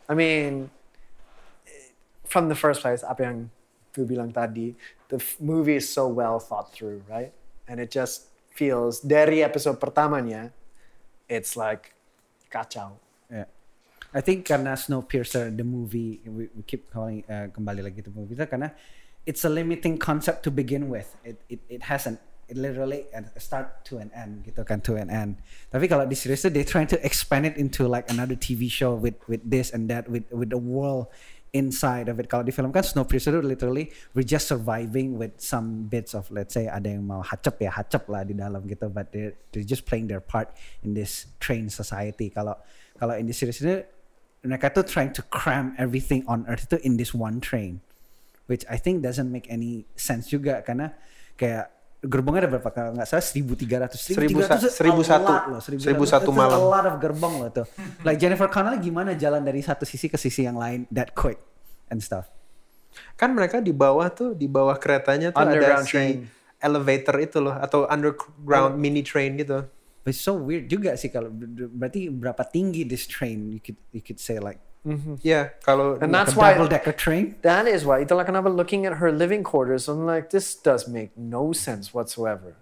I 0.08 0.14
mean, 0.14 0.70
from 2.24 2.48
the 2.48 2.56
first 2.56 2.82
place, 2.82 3.04
apa 3.04 3.24
yang 3.24 3.38
gue 3.96 4.06
bilang 4.06 4.32
tadi, 4.32 4.76
the 5.10 5.24
movie 5.40 5.76
is 5.76 5.88
so 5.88 6.08
well 6.08 6.40
thought 6.40 6.74
through, 6.74 7.04
right? 7.10 7.34
And 7.68 7.80
it 7.80 7.92
just 7.92 8.30
feels 8.54 9.00
dari 9.00 9.44
episode 9.44 9.80
pertamanya, 9.80 10.52
it's 11.30 11.58
like 11.58 11.94
kacau. 12.52 12.98
Yeah. 13.30 13.50
I 14.16 14.22
think 14.22 14.48
karena 14.48 14.80
Snowpiercer 14.80 15.52
the 15.52 15.68
movie 15.68 16.24
we, 16.24 16.48
we 16.56 16.64
keep 16.64 16.88
calling 16.88 17.28
uh, 17.28 17.52
kembali 17.52 17.84
lagi 17.84 18.00
to 18.06 18.12
movie 18.16 18.38
itu 18.38 18.48
karena 18.48 18.72
it's 19.28 19.44
a 19.44 19.52
limiting 19.52 20.00
concept 20.00 20.46
to 20.48 20.52
begin 20.54 20.88
with. 20.88 21.18
It 21.28 21.42
it 21.52 21.60
it 21.68 21.82
has 21.92 22.08
an 22.08 22.16
it 22.48 22.58
literally 22.58 23.10
a 23.14 23.40
start 23.40 23.84
to 23.90 23.98
an 23.98 24.14
end 24.14 24.46
gitu 24.46 24.62
kan 24.64 24.80
to 24.86 24.96
an 24.96 25.10
end. 25.10 25.42
Tapi 25.74 25.90
kalau 25.90 26.06
di 26.06 26.14
series 26.14 26.46
itu 26.46 26.54
they 26.54 26.64
trying 26.64 26.88
to 26.88 27.00
expand 27.02 27.44
it 27.44 27.58
into 27.58 27.90
like 27.90 28.06
another 28.08 28.38
TV 28.38 28.70
show 28.70 28.94
with 28.94 29.18
with 29.26 29.42
this 29.44 29.74
and 29.74 29.90
that 29.90 30.06
with 30.08 30.30
with 30.30 30.54
the 30.54 30.62
world 30.62 31.10
inside 31.56 32.12
of 32.12 32.20
it. 32.20 32.28
Kalau 32.28 32.44
di 32.44 32.52
film 32.52 32.76
kan 32.76 32.84
Snowpiercer 32.84 33.40
itu 33.40 33.48
literally 33.48 33.88
we're 34.12 34.28
just 34.28 34.52
surviving 34.52 35.16
with 35.16 35.40
some 35.40 35.88
bits 35.88 36.12
of 36.12 36.28
let's 36.36 36.52
say 36.52 36.68
ada 36.68 36.92
yang 36.92 37.08
mau 37.08 37.24
hacep 37.24 37.56
ya 37.64 37.72
hacep 37.72 38.04
lah 38.12 38.28
di 38.28 38.36
dalam 38.36 38.68
gitu, 38.68 38.92
but 38.92 39.16
they 39.16 39.32
they're 39.56 39.64
just 39.64 39.88
playing 39.88 40.12
their 40.12 40.20
part 40.20 40.52
in 40.84 40.92
this 40.92 41.32
train 41.40 41.72
society. 41.72 42.28
Kalau 42.28 42.60
kalau 43.00 43.16
in 43.16 43.32
the 43.32 43.36
series 43.36 43.64
ini 43.64 43.88
mereka 44.44 44.70
tuh 44.76 44.84
trying 44.84 45.16
to 45.16 45.24
cram 45.32 45.74
everything 45.80 46.22
on 46.28 46.44
earth 46.52 46.68
itu 46.70 46.78
in 46.84 47.00
this 47.00 47.16
one 47.16 47.42
train 47.42 47.82
which 48.46 48.62
I 48.70 48.78
think 48.78 49.02
doesn't 49.02 49.30
make 49.34 49.50
any 49.50 49.90
sense 49.98 50.30
juga 50.30 50.62
karena 50.62 50.94
kayak 51.36 51.75
gerbongnya 52.06 52.42
ada 52.42 52.52
berapa 52.52 52.70
kalau 52.70 52.94
nggak 52.94 53.06
salah 53.06 53.22
1300 53.22 53.92
Seribu 53.92 54.40
1300 54.40 54.62
sa- 54.62 54.70
seribu 54.72 55.02
a 55.02 55.08
satu. 55.08 55.32
loh, 55.50 55.60
Seribu 55.60 55.82
1100. 56.04 56.14
satu 56.14 56.30
malam. 56.32 56.56
a 56.56 56.64
lot 56.64 56.86
of 56.86 56.96
gerbong 56.98 57.36
loh 57.38 57.50
tuh 57.52 57.66
like 58.02 58.16
Jennifer 58.16 58.46
Connelly 58.46 58.80
gimana 58.80 59.14
jalan 59.14 59.42
dari 59.42 59.60
satu 59.60 59.84
sisi 59.84 60.06
ke 60.06 60.16
sisi 60.16 60.42
yang 60.42 60.56
lain 60.56 60.86
that 60.90 61.12
quick 61.12 61.42
and 61.88 62.00
stuff 62.00 62.30
Kan 63.14 63.32
mereka 63.32 63.60
di 63.60 63.70
bawah 63.70 64.08
tuh, 64.08 64.32
di 64.32 64.48
bawah 64.48 64.76
keretanya 64.76 65.28
tuh 65.30 65.38
ada 65.38 65.52
Underground 65.52 65.84
si 65.84 65.92
train. 65.92 66.16
elevator 66.58 67.16
itu 67.20 67.38
loh, 67.38 67.52
atau 67.52 67.84
underground 67.86 68.76
mini 68.76 69.02
train 69.02 69.36
gitu. 69.36 69.68
but 70.00 70.10
it's 70.10 70.22
so 70.22 70.32
weird 70.34 70.66
juga 70.66 70.94
sih 70.94 71.10
kalau 71.10 71.28
ber- 71.28 71.68
berarti 71.68 72.08
berapa 72.08 72.40
tinggi 72.46 72.84
this 72.84 73.04
train 73.04 73.50
you 73.50 73.60
could 73.60 73.76
you 73.90 74.00
could 74.00 74.16
say 74.16 74.38
like 74.38 74.64
Mm-hmm. 74.86 75.16
Ya, 75.26 75.50
kalau 75.66 75.98
And 75.98 76.14
like 76.14 76.30
that's 76.30 76.38
why 76.38 76.54
double 76.54 76.70
decker 76.70 76.94
train 76.94 77.34
that 77.42 77.66
is 77.66 77.82
why 77.84 78.06
itulah 78.06 78.22
kenapa 78.22 78.54
looking 78.54 78.86
at 78.86 79.02
her 79.02 79.10
living 79.12 79.42
quarters, 79.42 79.90
I'm 79.90 80.06
like, 80.06 80.30
this 80.30 80.54
does 80.54 80.86
make 80.88 81.10
no 81.18 81.54
sense 81.58 81.90
whatsoever. 81.90 82.54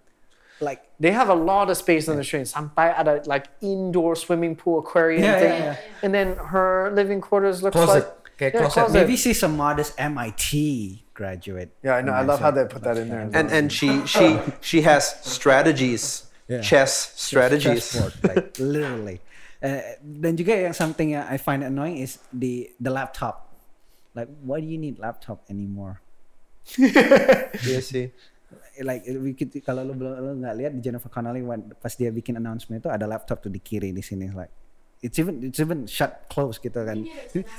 like 0.63 0.87
They 1.03 1.11
have 1.11 1.27
a 1.27 1.35
lot 1.35 1.67
of 1.67 1.75
space 1.75 2.07
on 2.07 2.15
the 2.15 2.23
train. 2.23 2.47
Sampai 2.47 2.95
ada 2.95 3.19
like 3.27 3.51
indoor 3.59 4.15
swimming 4.15 4.55
pool, 4.55 4.79
aquarium 4.79 5.19
Yeah, 5.27 5.35
thing. 5.43 5.51
yeah, 5.51 5.75
yeah. 5.75 6.03
And 6.07 6.15
then 6.15 6.39
her 6.55 6.87
living 6.95 7.19
quarters 7.19 7.59
looks 7.59 7.75
Closet. 7.75 8.07
like 8.07 8.09
Kayak 8.39 8.53
Yeah, 8.55 8.59
closet. 8.65 8.79
closet. 8.87 8.95
maybe 8.95 9.15
she's 9.19 9.43
a 9.43 9.51
modest 9.51 9.91
MIT 9.99 11.03
graduate 11.13 11.75
Yeah, 11.83 11.99
I 11.99 12.01
know. 12.01 12.15
I 12.15 12.23
love 12.23 12.39
how 12.39 12.49
they 12.55 12.63
put 12.65 12.81
that 12.87 12.95
in 12.97 13.11
there. 13.11 13.27
and 13.35 13.51
and 13.51 13.67
she 13.67 14.07
she 14.07 14.39
she 14.63 14.87
has 14.87 15.03
strategies, 15.27 16.31
Yeah. 16.47 16.63
chess 16.63 17.11
strategies. 17.19 17.83
chessboard, 17.91 18.13
like 18.23 18.55
literally. 18.57 19.19
Uh, 19.63 19.95
dan 20.03 20.35
juga 20.35 20.59
yang 20.59 20.75
something 20.75 21.15
yang 21.15 21.23
I 21.23 21.39
find 21.39 21.63
annoying 21.63 22.03
is 22.03 22.19
the 22.35 22.67
the 22.83 22.91
laptop. 22.91 23.47
Like, 24.11 24.27
why 24.43 24.59
do 24.59 24.67
you 24.67 24.75
need 24.75 24.99
laptop 24.99 25.47
anymore? 25.47 26.03
Iya 27.63 27.79
sih. 27.79 28.11
Like, 28.83 29.07
we 29.07 29.33
could, 29.33 29.55
kalau 29.63 29.87
lo 29.87 29.95
belum 29.95 30.13
lo 30.19 30.31
nggak 30.43 30.55
lihat 30.59 30.71
di 30.75 30.81
Jennifer 30.83 31.07
Connelly 31.07 31.41
when, 31.41 31.71
pas 31.79 31.95
dia 31.95 32.11
bikin 32.11 32.37
announcement 32.37 32.83
itu 32.83 32.91
ada 32.91 33.07
laptop 33.07 33.39
tuh 33.39 33.49
di 33.49 33.57
kiri 33.63 33.95
di 33.95 34.03
sini 34.03 34.29
like 34.29 34.51
it's 35.03 35.19
even 35.19 35.43
it's 35.43 35.59
even 35.59 35.85
shut 35.85 36.25
close 36.31 36.57
gitu 36.57 36.79
kan. 36.79 37.03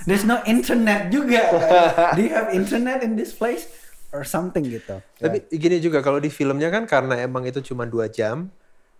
There's 0.08 0.24
no 0.24 0.40
internet 0.48 1.12
juga. 1.12 1.44
kan. 1.44 2.16
do 2.16 2.20
you 2.24 2.32
have 2.32 2.50
internet 2.50 3.04
in 3.04 3.14
this 3.20 3.36
place 3.36 3.68
or 4.10 4.24
something 4.24 4.64
gitu? 4.64 4.98
Tapi 5.20 5.44
gini 5.52 5.78
juga 5.78 6.00
kalau 6.00 6.18
di 6.18 6.32
filmnya 6.32 6.72
kan 6.72 6.88
karena 6.88 7.20
emang 7.20 7.44
itu 7.44 7.60
cuma 7.60 7.84
dua 7.84 8.08
jam 8.08 8.48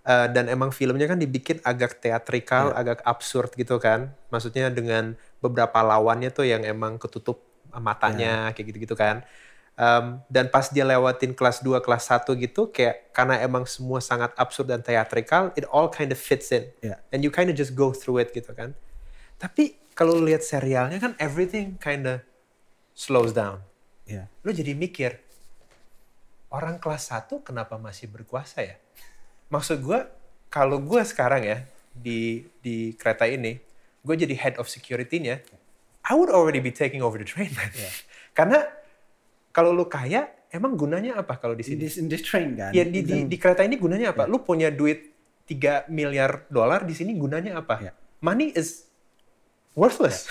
eh, 0.04 0.28
dan 0.30 0.46
emang 0.52 0.70
filmnya 0.70 1.08
kan 1.10 1.18
dibikin 1.18 1.60
agak 1.64 1.98
teatrikal, 2.00 2.72
agak 2.76 3.00
absurd 3.04 3.52
gitu 3.56 3.80
kan. 3.80 4.12
Maksudnya 4.30 4.68
dengan 4.70 5.16
beberapa 5.40 5.80
lawannya 5.82 6.30
tuh 6.30 6.46
yang 6.48 6.62
emang 6.64 7.00
ketutup 7.00 7.42
matanya 7.74 8.54
kayak 8.54 8.70
gitu-gitu 8.70 8.94
kan. 8.94 9.26
Em, 9.74 10.22
dan 10.30 10.46
pas 10.54 10.70
dia 10.70 10.86
lewatin 10.86 11.34
kelas 11.34 11.58
2, 11.58 11.82
kelas 11.82 12.06
1 12.06 12.38
gitu 12.38 12.70
kayak 12.70 13.10
karena 13.10 13.42
emang 13.42 13.66
semua 13.66 13.98
sangat 13.98 14.30
absurd 14.38 14.70
dan 14.70 14.78
teatrikal, 14.78 15.50
it 15.58 15.66
all 15.74 15.90
kind 15.90 16.14
of 16.14 16.18
fits 16.20 16.54
in. 16.54 16.70
Yeah. 16.78 17.02
And 17.10 17.26
you 17.26 17.34
kind 17.34 17.50
of 17.50 17.58
just 17.58 17.74
go 17.74 17.90
through 17.90 18.22
it 18.22 18.30
gitu 18.30 18.54
kan. 18.54 18.78
Tapi 19.34 19.74
kalau 19.94 20.18
lihat 20.22 20.42
serialnya 20.42 20.98
kan 20.98 21.14
everything 21.22 21.78
kind 21.78 22.04
of 22.06 22.20
slows 22.94 23.34
down 23.34 23.62
Yeah. 24.04 24.28
lu 24.44 24.52
jadi 24.52 24.76
mikir 24.76 25.16
orang 26.52 26.76
kelas 26.76 27.08
1 27.08 27.40
kenapa 27.40 27.80
masih 27.80 28.04
berkuasa 28.12 28.60
ya 28.60 28.76
maksud 29.54 29.78
gue 29.86 30.00
kalau 30.50 30.82
gue 30.82 30.98
sekarang 31.06 31.46
ya 31.46 31.62
di 31.94 32.42
di 32.58 32.90
kereta 32.98 33.30
ini 33.30 33.54
gue 34.02 34.14
jadi 34.18 34.34
head 34.34 34.54
of 34.58 34.66
security-nya 34.66 35.38
I 36.04 36.12
would 36.12 36.28
already 36.28 36.58
be 36.60 36.74
taking 36.74 37.00
over 37.00 37.16
the 37.16 37.24
train 37.24 37.54
man. 37.56 37.70
Karena 38.36 38.60
kalau 39.54 39.72
lu 39.72 39.86
kaya 39.88 40.28
emang 40.52 40.76
gunanya 40.76 41.16
apa 41.16 41.38
kalau 41.40 41.56
di 41.56 41.64
In 41.64 41.68
sini? 41.70 41.80
this 41.80 41.94
in 41.96 42.06
this 42.10 42.20
train 42.20 42.52
kan. 42.58 42.74
ya 42.76 42.84
di, 42.84 43.00
di 43.00 43.24
di 43.24 43.36
kereta 43.40 43.64
ini 43.64 43.78
gunanya 43.80 44.12
apa? 44.12 44.26
Lu 44.26 44.42
punya 44.44 44.68
duit 44.68 45.14
3 45.48 45.88
miliar 45.88 46.44
dolar 46.52 46.84
di 46.84 46.92
sini 46.92 47.14
gunanya 47.16 47.62
apa? 47.62 47.80
Yeah. 47.80 47.94
money 48.20 48.52
is 48.52 48.88
worthless. 49.74 50.30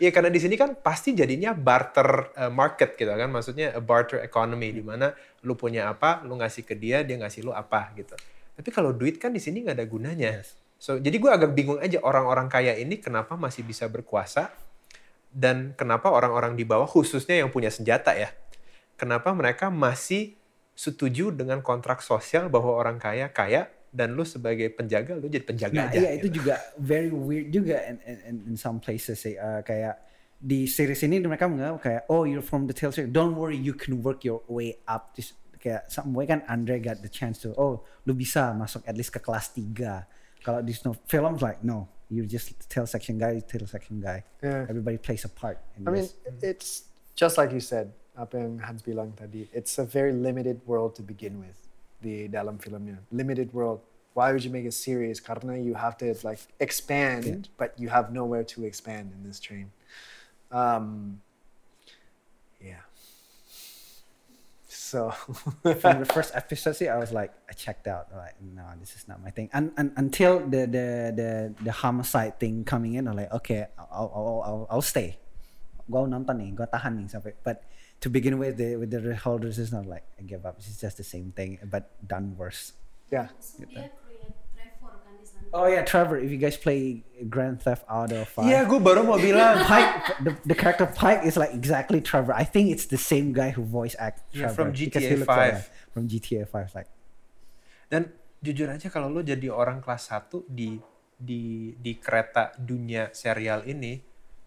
Iya. 0.00 0.12
Karena 0.12 0.32
di 0.32 0.40
sini 0.40 0.56
kan 0.56 0.76
pasti 0.80 1.12
jadinya 1.12 1.52
barter 1.52 2.32
uh, 2.36 2.52
market 2.52 2.96
gitu 2.96 3.12
kan, 3.12 3.28
maksudnya 3.28 3.76
a 3.76 3.82
barter 3.84 4.24
economy 4.24 4.72
di 4.72 4.80
mana 4.80 5.12
lu 5.44 5.56
punya 5.56 5.92
apa, 5.92 6.24
lu 6.24 6.40
ngasih 6.40 6.64
ke 6.64 6.72
dia, 6.72 7.04
dia 7.04 7.20
ngasih 7.20 7.44
lu 7.44 7.52
apa 7.52 7.92
gitu. 7.96 8.16
Tapi 8.56 8.68
kalau 8.72 8.92
duit 8.96 9.20
kan 9.20 9.32
di 9.32 9.40
sini 9.40 9.64
nggak 9.64 9.76
ada 9.76 9.86
gunanya. 9.88 10.40
So 10.80 10.96
jadi 10.96 11.16
gue 11.20 11.28
agak 11.28 11.52
bingung 11.52 11.80
aja 11.80 12.00
orang-orang 12.00 12.48
kaya 12.48 12.76
ini 12.80 12.96
kenapa 12.96 13.36
masih 13.36 13.64
bisa 13.64 13.84
berkuasa 13.92 14.48
dan 15.28 15.76
kenapa 15.76 16.08
orang-orang 16.08 16.56
di 16.56 16.64
bawah 16.64 16.88
khususnya 16.88 17.36
yang 17.36 17.52
punya 17.52 17.68
senjata 17.68 18.16
ya, 18.16 18.32
kenapa 18.96 19.36
mereka 19.36 19.68
masih 19.68 20.40
setuju 20.72 21.28
dengan 21.28 21.60
kontrak 21.60 22.00
sosial 22.00 22.48
bahwa 22.48 22.72
orang 22.72 22.96
kaya 22.96 23.28
kaya 23.28 23.68
dan 23.90 24.14
lu 24.14 24.22
sebagai 24.22 24.70
penjaga 24.70 25.18
lu 25.18 25.26
jadi 25.26 25.42
penjaga 25.42 25.74
Nah, 25.74 25.88
aja. 25.90 25.98
iya 25.98 26.10
itu 26.14 26.30
gitu. 26.30 26.42
juga 26.46 26.62
very 26.78 27.10
weird 27.10 27.50
juga 27.50 27.82
in, 27.84 27.98
in, 28.06 28.16
in- 28.26 28.42
in 28.50 28.54
some 28.54 28.78
places 28.78 29.18
sih. 29.18 29.34
Uh, 29.34 29.60
kayak 29.60 29.98
di 30.38 30.64
series 30.64 31.02
ini 31.02 31.20
mereka 31.20 31.44
menganggap 31.44 31.82
kayak 31.82 32.02
oh 32.08 32.22
you're 32.22 32.40
from 32.40 32.64
the 32.64 32.72
tail 32.72 32.88
series, 32.88 33.10
don't 33.10 33.34
worry 33.34 33.58
you 33.58 33.74
can 33.74 33.98
work 34.00 34.22
your 34.22 34.40
way 34.46 34.78
up. 34.86 35.10
Just 35.12 35.34
kayak 35.58 35.90
some 35.90 36.14
way 36.14 36.24
kan 36.24 36.40
Andre 36.46 36.78
got 36.78 37.02
the 37.02 37.10
chance 37.10 37.42
to 37.42 37.52
oh 37.54 37.82
lu 38.06 38.14
bisa 38.14 38.54
masuk 38.54 38.80
at 38.86 38.94
least 38.94 39.10
ke 39.10 39.18
kelas 39.18 39.52
3. 39.52 40.40
Kalau 40.40 40.64
di 40.64 40.72
Snow 40.72 40.96
films 41.04 41.44
like 41.44 41.60
no, 41.60 41.84
you're 42.08 42.24
just 42.24 42.56
tail 42.72 42.88
section 42.88 43.20
guy, 43.20 43.36
tail 43.44 43.68
section 43.68 44.00
guy. 44.00 44.24
Yeah. 44.40 44.64
Everybody 44.64 44.96
plays 44.96 45.26
a 45.26 45.32
part. 45.32 45.60
In 45.76 45.84
I 45.84 45.92
mean, 45.92 46.08
this. 46.08 46.16
it's 46.40 46.68
just 47.12 47.36
like 47.36 47.52
you 47.52 47.60
said, 47.60 47.92
apa 48.16 48.40
yang 48.40 48.56
Hans 48.64 48.80
bilang 48.80 49.12
tadi. 49.12 49.52
It's 49.52 49.76
a 49.76 49.84
very 49.84 50.16
limited 50.16 50.64
world 50.64 50.96
to 50.96 51.04
begin 51.04 51.36
with. 51.44 51.60
Di 52.00 52.28
dalam 52.28 52.56
filmnya, 52.56 52.98
limited 53.12 53.52
world. 53.52 53.80
Why 54.16 54.32
would 54.32 54.42
you 54.42 54.50
make 54.50 54.66
a 54.66 54.74
series? 54.74 55.20
Karena 55.20 55.54
you 55.54 55.78
have 55.78 55.96
to 56.02 56.16
like 56.26 56.40
expand, 56.58 57.48
but 57.56 57.78
you 57.78 57.88
have 57.88 58.10
nowhere 58.10 58.42
to 58.56 58.66
expand 58.66 59.12
in 59.14 59.22
this 59.22 59.38
train. 59.38 59.70
Um, 60.50 61.20
yeah. 62.58 62.82
So, 64.66 65.10
from 65.78 66.02
the 66.02 66.08
first 66.10 66.34
episode, 66.34 66.74
see, 66.74 66.88
I 66.88 66.98
was 66.98 67.12
like, 67.12 67.30
I 67.48 67.52
checked 67.54 67.86
out. 67.86 68.10
Like, 68.10 68.34
no, 68.42 68.66
this 68.80 68.96
is 68.96 69.06
not 69.06 69.22
my 69.22 69.30
thing. 69.30 69.48
And, 69.52 69.70
and 69.78 69.92
until 69.96 70.40
the 70.42 70.66
the 70.66 70.88
the 71.14 71.30
the 71.62 71.70
homicide 71.70 72.40
thing 72.42 72.64
coming 72.64 72.94
in, 72.94 73.06
I'm 73.06 73.14
like, 73.14 73.30
okay, 73.42 73.70
I'll 73.78 74.10
I'll 74.10 74.42
I'll, 74.42 74.66
I'll 74.70 74.82
stay. 74.82 75.18
Gue 75.86 76.06
nonton 76.06 76.38
nih, 76.38 76.54
gue 76.54 76.66
tahan 76.66 76.98
nih 76.98 77.06
sampai. 77.06 77.34
But 77.42 77.62
to 78.00 78.08
begin 78.08 78.38
with, 78.40 78.56
the 78.56 78.76
with 78.76 78.90
the 78.90 79.16
whole 79.16 79.38
resistance, 79.38 79.76
I'm 79.76 79.88
like, 79.88 80.04
I 80.18 80.22
give 80.24 80.44
up. 80.44 80.56
It's 80.58 80.80
just 80.80 80.96
the 80.96 81.04
same 81.06 81.32
thing, 81.32 81.58
but 81.68 81.92
done 82.00 82.34
worse. 82.36 82.72
yeah. 83.10 83.28
So 83.40 83.64
sana. 83.68 83.90
Oh 85.50 85.66
yeah, 85.66 85.82
Trevor. 85.82 86.14
If 86.14 86.30
you 86.30 86.38
guys 86.38 86.54
play 86.54 87.02
Grand 87.26 87.58
Theft 87.58 87.82
Auto 87.90 88.22
5, 88.22 88.46
Iya, 88.46 88.70
gue 88.70 88.78
baru 88.78 89.02
mau 89.02 89.18
bilang. 89.18 89.58
Pike, 89.66 90.22
the, 90.22 90.32
the 90.46 90.54
character 90.54 90.86
Pike 90.86 91.26
is 91.26 91.34
like 91.34 91.50
exactly 91.50 91.98
Trevor. 91.98 92.30
I 92.30 92.46
think 92.46 92.70
it's 92.70 92.86
the 92.86 93.00
same 93.00 93.34
guy 93.34 93.50
who 93.50 93.66
voice 93.66 93.98
act 93.98 94.22
Yeah, 94.30 94.46
Trevor 94.46 94.54
from 94.54 94.68
because 94.78 95.02
GTA 95.02 95.10
he 95.10 95.16
looks 95.18 95.26
like 95.26 95.50
5. 95.50 95.58
that. 95.58 95.90
From 95.90 96.02
GTA 96.06 96.42
5, 96.46 96.78
like 96.78 96.90
Dan 97.90 98.14
jujur 98.38 98.70
aja 98.70 98.86
kalau 98.94 99.10
lo 99.10 99.26
jadi 99.26 99.50
orang 99.50 99.82
kelas 99.82 100.06
1 100.14 100.46
di 100.46 100.78
di 101.18 101.74
di 101.74 101.92
kereta 101.98 102.54
dunia 102.54 103.10
serial 103.10 103.66
ini, 103.66 103.98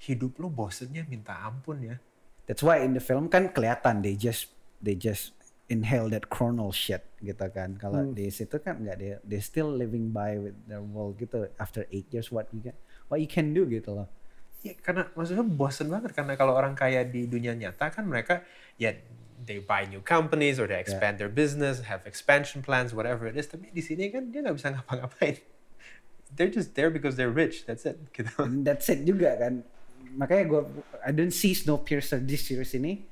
hidup 0.07 0.39
lo 0.39 0.47
bosennya 0.47 1.03
minta 1.03 1.35
ampun 1.43 1.83
ya. 1.83 1.99
That's 2.47 2.63
why 2.63 2.79
in 2.81 2.93
the 2.93 3.03
film 3.03 3.31
kan 3.31 3.51
kelihatan 3.51 4.03
they 4.03 4.15
just 4.15 4.51
they 4.83 4.95
just 4.95 5.31
inhale 5.71 6.11
that 6.11 6.27
chronal 6.27 6.69
shit 6.75 7.07
gitu 7.23 7.47
kan. 7.49 7.79
Kalau 7.79 8.11
di 8.11 8.27
situ 8.27 8.59
kan 8.59 8.83
nggak 8.83 8.97
they 8.99 9.11
they 9.23 9.39
still 9.39 9.71
living 9.71 10.11
by 10.11 10.35
with 10.35 10.55
their 10.67 10.83
world 10.83 11.15
gitu. 11.17 11.47
After 11.57 11.87
eight 11.89 12.11
years, 12.11 12.29
what 12.29 12.51
you 12.51 12.59
can 12.59 12.75
what 13.07 13.23
you 13.23 13.29
can 13.29 13.55
do 13.55 13.63
gitu 13.65 13.95
loh. 13.95 14.07
Ya, 14.63 14.75
karena 14.79 15.11
maksudnya 15.11 15.43
bosen 15.43 15.91
banget 15.91 16.15
karena 16.15 16.39
kalau 16.39 16.55
orang 16.55 16.71
kaya 16.75 17.03
di 17.03 17.27
dunia 17.27 17.51
nyata 17.51 17.91
kan 17.91 18.07
mereka 18.07 18.47
ya 18.79 18.95
they 19.43 19.59
buy 19.59 19.83
new 19.83 19.99
companies 19.99 20.55
or 20.55 20.71
they 20.71 20.79
expand 20.79 21.19
their 21.19 21.31
business, 21.31 21.83
have 21.83 22.07
expansion 22.07 22.63
plans, 22.63 22.95
whatever 22.95 23.27
it 23.27 23.35
is. 23.35 23.47
Tapi 23.51 23.71
di 23.75 23.83
sini 23.83 24.07
kan 24.07 24.31
dia 24.31 24.39
nggak 24.39 24.55
bisa 24.55 24.71
ngapa-ngapain. 24.71 25.35
They're 26.33 26.49
just 26.49 26.79
there 26.79 26.89
because 26.89 27.19
they're 27.19 27.33
rich. 27.33 27.67
That's 27.67 27.83
it. 27.83 27.99
Gitu. 28.15 28.31
And 28.39 28.63
that's 28.63 28.87
it 28.87 29.03
juga 29.03 29.35
kan. 29.35 29.67
Makanya 30.16 30.43
gue 30.47 30.61
I 31.05 31.11
don't 31.11 31.34
see 31.34 31.53
Snowpiercer 31.53 32.22
this 32.22 32.47
series 32.47 32.74
ini 32.78 33.05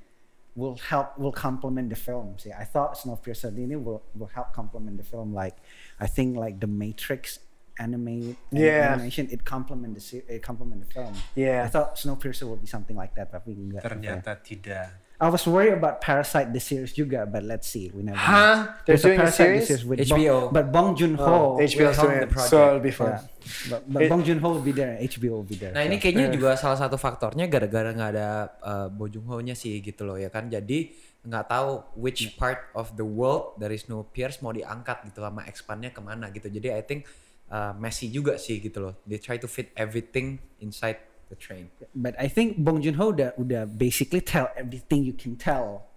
will 0.56 0.76
help 0.92 1.16
will 1.16 1.32
complement 1.32 1.88
the 1.88 2.00
film 2.00 2.36
sih. 2.36 2.52
I 2.52 2.68
thought 2.68 3.00
Snowpiercer 3.00 3.56
ini 3.56 3.80
will 3.80 4.04
will 4.14 4.32
help 4.32 4.52
complement 4.52 5.00
the 5.00 5.08
film 5.08 5.32
like 5.32 5.56
I 6.00 6.08
think 6.08 6.36
like 6.36 6.60
the 6.60 6.68
Matrix 6.70 7.40
anime 7.80 8.36
Yeah. 8.52 8.94
animation 8.94 9.32
it 9.32 9.48
complement 9.48 9.96
the 9.96 10.04
it 10.28 10.44
complement 10.44 10.84
the 10.84 10.92
film. 10.92 11.16
Yeah. 11.34 11.64
I 11.66 11.70
thought 11.72 11.96
Snowpiercer 11.96 12.46
would 12.46 12.62
be 12.62 12.70
something 12.70 13.00
like 13.00 13.16
that 13.16 13.32
tapi 13.32 13.56
enggak. 13.56 13.82
Ternyata 13.88 14.38
tidak. 14.44 14.92
I 15.22 15.30
was 15.30 15.46
worried 15.46 15.78
about 15.78 16.02
Parasite 16.02 16.50
the 16.50 16.58
series 16.58 16.98
juga, 16.98 17.30
but 17.30 17.46
let's 17.46 17.70
see. 17.70 17.94
We 17.94 18.02
never. 18.02 18.18
Huh? 18.18 18.74
They're 18.90 18.98
There's 18.98 19.06
doing 19.06 19.22
a 19.22 19.30
Parasite 19.30 19.54
the 19.54 19.66
series? 19.70 19.86
with 19.86 20.00
HBO. 20.10 20.18
Bong, 20.18 20.46
but 20.50 20.66
Bong 20.74 20.90
Joon 20.98 21.14
Ho. 21.14 21.30
Oh, 21.30 21.62
help 21.62 21.70
doing 21.70 22.26
the 22.26 22.26
it, 22.26 22.34
project. 22.34 22.50
so 22.50 22.58
it'll 22.58 22.82
be 22.82 22.90
fun. 22.90 23.14
Yeah. 23.14 23.22
But, 23.70 23.82
but 23.86 24.02
It- 24.02 24.10
Bong 24.10 24.26
Joon 24.26 24.42
Ho 24.42 24.58
will 24.58 24.66
be 24.66 24.74
there, 24.74 24.98
HBO 24.98 25.46
will 25.46 25.46
be 25.46 25.62
there. 25.62 25.78
Nah 25.78 25.86
ini 25.86 26.02
so. 26.02 26.10
kayaknya 26.10 26.34
juga 26.34 26.58
salah 26.58 26.82
satu 26.82 26.98
faktornya 26.98 27.46
gara-gara 27.46 27.94
nggak 27.94 28.10
ada 28.18 28.30
uh, 28.66 28.88
Bojung 28.90 29.30
Ho-nya 29.30 29.54
sih 29.54 29.78
gitu 29.78 30.10
loh 30.10 30.18
ya 30.18 30.34
kan. 30.34 30.50
Jadi 30.50 30.90
nggak 31.22 31.54
tahu 31.54 31.86
which 32.02 32.34
part 32.34 32.74
of 32.74 32.90
the 32.98 33.06
world 33.06 33.54
dari 33.62 33.78
Snowpiercer 33.78 34.42
mau 34.42 34.50
diangkat 34.50 35.06
gitu 35.06 35.22
sama 35.22 35.46
expandnya 35.46 35.94
ke 35.94 36.02
mana 36.02 36.34
gitu. 36.34 36.50
Jadi 36.50 36.74
I 36.74 36.82
think 36.82 37.06
uh, 37.54 37.78
messy 37.78 38.10
juga 38.10 38.42
sih 38.42 38.58
gitu 38.58 38.82
loh. 38.90 38.98
They 39.06 39.22
try 39.22 39.38
to 39.38 39.46
fit 39.46 39.70
everything 39.78 40.42
inside 40.58 41.11
the 41.32 41.40
train. 41.40 41.72
but 41.96 42.14
I 42.20 42.28
think 42.28 42.60
Bong 42.60 42.84
Joon 42.84 43.00
Ho 43.00 43.16
udah 43.16 43.32
udah 43.40 43.64
basically 43.66 44.20
tell 44.20 44.52
everything 44.60 45.08
you 45.08 45.16
can 45.16 45.40
tell, 45.40 45.88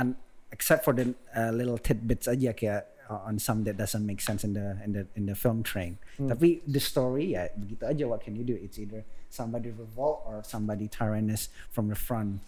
and 0.00 0.16
except 0.48 0.82
for 0.88 0.96
the 0.96 1.12
uh, 1.36 1.52
little 1.52 1.76
tidbits 1.76 2.24
aja 2.24 2.56
kayak 2.56 2.88
uh, 3.08 3.28
on 3.28 3.36
some 3.38 3.64
that 3.64 3.76
doesn't 3.76 4.04
make 4.04 4.20
sense 4.20 4.44
in 4.44 4.52
the 4.56 4.76
in 4.84 4.92
the 4.96 5.04
in 5.16 5.28
the 5.28 5.36
film 5.36 5.60
train. 5.64 6.00
Tapi 6.16 6.64
the 6.64 6.80
story 6.80 7.36
ya 7.36 7.52
begitu 7.56 7.84
aja. 7.84 8.04
What 8.08 8.24
can 8.24 8.36
you 8.36 8.44
do? 8.44 8.56
It's 8.56 8.80
either 8.80 9.04
somebody 9.28 9.68
revolt 9.72 10.24
or 10.24 10.40
somebody 10.44 10.88
tyrannous 10.88 11.52
from 11.72 11.88
the 11.92 11.98
front. 11.98 12.40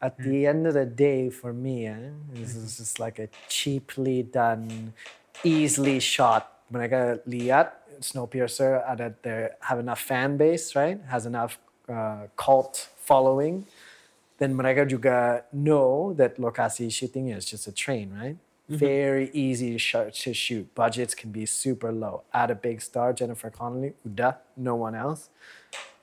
At 0.00 0.16
the 0.20 0.46
end 0.46 0.66
of 0.68 0.74
the 0.76 0.84
day, 0.84 1.28
for 1.32 1.52
me, 1.56 1.88
eh, 1.88 2.12
this 2.32 2.54
is 2.54 2.76
just 2.76 3.00
like 3.00 3.18
a 3.18 3.28
cheaply 3.48 4.22
done, 4.22 4.92
easily 5.44 6.00
shot. 6.00 6.55
Mereka 6.72 7.20
lihat 7.26 7.72
Snowpiercer 8.00 8.84
ada 8.84 9.14
there 9.22 9.56
have 9.60 9.78
enough 9.78 10.00
fan 10.00 10.36
base, 10.36 10.74
right? 10.76 11.00
Has 11.08 11.24
enough 11.26 11.58
uh, 11.88 12.28
cult 12.36 12.88
following. 12.98 13.66
Then 14.38 14.52
mereka 14.52 14.84
juga 14.84 15.48
know 15.52 16.12
that 16.14 16.36
lokasi 16.36 16.92
shooting 16.92 17.28
is 17.32 17.46
just 17.48 17.66
a 17.66 17.72
train, 17.72 18.12
right? 18.12 18.36
Very 18.68 19.30
easy 19.32 19.72
to, 19.72 19.78
sh- 19.78 20.10
to 20.26 20.34
shoot. 20.34 20.74
Budgets 20.74 21.14
can 21.14 21.30
be 21.30 21.46
super 21.46 21.92
low. 21.92 22.24
Add 22.34 22.50
a 22.50 22.54
big 22.58 22.82
star, 22.82 23.12
Jennifer 23.12 23.48
Connelly, 23.48 23.94
Uda, 24.02 24.42
no 24.56 24.74
one 24.74 24.94
else. 24.94 25.30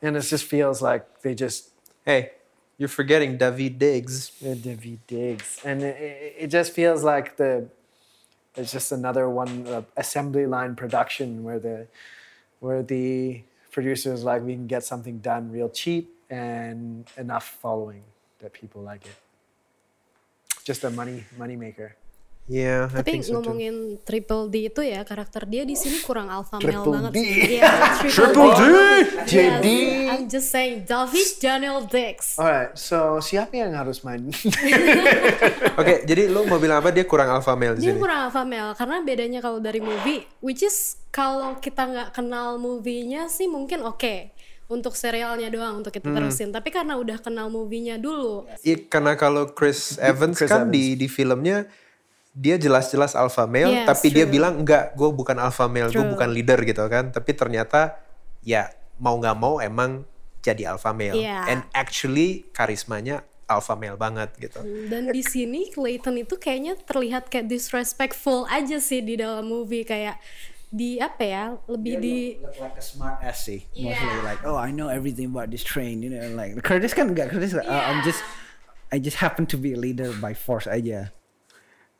And 0.02 0.16
it 0.16 0.22
just 0.22 0.46
feels 0.46 0.82
like 0.82 1.22
they 1.22 1.36
just 1.36 1.72
Hey, 2.06 2.32
you're 2.78 2.88
forgetting 2.88 3.38
David 3.38 3.80
Diggs. 3.80 4.32
David 4.40 5.00
Diggs, 5.08 5.60
and 5.64 5.84
it, 5.84 6.36
it 6.40 6.48
just 6.48 6.72
feels 6.72 7.04
like 7.04 7.36
the 7.36 7.68
it's 8.56 8.72
just 8.72 8.92
another 8.92 9.30
one 9.30 9.68
uh, 9.68 9.82
assembly 9.98 10.46
line 10.46 10.76
production 10.76 11.44
where 11.44 11.60
the 11.60 11.88
where 12.60 12.84
the 12.84 13.42
producers 13.72 14.24
like 14.24 14.42
we 14.44 14.54
can 14.54 14.68
get 14.68 14.84
something 14.84 15.20
done 15.20 15.52
real 15.52 15.70
cheap 15.70 16.14
and 16.30 17.06
enough 17.18 17.58
following 17.62 18.04
that 18.40 18.54
people 18.54 18.82
like 18.82 19.06
it. 19.06 19.16
Just 20.64 20.84
a 20.84 20.90
money 20.90 21.24
money 21.38 21.56
maker. 21.56 21.96
Yeah, 22.46 22.92
I 22.92 23.00
Tapi 23.00 23.08
think 23.10 23.24
so 23.24 23.32
too. 23.32 23.36
ngomongin 23.40 23.76
Triple 24.04 24.52
D 24.52 24.68
itu 24.68 24.84
ya 24.84 25.02
karakter 25.02 25.48
dia 25.48 25.64
di 25.64 25.74
sini 25.74 26.04
kurang 26.04 26.28
alpha 26.28 26.60
male 26.60 26.76
Triple 26.76 26.92
banget 26.92 27.12
D. 27.12 27.18
sih. 27.18 27.32
Iya, 27.56 27.72
Triple 28.04 28.50
D. 28.52 28.62
JD. 29.24 29.66
Yes, 29.66 30.12
I'm 30.12 30.24
just 30.28 30.48
saying 30.50 30.84
David 30.84 31.30
Daniel 31.40 31.80
Dix. 31.84 32.36
All 32.36 32.44
right, 32.46 32.72
so 32.74 33.18
siapa 33.18 33.56
yang 33.56 33.72
harus 33.72 34.04
main? 34.04 34.28
Oke, 35.80 36.04
jadi 36.04 36.28
lu 36.28 36.44
mau 36.44 36.58
bilang 36.58 36.80
apa? 36.80 36.90
Dia 36.90 37.04
kurang 37.04 37.32
alpha 37.32 37.54
male 37.54 37.76
di 37.76 37.82
Dia 37.82 37.92
sini. 37.92 38.02
kurang 38.02 38.28
alpha 38.28 38.44
male 38.44 38.74
karena 38.74 38.96
bedanya 39.02 39.40
kalau 39.40 39.58
dari 39.58 39.80
movie, 39.80 40.28
which 40.40 40.62
is 40.62 41.00
kalau 41.10 41.56
kita 41.58 41.86
nggak 41.86 42.10
kenal 42.12 42.58
movie-nya 42.58 43.28
sih 43.28 43.46
mungkin 43.46 43.82
oke 43.82 44.36
untuk 44.66 44.94
serialnya 44.94 45.48
doang 45.48 45.80
untuk 45.80 45.92
kita 45.92 46.10
terusin. 46.10 46.50
Tapi 46.50 46.70
karena 46.70 46.96
udah 46.96 47.18
kenal 47.18 47.48
movie-nya 47.48 47.96
dulu, 47.96 48.48
Iya, 48.62 48.84
karena 48.84 49.14
kalau 49.14 49.48
Chris 49.48 49.96
Evans 50.02 50.36
Chris 50.36 50.50
kan 50.50 50.68
Evans. 50.68 50.74
di 50.74 50.84
di 50.96 51.08
filmnya 51.08 51.68
dia 52.34 52.58
jelas-jelas 52.58 53.14
alpha 53.14 53.46
male, 53.46 53.72
Yes, 53.72 53.88
tapi 53.88 54.10
dia 54.10 54.26
true. 54.26 54.34
bilang 54.34 54.66
enggak, 54.66 54.98
gue 54.98 55.10
bukan 55.10 55.38
alpha 55.38 55.70
male, 55.70 55.94
gue 55.94 56.02
bukan 56.04 56.30
leader 56.34 56.58
gitu 56.66 56.82
kan. 56.90 57.14
Tapi 57.14 57.32
ternyata 57.32 58.02
ya 58.42 58.74
mau 58.98 59.16
nggak 59.16 59.38
mau 59.38 59.62
emang 59.62 60.02
jadi 60.42 60.74
alpha 60.74 60.92
male. 60.92 61.14
Iya. 61.14 61.46
And 61.48 61.62
actually 61.72 62.50
karismanya 62.52 63.22
alpha 63.46 63.78
male 63.78 63.96
banget 63.96 64.34
gitu. 64.42 64.66
Dan 64.90 65.14
di 65.14 65.22
sini 65.22 65.70
Clayton 65.70 66.26
itu 66.26 66.36
kayaknya 66.36 66.74
terlihat 66.82 67.30
kayak 67.30 67.48
disrespectful 67.48 68.50
aja 68.50 68.82
sih 68.82 69.06
di 69.06 69.14
dalam 69.14 69.46
movie 69.46 69.86
kayak 69.86 70.18
di 70.74 70.98
apa 70.98 71.22
ya 71.22 71.44
lebih 71.70 72.02
di 72.02 72.18
look 72.42 72.58
like 72.58 72.74
a 72.74 72.82
smart 72.82 73.22
ass 73.22 73.46
sih. 73.46 73.62
Mostly 73.78 74.26
like, 74.26 74.42
oh 74.42 74.58
I 74.58 74.74
know 74.74 74.90
everything 74.90 75.30
about 75.30 75.54
this 75.54 75.62
train, 75.62 76.02
you 76.02 76.10
know, 76.10 76.26
like 76.34 76.58
Curtis 76.66 76.98
kan 76.98 77.14
enggak 77.14 77.30
Curtis. 77.30 77.54
like, 77.54 77.70
"Oh, 77.70 77.78
I'm 77.78 78.02
just 78.02 78.26
I 78.90 78.98
just 78.98 79.22
happen 79.22 79.46
to 79.54 79.58
be 79.58 79.78
a 79.78 79.80
leader 79.80 80.10
by 80.18 80.34
force 80.34 80.66
aja. 80.66 81.14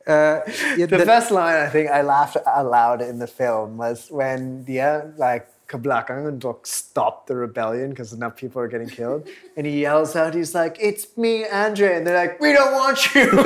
Uh, 0.06 0.44
ya, 0.76 0.84
The 0.84 1.00
dan- 1.00 1.06
best 1.08 1.30
line 1.30 1.56
I 1.56 1.68
think 1.72 1.88
I 1.88 2.02
laughed 2.04 2.36
aloud 2.44 3.00
in 3.00 3.18
the 3.18 3.26
film 3.26 3.80
was 3.80 4.12
when 4.12 4.64
dia 4.64 4.84
uh, 4.84 5.16
like 5.16 5.48
ke 5.64 5.80
belakang 5.80 6.28
untuk 6.28 6.68
stop 6.68 7.24
the 7.24 7.32
rebellion 7.32 7.88
because 7.88 8.12
enough 8.12 8.36
people 8.36 8.60
are 8.60 8.68
getting 8.68 8.84
killed, 8.88 9.24
and 9.56 9.64
he 9.64 9.80
yells 9.80 10.12
out, 10.12 10.36
he's 10.36 10.52
like, 10.52 10.76
"It's 10.76 11.08
me, 11.16 11.48
Andre," 11.48 11.96
and 11.96 12.04
they're 12.04 12.20
like, 12.20 12.36
"We 12.36 12.52
don't 12.52 12.76
want 12.76 13.00
you." 13.16 13.32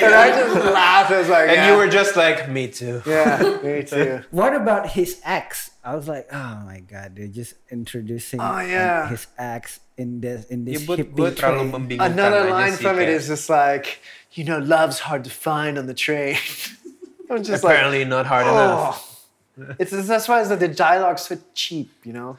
and 0.00 0.12
I 0.16 0.32
just 0.32 0.56
laughed. 0.72 1.12
I 1.12 1.18
was 1.20 1.28
like, 1.28 1.48
and 1.52 1.60
yeah, 1.60 1.68
you 1.68 1.76
were 1.76 1.88
just 1.92 2.16
like 2.16 2.48
me 2.48 2.68
too. 2.68 3.02
yeah, 3.04 3.60
me 3.62 3.82
too. 3.84 4.24
What 4.32 4.56
about 4.56 4.96
his 4.96 5.20
ex? 5.24 5.70
I 5.84 5.96
was 5.96 6.08
like, 6.08 6.28
oh 6.32 6.60
my 6.64 6.80
god, 6.80 7.16
they're 7.16 7.28
just 7.32 7.54
introducing 7.70 8.40
Oh, 8.40 8.60
yeah. 8.60 9.08
his 9.08 9.26
ex 9.38 9.80
in 9.96 10.20
this 10.20 10.44
in 10.52 10.64
this 10.64 10.84
buat 10.84 11.00
hippie 11.00 11.16
gue 11.16 11.30
terlalu 11.32 11.68
train. 11.68 11.72
membingungkan 11.72 12.12
Another 12.16 12.48
line 12.48 12.76
from 12.76 13.00
it 13.00 13.08
is 13.08 13.28
just 13.28 13.48
like, 13.48 14.00
you 14.32 14.44
know, 14.44 14.58
love's 14.58 15.00
hard 15.00 15.24
to 15.24 15.30
find 15.30 15.78
on 15.78 15.86
the 15.86 15.94
train. 15.94 16.36
I'm 17.30 17.42
just 17.42 17.62
like, 17.62 17.74
apparently 17.76 18.04
not 18.04 18.26
hard 18.26 18.46
enough. 18.46 19.26
oh. 19.58 19.74
It's 19.78 19.90
that's 19.90 20.26
why 20.28 20.40
it's 20.40 20.50
like 20.50 20.58
the 20.58 20.68
dialogue's 20.68 21.22
so 21.22 21.36
cheap, 21.54 21.92
you 22.02 22.12
know. 22.12 22.38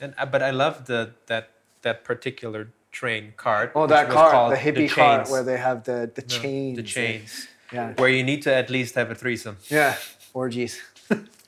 And 0.00 0.14
uh, 0.18 0.26
but 0.26 0.42
I 0.42 0.50
love 0.50 0.86
the 0.86 1.12
that 1.26 1.50
that 1.82 2.04
particular 2.04 2.68
train 2.90 3.32
cart. 3.36 3.72
Oh, 3.74 3.86
that 3.86 4.08
was 4.08 4.14
cart, 4.14 4.32
called 4.32 4.52
the 4.52 4.56
hippie 4.56 4.90
cart, 4.90 5.30
where 5.30 5.44
they 5.44 5.56
have 5.56 5.84
the 5.84 6.10
the 6.12 6.22
No, 6.22 6.28
chains. 6.28 6.76
The 6.76 6.82
chains. 6.82 7.48
Yeah. 7.72 7.94
Where 7.96 8.08
you 8.08 8.22
need 8.22 8.42
to 8.42 8.54
at 8.54 8.70
least 8.70 8.94
have 8.94 9.10
a 9.10 9.14
threesome. 9.14 9.58
Yeah. 9.68 9.96
Orgies. 10.34 10.80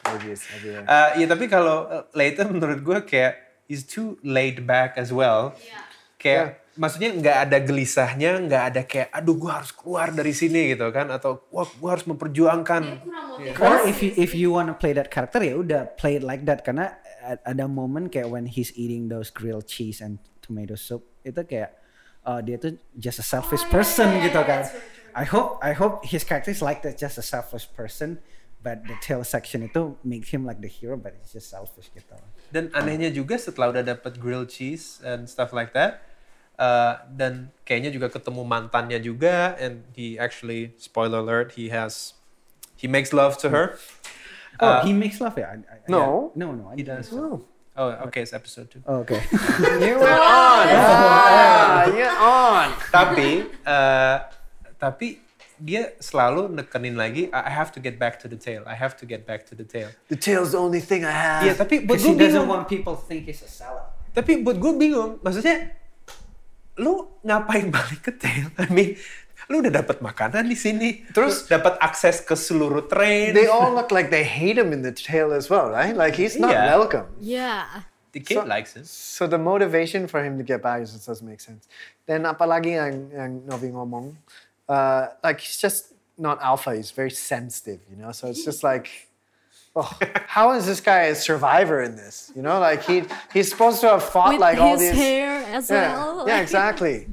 Orgies 0.06 0.46
everywhere. 0.54 0.84
Uh, 0.88 1.18
ya 1.18 1.26
tapi 1.26 1.46
kalau 1.48 1.86
uh, 1.86 2.02
Leighton 2.14 2.54
menurut 2.54 2.82
gue 2.82 2.98
kayak 3.06 3.38
he's 3.68 3.84
too 3.84 4.18
laid 4.22 4.66
back 4.66 4.96
as 4.96 5.12
well. 5.12 5.54
Yeah. 5.62 5.84
Kayak 6.18 6.46
maksudnya 6.78 7.10
nggak 7.10 7.38
ada 7.50 7.58
gelisahnya, 7.58 8.38
nggak 8.46 8.62
ada 8.70 8.80
kayak 8.86 9.10
aduh 9.10 9.34
gue 9.34 9.50
harus 9.50 9.74
keluar 9.74 10.14
dari 10.14 10.30
sini 10.30 10.78
gitu 10.78 10.88
kan 10.94 11.10
atau 11.10 11.42
wah 11.50 11.66
gue 11.66 11.90
harus 11.90 12.06
memperjuangkan. 12.06 12.82
Or 13.58 13.82
if 13.90 13.98
you 13.98 14.14
if 14.14 14.32
you 14.32 14.54
want 14.54 14.70
to 14.70 14.76
play 14.78 14.94
that 14.94 15.10
character 15.10 15.42
ya 15.42 15.58
udah 15.58 15.90
play 15.98 16.16
it 16.16 16.24
like 16.24 16.46
that 16.46 16.62
karena 16.62 16.94
ada 17.42 17.66
momen 17.66 18.06
kayak 18.06 18.30
when 18.30 18.46
he's 18.46 18.70
eating 18.78 19.10
those 19.10 19.28
grilled 19.28 19.66
cheese 19.66 19.98
and 19.98 20.22
tomato 20.40 20.78
soup 20.78 21.04
itu 21.26 21.42
kayak 21.44 21.76
uh, 22.24 22.40
dia 22.40 22.56
tuh 22.56 22.78
just 22.96 23.20
a 23.20 23.26
selfish 23.26 23.66
person 23.68 24.08
gitu 24.24 24.40
kan. 24.46 24.64
I 25.18 25.26
hope 25.26 25.58
I 25.60 25.74
hope 25.74 26.06
his 26.06 26.22
character 26.22 26.54
is 26.54 26.62
like 26.62 26.80
that, 26.86 26.94
just 26.94 27.18
a 27.18 27.26
selfish 27.26 27.66
person, 27.74 28.22
but 28.62 28.86
the 28.86 28.94
tail 29.02 29.26
section 29.26 29.66
itu 29.66 29.98
makes 30.06 30.30
him 30.30 30.46
like 30.46 30.62
the 30.62 30.70
hero, 30.70 30.94
but 30.94 31.16
he's 31.18 31.34
just 31.34 31.50
selfish 31.50 31.90
gitu. 31.90 32.16
Dan 32.54 32.72
anehnya 32.72 33.12
juga 33.12 33.36
setelah 33.36 33.74
udah 33.74 33.84
dapet 33.84 34.16
grilled 34.16 34.48
cheese 34.48 35.02
and 35.02 35.26
stuff 35.26 35.50
like 35.52 35.76
that, 35.76 36.07
uh, 36.58 37.00
dan 37.08 37.48
kayaknya 37.62 37.88
juga 37.88 38.10
ketemu 38.10 38.42
mantannya 38.42 38.98
juga, 38.98 39.54
and 39.56 39.86
he 39.94 40.18
actually 40.18 40.74
spoiler 40.76 41.22
alert, 41.22 41.54
he 41.54 41.70
has 41.70 42.12
he 42.74 42.86
makes 42.86 43.10
love 43.10 43.38
to 43.38 43.48
her. 43.48 43.78
Oh, 44.58 44.66
Uh, 44.66 44.82
he 44.82 44.90
makes 44.90 45.22
love 45.22 45.38
ya? 45.38 45.54
I- 45.54 45.62
I- 45.62 45.86
No. 45.86 46.34
yeah. 46.34 46.42
no, 46.42 46.46
no, 46.52 46.64
I 46.74 46.74
He 46.74 46.82
does. 46.82 47.08
so. 47.08 47.46
Oh, 47.78 47.94
okay, 48.10 48.26
it's 48.26 48.34
episode 48.34 48.66
two. 48.68 48.82
Oh, 48.82 49.06
okay. 49.06 49.22
You 49.86 49.94
were 50.02 50.10
on. 50.18 50.66
Ah, 50.66 51.86
you're 51.86 52.18
on. 52.18 52.74
tapi 52.90 53.46
uh, 53.62 54.26
tapi 54.74 55.22
dia 55.58 55.94
selalu 55.98 56.50
nekenin 56.50 56.94
lagi 56.94 57.30
I 57.30 57.50
have 57.50 57.70
to 57.74 57.78
get 57.78 57.98
back 57.98 58.18
to 58.22 58.26
the 58.26 58.34
tail 58.34 58.62
I 58.66 58.74
have 58.74 58.94
to 58.98 59.06
get 59.06 59.26
back 59.26 59.46
to 59.50 59.58
the 59.58 59.62
tail 59.62 59.90
The 60.06 60.18
tail's 60.18 60.54
the 60.54 60.58
only 60.58 60.78
thing 60.78 61.02
I 61.02 61.14
have. 61.14 61.42
Iya 61.46 61.54
tapi 61.54 61.82
buat 61.82 61.98
Because 61.98 62.10
gue 62.10 62.18
bingung 62.18 62.46
want 62.46 62.66
people 62.66 62.94
think 62.94 63.26
he's 63.26 63.42
a 63.42 63.50
salad. 63.50 63.86
tapi 64.10 64.42
buat 64.42 64.58
gue 64.58 64.72
bingung 64.74 65.22
maksudnya 65.22 65.70
lu 66.78 67.06
ngapain 67.26 67.68
balik 67.68 68.06
ke 68.06 68.12
tail 68.14 68.48
I 68.58 68.70
mean 68.70 68.94
lu 69.48 69.64
udah 69.64 69.80
dapat 69.82 69.98
makanan 69.98 70.46
di 70.46 70.54
sini 70.54 71.02
terus 71.10 71.48
dapat 71.48 71.74
akses 71.80 72.20
ke 72.22 72.36
seluruh 72.36 72.84
train 72.86 73.32
They 73.34 73.48
all 73.48 73.72
look 73.72 73.90
like 73.90 74.08
they 74.12 74.22
hate 74.24 74.56
him 74.60 74.70
in 74.72 74.84
the 74.84 74.92
tail 74.92 75.32
as 75.32 75.48
well, 75.48 75.72
right? 75.72 75.96
Like 75.96 76.14
he's 76.20 76.36
not 76.36 76.52
Yeah. 76.52 76.76
welcome. 76.76 77.06
Yeah. 77.18 77.84
the 78.12 78.24
kid 78.24 78.40
So- 78.40 78.48
likes 78.48 78.72
it 78.72 78.88
So 78.88 79.28
the 79.28 79.36
motivation 79.36 80.08
for 80.08 80.24
him 80.24 80.40
to 80.40 80.44
get 80.44 80.64
back 80.64 80.80
just 80.80 81.04
doesn't 81.04 81.24
make 81.28 81.44
sense. 81.44 81.68
Then 82.08 82.24
apalagi 82.24 82.76
yang 82.80 83.12
yang 83.12 83.32
Novi 83.44 83.68
ngomong, 83.68 84.16
uh, 84.64 85.12
like 85.20 85.44
he's 85.44 85.60
just 85.60 85.92
not 86.16 86.40
alpha. 86.40 86.72
He's 86.72 86.88
very 86.90 87.12
sensitive, 87.12 87.84
you 87.88 88.00
know. 88.00 88.08
So 88.16 88.32
it's 88.32 88.42
just 88.48 88.64
like, 88.64 88.88
oh, 89.78 89.90
how 90.26 90.52
is 90.58 90.66
this 90.66 90.82
guy 90.82 91.06
a 91.10 91.14
survivor 91.14 91.78
in 91.82 91.94
this? 91.94 92.34
You 92.34 92.42
know, 92.42 92.58
like 92.58 92.82
he 92.82 93.06
he's 93.30 93.48
supposed 93.48 93.80
to 93.86 93.94
have 93.94 94.02
fought 94.02 94.34
With 94.34 94.42
like 94.42 94.58
all 94.58 94.74
his 94.74 94.90
these. 94.90 94.98
hair 94.98 95.30
as 95.54 95.70
yeah, 95.70 95.94
well. 95.94 96.26
yeah, 96.26 96.42
exactly. 96.42 97.06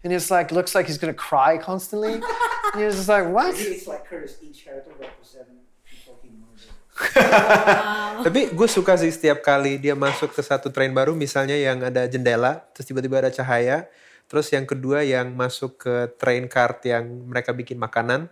And 0.00 0.08
it's 0.14 0.32
like 0.32 0.48
looks 0.48 0.72
like 0.72 0.88
he's 0.88 0.96
gonna 0.96 1.12
cry 1.12 1.60
constantly. 1.60 2.16
and 2.72 2.76
you're 2.80 2.94
just 2.94 3.10
like, 3.10 3.28
what? 3.28 3.52
It's 3.58 3.84
like 3.84 4.08
Curtis, 4.08 4.40
each 4.40 4.64
character 4.64 4.94
represent 4.96 5.52
people 5.84 6.16
he 6.24 6.30
murdered. 6.32 6.72
Tapi 8.26 8.40
gue 8.56 8.68
suka 8.70 8.96
sih 8.96 9.12
setiap 9.12 9.44
kali 9.44 9.76
dia 9.76 9.92
masuk 9.98 10.32
ke 10.32 10.40
satu 10.40 10.72
train 10.72 10.94
baru, 10.94 11.12
misalnya 11.18 11.58
yang 11.58 11.82
ada 11.82 12.06
jendela, 12.08 12.64
terus 12.72 12.86
tiba-tiba 12.88 13.20
ada 13.20 13.30
cahaya. 13.30 13.90
Terus 14.28 14.52
yang 14.52 14.68
kedua 14.68 15.02
yang 15.08 15.32
masuk 15.32 15.80
ke 15.80 15.94
train 16.20 16.46
cart 16.52 16.84
yang 16.84 17.04
mereka 17.26 17.56
bikin 17.56 17.80
makanan. 17.80 18.28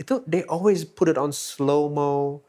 Itu 0.00 0.24
they 0.24 0.40
always 0.48 0.88
put 0.88 1.12
it 1.12 1.20
on 1.20 1.36
slow-mo. 1.36 2.40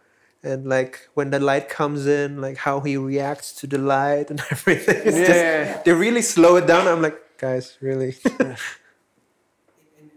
And 0.42 0.68
like 0.68 1.10
when 1.16 1.32
the 1.32 1.40
light 1.40 1.68
comes 1.68 2.08
in, 2.08 2.40
like 2.40 2.58
how 2.58 2.80
he 2.80 2.96
reacts 2.96 3.52
to 3.60 3.68
the 3.68 3.78
light 3.78 4.30
and 4.32 4.40
everything. 4.52 5.02
It's 5.06 5.18
just, 5.18 5.30
Yeah. 5.36 5.82
they 5.84 5.92
really 5.94 6.22
slow 6.22 6.56
it 6.56 6.66
down. 6.66 6.88
I'm 6.88 7.02
like, 7.02 7.20
guys, 7.38 7.78
really? 7.82 8.16
In, 8.40 8.56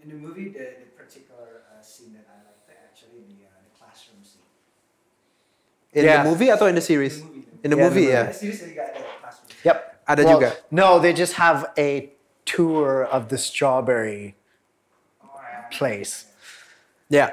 in 0.04 0.08
the 0.10 0.14
movie, 0.16 0.48
the, 0.48 0.58
the 0.58 0.90
particular 0.96 1.62
uh, 1.70 1.82
scene 1.82 2.12
that 2.14 2.26
I 2.30 2.38
like, 2.46 2.78
actually 2.90 3.22
the, 3.26 3.46
uh, 3.46 3.50
the 3.66 3.78
classroom 3.78 4.18
scene. 4.22 4.42
in 5.92 6.04
Yeah. 6.04 6.22
the 6.22 6.30
movie 6.30 6.50
I 6.52 6.56
thought 6.56 6.68
in 6.70 6.74
the 6.76 6.80
series? 6.80 7.20
In 7.62 7.70
the 7.70 7.76
movie, 7.76 8.04
in 8.04 8.06
the 8.06 8.12
ya. 8.12 8.22
The 8.24 8.32
series 8.34 8.60
that 8.60 8.74
got 8.76 8.94
the 8.94 9.00
classroom. 9.20 9.48
scene. 9.48 9.56
Yep. 9.64 10.04
Ada 10.08 10.24
Well, 10.24 10.38
juga. 10.40 10.56
No, 10.70 10.98
they 10.98 11.12
just 11.12 11.34
have 11.34 11.70
a 11.78 12.10
tour 12.44 13.04
of 13.06 13.28
the 13.28 13.38
strawberry 13.38 14.34
place. 15.70 16.26
Ya. 17.10 17.30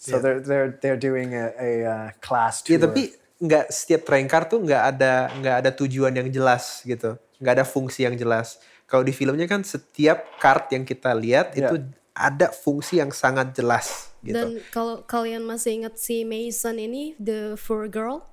So 0.00 0.16
Yeah. 0.16 0.24
they're 0.24 0.40
they're 0.40 0.70
they're 0.80 0.96
doing 0.98 1.36
a, 1.36 1.52
a 1.52 1.70
uh, 1.84 2.08
class 2.18 2.64
tour. 2.64 2.72
Iya 2.72 2.88
tapi 2.88 3.12
nggak 3.36 3.68
setiap 3.68 4.02
train 4.02 4.24
car 4.24 4.48
tuh 4.48 4.56
nggak 4.58 4.82
ada 4.90 5.28
nggak 5.34 5.56
ada 5.60 5.70
tujuan 5.74 6.08
yang 6.10 6.28
jelas 6.28 6.80
gitu, 6.82 7.20
nggak 7.36 7.54
ada 7.54 7.64
fungsi 7.64 8.08
yang 8.08 8.16
jelas. 8.16 8.56
Kalau 8.84 9.04
di 9.04 9.12
filmnya 9.12 9.44
kan 9.44 9.60
setiap 9.60 10.24
kart 10.36 10.72
yang 10.72 10.82
kita 10.82 11.12
lihat 11.12 11.52
Iya. 11.52 11.68
itu 11.68 11.74
ada 12.10 12.48
fungsi 12.48 12.96
yang 12.96 13.12
sangat 13.12 13.52
jelas 13.52 14.08
gitu. 14.20 14.34
Dan 14.34 14.48
kalau 14.68 15.04
kalian 15.04 15.44
masih 15.44 15.78
ingat 15.78 15.96
si 15.96 16.24
Mason 16.24 16.76
ini, 16.76 17.12
the 17.16 17.52
fur 17.54 17.84
girl, 17.84 18.24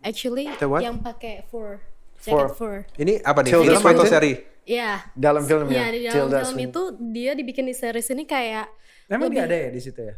actually 0.00 0.50
The 0.58 0.66
what? 0.66 0.82
yang 0.82 0.98
pakai 1.00 1.46
fur, 1.46 1.78
Fur. 2.16 2.50
jaket 2.50 2.54
fur. 2.54 2.74
Ini 2.96 3.22
apa 3.22 3.40
nih 3.40 3.50
Tilda 3.52 3.62
film 3.64 3.78
atau 3.78 3.86
Swinton? 4.02 4.10
seri? 4.10 4.32
Ya. 4.66 5.06
dalam 5.14 5.46
film 5.46 5.70
Ya 5.70 5.86
ya. 5.86 5.86
di 5.88 6.00
dalam 6.02 6.14
Tilda 6.18 6.38
film 6.42 6.54
Swinton. 6.58 6.66
itu 6.66 6.82
dia 7.14 7.32
dibikin 7.32 7.64
di 7.64 7.74
series 7.74 8.10
ini 8.10 8.26
kayak 8.26 8.66
Emang 9.06 9.30
lebih 9.30 9.38
dia 9.38 9.46
ada 9.46 9.56
ya 9.56 9.68
di 9.70 9.80
situ 9.80 10.00
ya? 10.02 10.14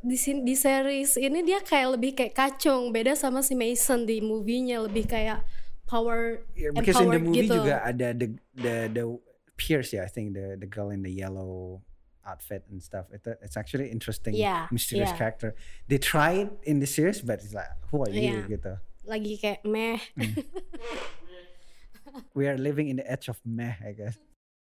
Di 0.00 0.16
sin- 0.16 0.44
di 0.44 0.56
series 0.56 1.14
ini 1.14 1.44
dia 1.44 1.60
kayak 1.60 2.00
lebih 2.00 2.12
kayak 2.16 2.32
kacung 2.32 2.88
beda 2.88 3.12
sama 3.12 3.44
si 3.44 3.52
Mason 3.52 4.08
di 4.08 4.24
movie-nya 4.24 4.80
lebih 4.80 5.04
kayak 5.04 5.44
power 5.84 6.40
Yeah, 6.56 6.72
because 6.72 6.96
in 6.98 7.10
the 7.10 7.20
movie 7.20 7.44
gitu. 7.44 7.60
juga 7.60 7.84
ada 7.84 8.16
the 8.16 8.28
the 8.56 8.74
the 8.88 9.04
Pierce 9.60 9.92
ya, 9.92 10.08
I 10.08 10.10
think 10.10 10.32
the 10.32 10.56
the 10.56 10.64
girl 10.64 10.88
in 10.88 11.04
the 11.04 11.12
yellow 11.12 11.84
outfit 12.24 12.64
and 12.72 12.80
stuff. 12.80 13.12
It, 13.12 13.20
it's 13.44 13.60
actually 13.60 13.92
interesting, 13.92 14.32
Yeah, 14.32 14.72
mysterious 14.72 15.12
yeah. 15.12 15.20
character. 15.20 15.52
They 15.84 16.00
try 16.00 16.48
it 16.48 16.50
in 16.64 16.80
the 16.80 16.88
series, 16.88 17.20
but 17.20 17.44
it's 17.44 17.52
like, 17.52 17.68
who 17.92 18.00
are 18.00 18.08
you 18.08 18.40
Yeah. 18.40 18.48
gitu. 18.48 18.72
lagi 19.04 19.36
kayak 19.36 19.60
meh. 19.68 20.00
We 22.34 22.48
are 22.48 22.56
living 22.58 22.88
in 22.88 22.96
the 22.96 23.06
edge 23.10 23.28
of 23.28 23.36
meh, 23.44 23.74
I 23.84 23.92
guess. 23.92 24.16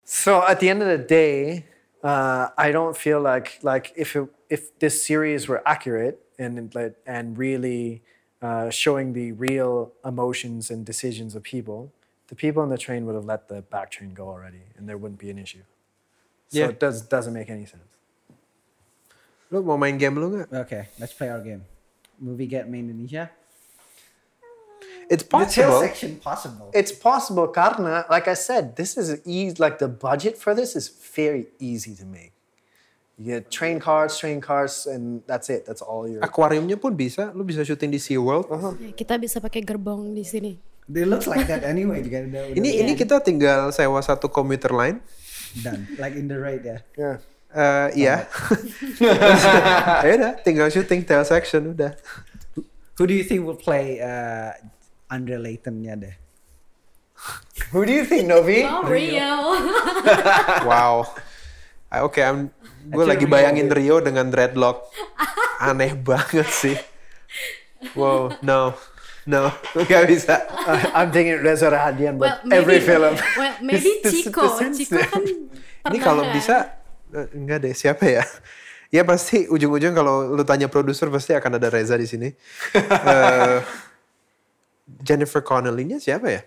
So 0.07 0.39
at 0.41 0.59
the 0.59 0.69
end 0.69 0.81
of 0.81 0.87
the 0.87 0.97
day, 1.01 1.65
uh, 2.03 2.49
I 2.57 2.71
don't 2.71 2.95
feel 2.95 3.19
like 3.21 3.59
like 3.63 3.93
if 3.95 4.15
it, 4.15 4.27
if 4.49 4.77
this 4.79 5.05
series 5.05 5.47
were 5.47 5.61
accurate 5.65 6.19
and 6.39 6.73
it 6.75 6.97
and 7.05 7.37
really 7.37 8.01
uh, 8.41 8.69
showing 8.69 9.13
the 9.13 9.31
real 9.33 9.91
emotions 10.05 10.69
and 10.69 10.85
decisions 10.85 11.35
of 11.35 11.41
people, 11.43 11.91
the 12.27 12.35
people 12.35 12.61
on 12.61 12.69
the 12.69 12.77
train 12.77 13.05
would 13.05 13.15
have 13.15 13.25
let 13.25 13.47
the 13.47 13.61
back 13.63 13.89
train 13.91 14.13
go 14.13 14.27
already, 14.29 14.61
and 14.77 14.87
there 14.87 14.97
wouldn't 14.97 15.19
be 15.19 15.29
an 15.29 15.37
issue. 15.39 15.63
So 16.49 16.59
Yeah. 16.59 16.69
it 16.69 16.79
does 16.79 17.01
doesn't 17.01 17.33
make 17.33 17.49
any 17.49 17.65
sense. 17.65 17.83
Lu 19.51 19.63
mau 19.63 19.77
main 19.77 19.97
game 19.97 20.15
lu 20.19 20.29
nggak? 20.29 20.53
Okay, 20.67 20.87
let's 20.99 21.13
play 21.13 21.29
our 21.29 21.39
game. 21.41 21.63
Movie 22.19 22.47
Get 22.47 22.69
Me 22.69 22.79
Indonesia. 22.79 23.29
It's 25.07 25.23
The 25.23 25.29
tail 25.47 25.71
possible. 25.71 25.79
section 25.87 26.11
possible. 26.19 26.67
It's 26.75 26.91
possible, 26.91 27.47
karena, 27.47 28.03
like 28.11 28.27
I 28.27 28.35
said, 28.35 28.75
this 28.75 28.99
is 28.99 29.23
easy. 29.23 29.55
Like 29.55 29.79
the 29.79 29.87
budget 29.87 30.35
for 30.35 30.51
this 30.51 30.75
is 30.75 30.91
very 30.91 31.47
easy 31.63 31.95
to 31.95 32.03
make. 32.03 32.35
You 33.17 33.39
get 33.39 33.49
train 33.49 33.79
cars, 33.79 34.19
train 34.19 34.43
cars, 34.43 34.85
and 34.85 35.23
that's 35.25 35.49
it. 35.49 35.65
That's 35.65 35.81
all 35.81 36.05
you're. 36.05 36.21
Akuariumnya 36.21 36.77
pun 36.77 36.93
bisa, 36.93 37.31
lu 37.33 37.41
bisa 37.47 37.63
syuting 37.65 37.89
di 37.89 37.97
SeaWorld. 37.97 38.45
Ya, 38.77 38.93
kita 38.93 39.15
bisa 39.17 39.41
pakai 39.41 39.63
gerbong 39.65 40.13
di 40.13 40.21
sini. 40.21 40.59
They 40.85 41.07
look 41.07 41.25
like 41.25 41.49
that 41.49 41.63
anyway. 41.63 42.03
Udah, 42.05 42.21
udah 42.29 42.43
Ini 42.53 42.85
ini 42.85 42.93
kita 42.93 43.19
tinggal 43.23 43.71
sewa 43.73 43.99
satu 44.03 44.29
komuter 44.29 44.69
line. 44.75 45.01
done. 45.63 45.87
Like 45.97 46.13
in 46.13 46.29
the 46.29 46.37
raid 46.37 46.61
ya. 46.67 46.77
Yeah. 46.93 47.17
Eh, 47.47 48.05
iya. 48.05 48.15
ya 50.05 50.11
udah, 50.13 50.31
tinggal 50.43 50.67
syuting 50.69 51.01
tail 51.01 51.23
section 51.25 51.73
udah. 51.73 51.95
Who 52.97 53.05
do 53.05 53.13
you 53.13 53.23
think 53.25 53.45
will 53.45 53.57
play 53.57 53.97
uh, 53.97 54.53
Andre 55.07 55.37
Layton-nya 55.39 55.93
deh? 55.95 56.15
Who 57.71 57.83
do 57.83 57.91
you 57.91 58.03
think, 58.03 58.27
Novi? 58.27 58.63
Oh, 58.67 58.83
Rio. 58.83 59.55
Wow. 60.69 61.07
Ah, 61.87 62.03
Oke, 62.03 62.19
I'm 62.19 62.51
gue 62.87 63.03
lagi 63.03 63.23
Rio 63.23 63.31
bayangin 63.31 63.67
Rio 63.67 63.99
dengan 63.99 64.27
dreadlock. 64.27 64.87
Aneh 65.59 65.95
banget 65.95 66.47
sih. 66.47 66.77
Wow, 67.93 68.35
no. 68.41 68.75
No, 69.27 69.51
gak 69.83 70.07
bisa. 70.07 70.39
Uh, 70.47 70.79
I'm 70.95 71.11
thinking 71.11 71.43
Reza 71.43 71.67
Rahadian, 71.67 72.15
well, 72.15 72.39
but 72.39 72.47
every 72.47 72.79
film. 72.79 73.11
Well, 73.35 73.59
maybe 73.59 73.99
This- 73.99 74.23
this- 74.23 74.23
Chico. 74.23 74.55
Chico 74.71 75.03
kan 75.03 75.19
Ini 75.91 75.99
kalau 75.99 76.23
kan? 76.23 76.31
bisa, 76.31 76.55
eh, 77.11 77.27
enggak 77.35 77.59
deh, 77.59 77.75
siapa 77.75 78.07
ya? 78.07 78.23
Ya 78.87 79.03
pasti 79.03 79.43
ujung-ujung 79.43 79.91
kalau 79.91 80.31
lu 80.31 80.43
tanya 80.47 80.71
produser 80.71 81.11
pasti 81.11 81.35
akan 81.35 81.59
ada 81.59 81.67
Reza 81.67 81.99
di 81.99 82.07
sini. 82.07 82.31
Eh, 82.71 83.57
Jennifer 84.87 85.43
Connelly-nya 85.43 85.99
siapa 85.99 86.27
ya? 86.31 86.41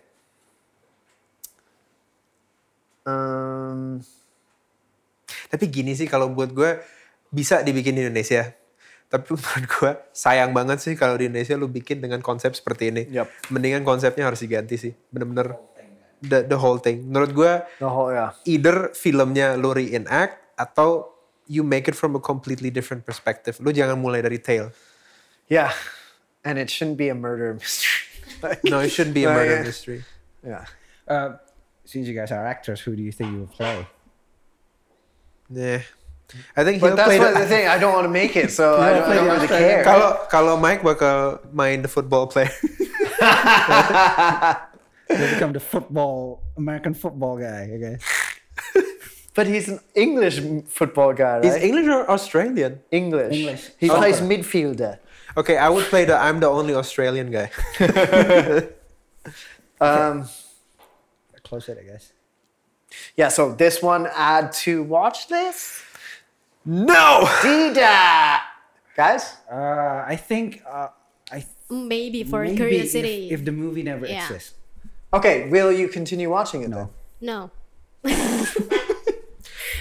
Um, 3.05 4.01
Tapi 5.53 5.64
gini 5.68 5.93
sih 5.93 6.09
kalau 6.09 6.32
buat 6.32 6.53
gue 6.53 6.80
bisa 7.28 7.61
dibikin 7.61 7.97
di 7.97 8.09
Indonesia. 8.09 8.49
Tapi 9.11 9.34
menurut 9.36 9.66
gue 9.66 9.91
sayang 10.16 10.57
banget 10.57 10.78
sih 10.80 10.95
kalau 10.97 11.20
di 11.20 11.28
Indonesia 11.28 11.59
lu 11.61 11.68
bikin 11.68 12.01
dengan 12.01 12.24
konsep 12.24 12.57
seperti 12.57 12.95
ini. 12.95 13.03
Yup. 13.12 13.28
Mendingan 13.53 13.84
konsepnya 13.84 14.26
harus 14.26 14.41
diganti 14.41 14.80
sih. 14.80 14.93
Bener-bener 15.12 15.59
the, 16.24 16.47
the 16.47 16.59
whole 16.59 16.78
thing. 16.80 17.05
Menurut 17.09 17.32
gue 17.36 17.53
the 17.80 17.91
whole 17.91 18.12
yeah. 18.12 18.32
either 18.49 18.93
filmnya 18.97 19.57
lu 19.57 19.72
reenact 19.76 20.41
atau 20.57 21.12
you 21.51 21.66
make 21.66 21.91
it 21.91 21.97
from 21.99 22.14
a 22.14 22.22
completely 22.22 22.70
different 22.70 23.03
perspective. 23.03 23.59
Lu 23.59 23.74
jangan 23.74 23.99
mulai 23.99 24.22
dari 24.22 24.38
tail. 24.38 24.70
Yeah, 25.51 25.74
and 26.47 26.62
it 26.62 26.70
shouldn't 26.70 26.95
be 26.95 27.11
a 27.11 27.16
murder 27.18 27.59
mystery. 27.59 28.10
Like, 28.43 28.64
No, 28.64 28.80
it 28.80 28.91
shouldn't 28.91 29.14
be 29.14 29.24
a 29.24 29.28
murder 29.28 29.57
yeah. 29.57 29.62
mystery. 29.62 30.05
Yeah. 30.45 30.64
Uh, 31.07 31.36
since 31.84 32.07
you 32.07 32.14
guys 32.14 32.30
are 32.32 32.47
actors, 32.47 32.80
who 32.80 32.95
do 32.97 33.03
you 33.03 33.12
think 33.12 33.32
you 33.32 33.38
will 33.41 33.47
play? 33.47 33.86
Nah, 35.51 35.78
I 36.57 36.62
think 36.64 36.80
he'll 36.80 36.91
But 36.91 36.97
that's 36.97 37.09
play 37.09 37.18
what 37.18 37.34
the, 37.34 37.41
the 37.41 37.47
thing. 37.47 37.66
I 37.66 37.78
don't 37.78 37.93
want 37.93 38.05
to 38.05 38.11
make 38.12 38.36
it, 38.36 38.51
so 38.53 38.80
I 38.80 38.91
don't, 38.95 39.11
I 39.11 39.14
don't 39.14 39.26
really 39.26 39.49
care. 39.49 39.82
Kalau 39.84 40.26
kalau 40.30 40.55
Mike 40.61 40.82
bakal 40.82 41.43
main 41.53 41.82
the 41.82 41.88
football 41.91 42.26
player. 42.30 42.51
He'll 45.11 45.34
become 45.34 45.51
the 45.53 45.59
football 45.61 46.43
American 46.57 46.95
football 46.95 47.36
guy. 47.36 47.66
Okay. 47.74 47.97
But 49.34 49.47
he's 49.47 49.70
an 49.70 49.78
English 49.95 50.43
football 50.66 51.14
guy, 51.14 51.38
right? 51.38 51.45
He's 51.47 51.55
English 51.55 51.86
or 51.86 52.03
Australian? 52.11 52.82
English. 52.91 53.30
English. 53.30 53.70
He 53.78 53.86
plays 53.88 54.20
midfielder. 54.20 54.99
Okay, 55.37 55.57
I 55.57 55.68
would 55.68 55.85
play 55.87 56.05
the 56.05 56.16
I'm 56.16 56.41
the 56.41 56.49
only 56.49 56.74
Australian 56.74 57.31
guy. 57.31 57.51
Um, 59.81 60.28
Close 61.43 61.68
it, 61.72 61.78
I 61.81 61.85
guess. 61.89 62.12
yeah. 63.16 63.28
So 63.33 63.55
this 63.57 63.81
one 63.81 64.07
add 64.12 64.53
to 64.68 64.83
watch 64.85 65.31
list. 65.33 65.81
no. 66.68 67.24
Dida, 67.41 68.41
guys. 68.95 69.41
Uh, 69.51 70.05
I 70.05 70.16
think 70.20 70.61
uh, 70.68 70.89
I 71.33 71.45
Maybe 71.72 72.24
for 72.28 72.45
maybe 72.45 72.57
curiosity. 72.61 73.33
If, 73.33 73.41
if 73.41 73.45
the 73.49 73.53
movie 73.57 73.83
never 73.83 74.05
Yeah. 74.05 74.20
exists. 74.28 74.53
Okay, 75.16 75.49
will 75.49 75.72
you 75.72 75.89
continue 75.89 76.28
watching 76.28 76.61
it 76.62 76.68
No. 76.68 76.91
No. 77.20 77.51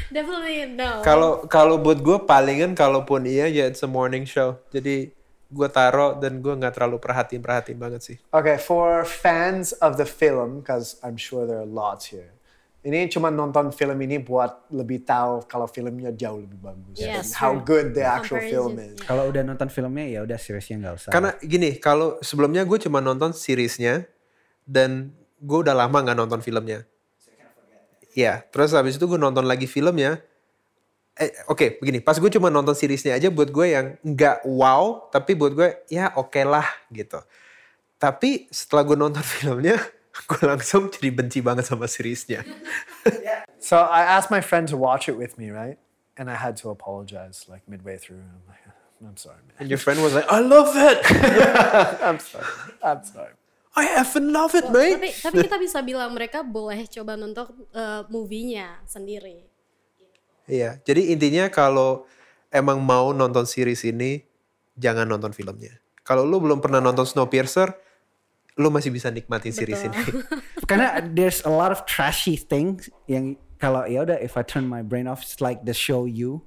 Definitely 0.10 0.66
no. 0.74 1.04
Kalau 1.06 1.44
kalau 1.46 1.78
buat 1.78 2.02
gue 2.02 2.24
palingan 2.26 2.74
kalaupun 2.74 3.28
iya 3.30 3.46
ya 3.52 3.68
it's 3.70 3.84
a 3.84 3.90
morning 3.90 4.24
show. 4.26 4.58
Jadi 4.74 5.12
gue 5.50 5.70
taro 5.74 6.14
dan 6.22 6.38
gue 6.40 6.54
nggak 6.54 6.78
terlalu 6.78 7.02
perhatiin 7.02 7.42
perhatiin 7.42 7.80
banget 7.82 8.02
sih. 8.06 8.18
then? 8.22 8.38
Okay, 8.38 8.58
for 8.62 9.02
fans 9.02 9.74
of 9.82 9.98
the 9.98 10.06
film, 10.06 10.62
because 10.62 11.02
I'm 11.02 11.18
sure 11.18 11.50
there 11.50 11.66
are 11.66 11.70
lots 11.70 12.14
here. 12.14 12.38
Ini 12.80 13.12
cuma 13.12 13.28
nonton 13.28 13.76
film 13.76 14.00
ini 14.00 14.24
buat 14.24 14.72
lebih 14.72 15.04
tahu 15.04 15.44
kalau 15.52 15.68
filmnya 15.68 16.16
jauh 16.16 16.40
lebih 16.40 16.64
bagus. 16.64 16.96
Yes, 16.96 17.36
how 17.36 17.52
good 17.52 17.92
the 17.92 18.08
actual 18.08 18.40
film 18.40 18.80
is. 18.80 18.96
yeah. 18.96 19.04
Kalau 19.04 19.28
udah 19.28 19.44
nonton 19.44 19.68
filmnya 19.68 20.08
ya 20.08 20.20
udah 20.24 20.40
seriesnya 20.40 20.80
nggak 20.80 20.96
usah. 20.96 21.12
Karena 21.12 21.36
gini, 21.44 21.76
kalau 21.76 22.16
sebelumnya 22.24 22.64
gue 22.64 22.80
cuma 22.80 23.04
nonton 23.04 23.36
seriesnya 23.36 24.08
dan 24.64 25.12
gue 25.44 25.60
udah 25.60 25.76
lama 25.76 25.98
nggak 26.00 26.18
nonton 26.24 26.40
filmnya. 26.40 26.88
Iya, 28.16 28.48
terus 28.48 28.72
habis 28.72 28.96
itu 28.96 29.06
gue 29.12 29.20
nonton 29.20 29.44
lagi 29.44 29.68
filmnya. 29.68 30.24
Eh, 31.20 31.36
Oke, 31.52 31.76
begini, 31.84 32.00
pas 32.00 32.16
gue 32.16 32.32
cuma 32.32 32.48
nonton 32.48 32.72
seriesnya 32.72 33.12
aja 33.12 33.28
buat 33.28 33.52
gue 33.52 33.68
yang 33.76 34.00
nggak 34.08 34.48
wow, 34.48 35.12
tapi 35.12 35.36
buat 35.36 35.52
gue 35.52 35.68
ya 35.92 36.16
oke 36.16 36.40
lah 36.48 36.64
gitu. 36.96 37.20
Tapi 38.00 38.48
setelah 38.48 38.88
gue 38.88 38.96
nonton 38.96 39.20
filmnya, 39.36 39.76
gue 40.16 40.42
langsung 40.48 40.88
jadi 40.88 41.12
benci 41.12 41.44
banget 41.44 41.68
sama 41.68 41.92
seriesnya. 41.92 42.48
So 43.60 43.76
I 43.76 44.08
asked 44.08 44.32
my 44.32 44.40
friend 44.40 44.72
to 44.72 44.80
watch 44.80 45.12
it 45.12 45.20
with 45.20 45.36
me, 45.36 45.52
right? 45.52 45.76
And 46.16 46.32
I 46.32 46.40
had 46.40 46.56
to 46.64 46.72
apologize 46.72 47.44
like 47.52 47.68
midway 47.68 48.00
through. 48.00 48.24
I'm 48.24 48.48
like, 48.48 48.64
I'm 49.04 49.20
sorry, 49.20 49.44
man. 49.44 49.60
And 49.60 49.68
your 49.68 49.78
friend 49.84 50.00
was 50.00 50.16
like, 50.16 50.24
I 50.32 50.40
love 50.56 50.72
it! 50.80 51.04
I'm 52.00 52.24
sorry. 52.24 52.48
I'm 52.80 53.04
sorry. 53.04 53.36
I 53.76 54.00
effing 54.00 54.32
love 54.32 54.56
it, 54.56 54.72
mate! 54.72 54.96
tapi 54.96 55.12
tapi 55.12 55.36
kita 55.44 55.60
bisa 55.60 55.80
bilang 55.84 56.16
mereka 56.16 56.40
boleh 56.40 56.88
coba 56.88 57.20
nonton 57.20 57.52
uh, 57.76 58.08
movie-nya 58.08 58.80
sendiri. 58.88 59.49
Iya, 60.50 60.82
jadi 60.82 61.14
intinya 61.14 61.46
kalau 61.54 62.10
emang 62.50 62.82
mau 62.82 63.14
nonton 63.14 63.46
series 63.46 63.86
ini, 63.86 64.26
jangan 64.74 65.06
nonton 65.06 65.30
filmnya. 65.32 65.78
Kalau 66.02 66.26
lu 66.26 66.42
belum 66.42 66.58
pernah 66.58 66.82
nonton 66.82 67.06
Snowpiercer, 67.06 67.70
lu 68.58 68.74
masih 68.74 68.90
bisa 68.90 69.14
nikmatin 69.14 69.54
series 69.54 69.86
ini. 69.86 69.96
Karena 70.70 71.00
there's 71.06 71.46
a 71.46 71.54
lot 71.54 71.70
of 71.70 71.86
trashy 71.86 72.34
things 72.36 72.90
yang 73.06 73.38
kalau 73.62 73.86
ya 73.86 74.04
udah 74.04 74.18
if 74.20 74.34
I 74.34 74.44
turn 74.44 74.66
my 74.66 74.82
brain 74.82 75.06
off 75.06 75.22
it's 75.22 75.44
like 75.44 75.68
the 75.68 75.76
show 75.76 76.08
you 76.08 76.40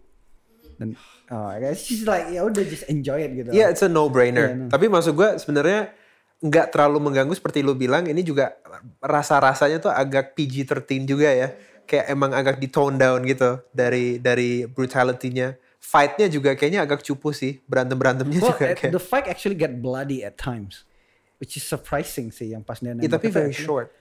dan 0.81 0.97
oh 1.29 1.47
I 1.53 1.61
guess 1.61 1.85
just 1.85 2.09
like 2.09 2.33
ya 2.33 2.43
udah 2.43 2.65
just 2.67 2.89
enjoy 2.89 3.23
it 3.23 3.33
gitu. 3.37 3.49
Iya, 3.55 3.71
it's 3.71 3.85
a 3.85 3.91
no-brainer. 3.91 4.51
Iya, 4.51 4.59
no. 4.59 4.67
Tapi 4.73 4.91
maksud 4.91 5.15
gue 5.15 5.29
sebenarnya 5.39 5.95
nggak 6.43 6.75
terlalu 6.75 6.99
mengganggu 6.99 7.35
seperti 7.39 7.63
lu 7.63 7.79
bilang. 7.79 8.03
Ini 8.05 8.21
juga 8.27 8.59
rasa-rasanya 8.99 9.79
tuh 9.79 9.93
agak 9.95 10.35
PG-13 10.35 11.07
juga 11.07 11.31
ya. 11.31 11.55
Kayak 11.93 12.07
emang 12.09 12.33
agak 12.33 12.57
di 12.57 12.67
tone 12.67 12.97
down 12.97 13.21
gitu 13.23 13.61
dari 13.69 14.17
dari 14.17 14.65
brutality-nya. 14.65 15.61
Fight-nya 15.77 16.25
juga 16.27 16.57
kayaknya 16.57 16.81
agak 16.81 17.05
cupu 17.05 17.31
sih. 17.31 17.61
Berantem-berantemnya 17.69 18.41
Well, 18.41 18.57
juga 18.57 18.65
eh, 18.65 18.77
kayak. 18.79 18.93
the 18.93 19.03
fight 19.03 19.29
actually 19.29 19.53
get 19.53 19.77
bloody 19.77 20.25
at 20.25 20.35
times, 20.35 20.89
which 21.37 21.53
is 21.53 21.63
surprising 21.63 22.33
sih 22.33 22.51
yang 22.51 22.65
pas 22.65 22.81
dia 22.81 22.91
Ya, 22.91 22.97
nembak 22.97 23.13
tapi 23.13 23.29
itu 23.29 23.37
very 23.37 23.53
short. 23.53 23.93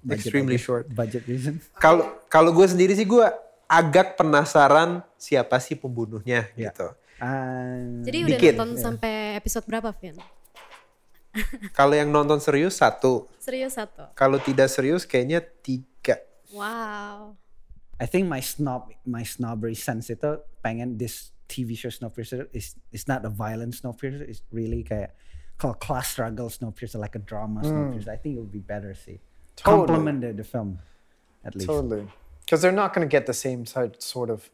budget, 0.00 0.24
Extremely 0.24 0.56
short. 0.56 0.84
Budget 0.88 1.26
reason. 1.26 1.60
Kalau 1.76 2.06
kalau 2.26 2.48
gue 2.48 2.64
sendiri 2.64 2.94
sih 2.94 3.04
gue 3.04 3.26
agak 3.66 4.14
penasaran 4.14 5.02
siapa 5.16 5.58
sih 5.58 5.74
pembunuhnya 5.74 6.48
Ya. 6.54 6.70
gitu. 6.70 6.88
And 7.18 8.00
Jadi 8.00 8.18
udah 8.22 8.38
Dikit, 8.38 8.54
nonton 8.54 8.70
sampai 8.78 9.12
episode 9.34 9.66
berapa, 9.66 9.90
Vin? 9.92 10.16
Kalau 11.72 11.92
yang 11.92 12.08
nonton 12.08 12.38
serius 12.38 12.76
satu, 12.76 13.28
Serius 13.36 13.74
satu. 13.74 14.08
kalau 14.14 14.38
tidak 14.38 14.72
serius 14.72 15.04
kayaknya 15.04 15.44
tiga. 15.60 15.84
Wow. 16.52 17.36
I 17.98 18.06
think 18.06 18.28
my 18.28 18.40
snob 18.40 18.92
my 19.08 19.24
snobbery 19.24 19.74
sense 19.74 20.12
itu 20.12 20.36
pengen 20.60 21.00
this 21.00 21.32
TV 21.48 21.72
show 21.78 21.88
Snowpiercer 21.88 22.50
is 22.52 22.76
is 22.92 23.08
not 23.08 23.24
a 23.24 23.32
violent 23.32 23.72
Snowpiercer 23.72 24.26
it's 24.26 24.42
really 24.52 24.84
kayak 24.84 25.16
kalau 25.56 25.72
class 25.80 26.12
struggle 26.12 26.52
Snowpiercer 26.52 27.00
like 27.00 27.16
a 27.16 27.22
drama 27.22 27.64
Snowpiercer 27.64 28.12
hmm. 28.12 28.16
I 28.16 28.20
think 28.20 28.36
it 28.36 28.40
would 28.44 28.52
be 28.52 28.60
better 28.60 28.92
sih 28.92 29.16
Totally. 29.56 29.88
complement 29.88 30.20
the, 30.20 30.36
the 30.36 30.44
film 30.44 30.76
at 31.46 31.54
least 31.54 31.66
Totally. 31.72 32.04
Because 32.44 32.62
they're 32.62 32.72
not 32.72 32.92
going 32.94 33.06
to 33.06 33.10
get 33.10 33.26
the 33.26 33.34
same 33.34 33.64
type, 33.64 34.00
sort 34.02 34.30
of 34.30 34.50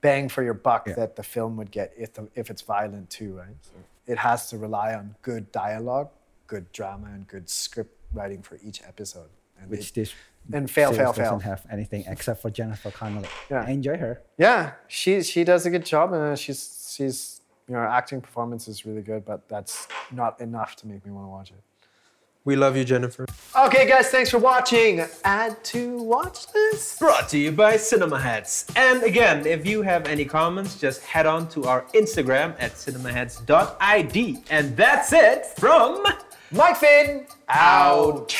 bang 0.00 0.28
for 0.28 0.42
your 0.42 0.54
buck 0.54 0.86
Yeah. 0.86 0.94
that 0.94 1.16
the 1.16 1.22
film 1.22 1.56
would 1.56 1.70
get 1.70 1.92
if, 1.96 2.14
the, 2.14 2.28
if 2.34 2.48
it's 2.48 2.62
violent 2.62 3.10
too, 3.10 3.36
right? 3.36 3.56
So 3.60 3.72
it 4.06 4.18
has 4.18 4.48
to 4.48 4.56
rely 4.56 4.94
on 4.94 5.16
good 5.20 5.52
dialogue, 5.52 6.08
good 6.46 6.72
drama, 6.72 7.08
and 7.12 7.26
good 7.26 7.50
script 7.50 7.96
writing 8.12 8.40
for 8.40 8.58
each 8.64 8.80
episode. 8.86 9.28
And 9.60 9.68
which 9.70 9.90
it- 9.90 9.94
this 9.94 10.12
and 10.52 10.70
fail, 10.70 10.90
series 10.92 10.98
fail, 10.98 11.12
fail. 11.12 11.24
doesn't 11.24 11.40
have 11.48 11.66
anything 11.70 12.04
except 12.06 12.42
for 12.42 12.50
Jennifer 12.50 12.90
Connelly 12.90 13.28
Yeah. 13.50 13.64
I 13.66 13.70
enjoy 13.70 13.96
her 13.96 14.20
yeah, 14.36 14.72
she 14.88 15.22
she 15.22 15.44
does 15.44 15.64
a 15.66 15.70
good 15.70 15.84
job, 15.86 16.12
and 16.12 16.38
she's 16.38 16.92
she's 16.96 17.40
you 17.68 17.74
know 17.74 17.80
acting 17.80 18.20
performance 18.20 18.68
is 18.68 18.84
really 18.84 19.02
good, 19.02 19.24
but 19.24 19.48
that's 19.48 19.88
not 20.12 20.40
enough 20.40 20.76
to 20.76 20.86
make 20.86 21.04
me 21.06 21.12
want 21.12 21.24
to 21.26 21.30
watch 21.30 21.50
it. 21.50 21.62
We 22.46 22.56
love 22.56 22.76
you 22.76 22.84
Jennifer. 22.84 23.24
Okay, 23.56 23.88
guys, 23.88 24.08
thanks 24.10 24.30
for 24.30 24.36
watching. 24.38 25.02
Add 25.24 25.64
to 25.72 25.96
watch 26.02 26.52
this. 26.52 26.98
Brought 26.98 27.26
to 27.30 27.38
you 27.38 27.52
by 27.52 27.78
Cinema 27.78 28.20
Heads. 28.20 28.66
And 28.76 29.02
again, 29.02 29.46
if 29.46 29.64
you 29.66 29.80
have 29.80 30.06
any 30.06 30.26
comments, 30.26 30.78
just 30.78 31.02
head 31.04 31.24
on 31.24 31.48
to 31.50 31.64
our 31.64 31.86
Instagram 31.94 32.54
at 32.58 32.72
cinemaheads.id. 32.72 34.38
And 34.50 34.76
that's 34.76 35.12
it 35.14 35.46
from 35.58 36.04
Mike 36.50 36.76
Finn 36.76 37.26
out. 37.48 38.36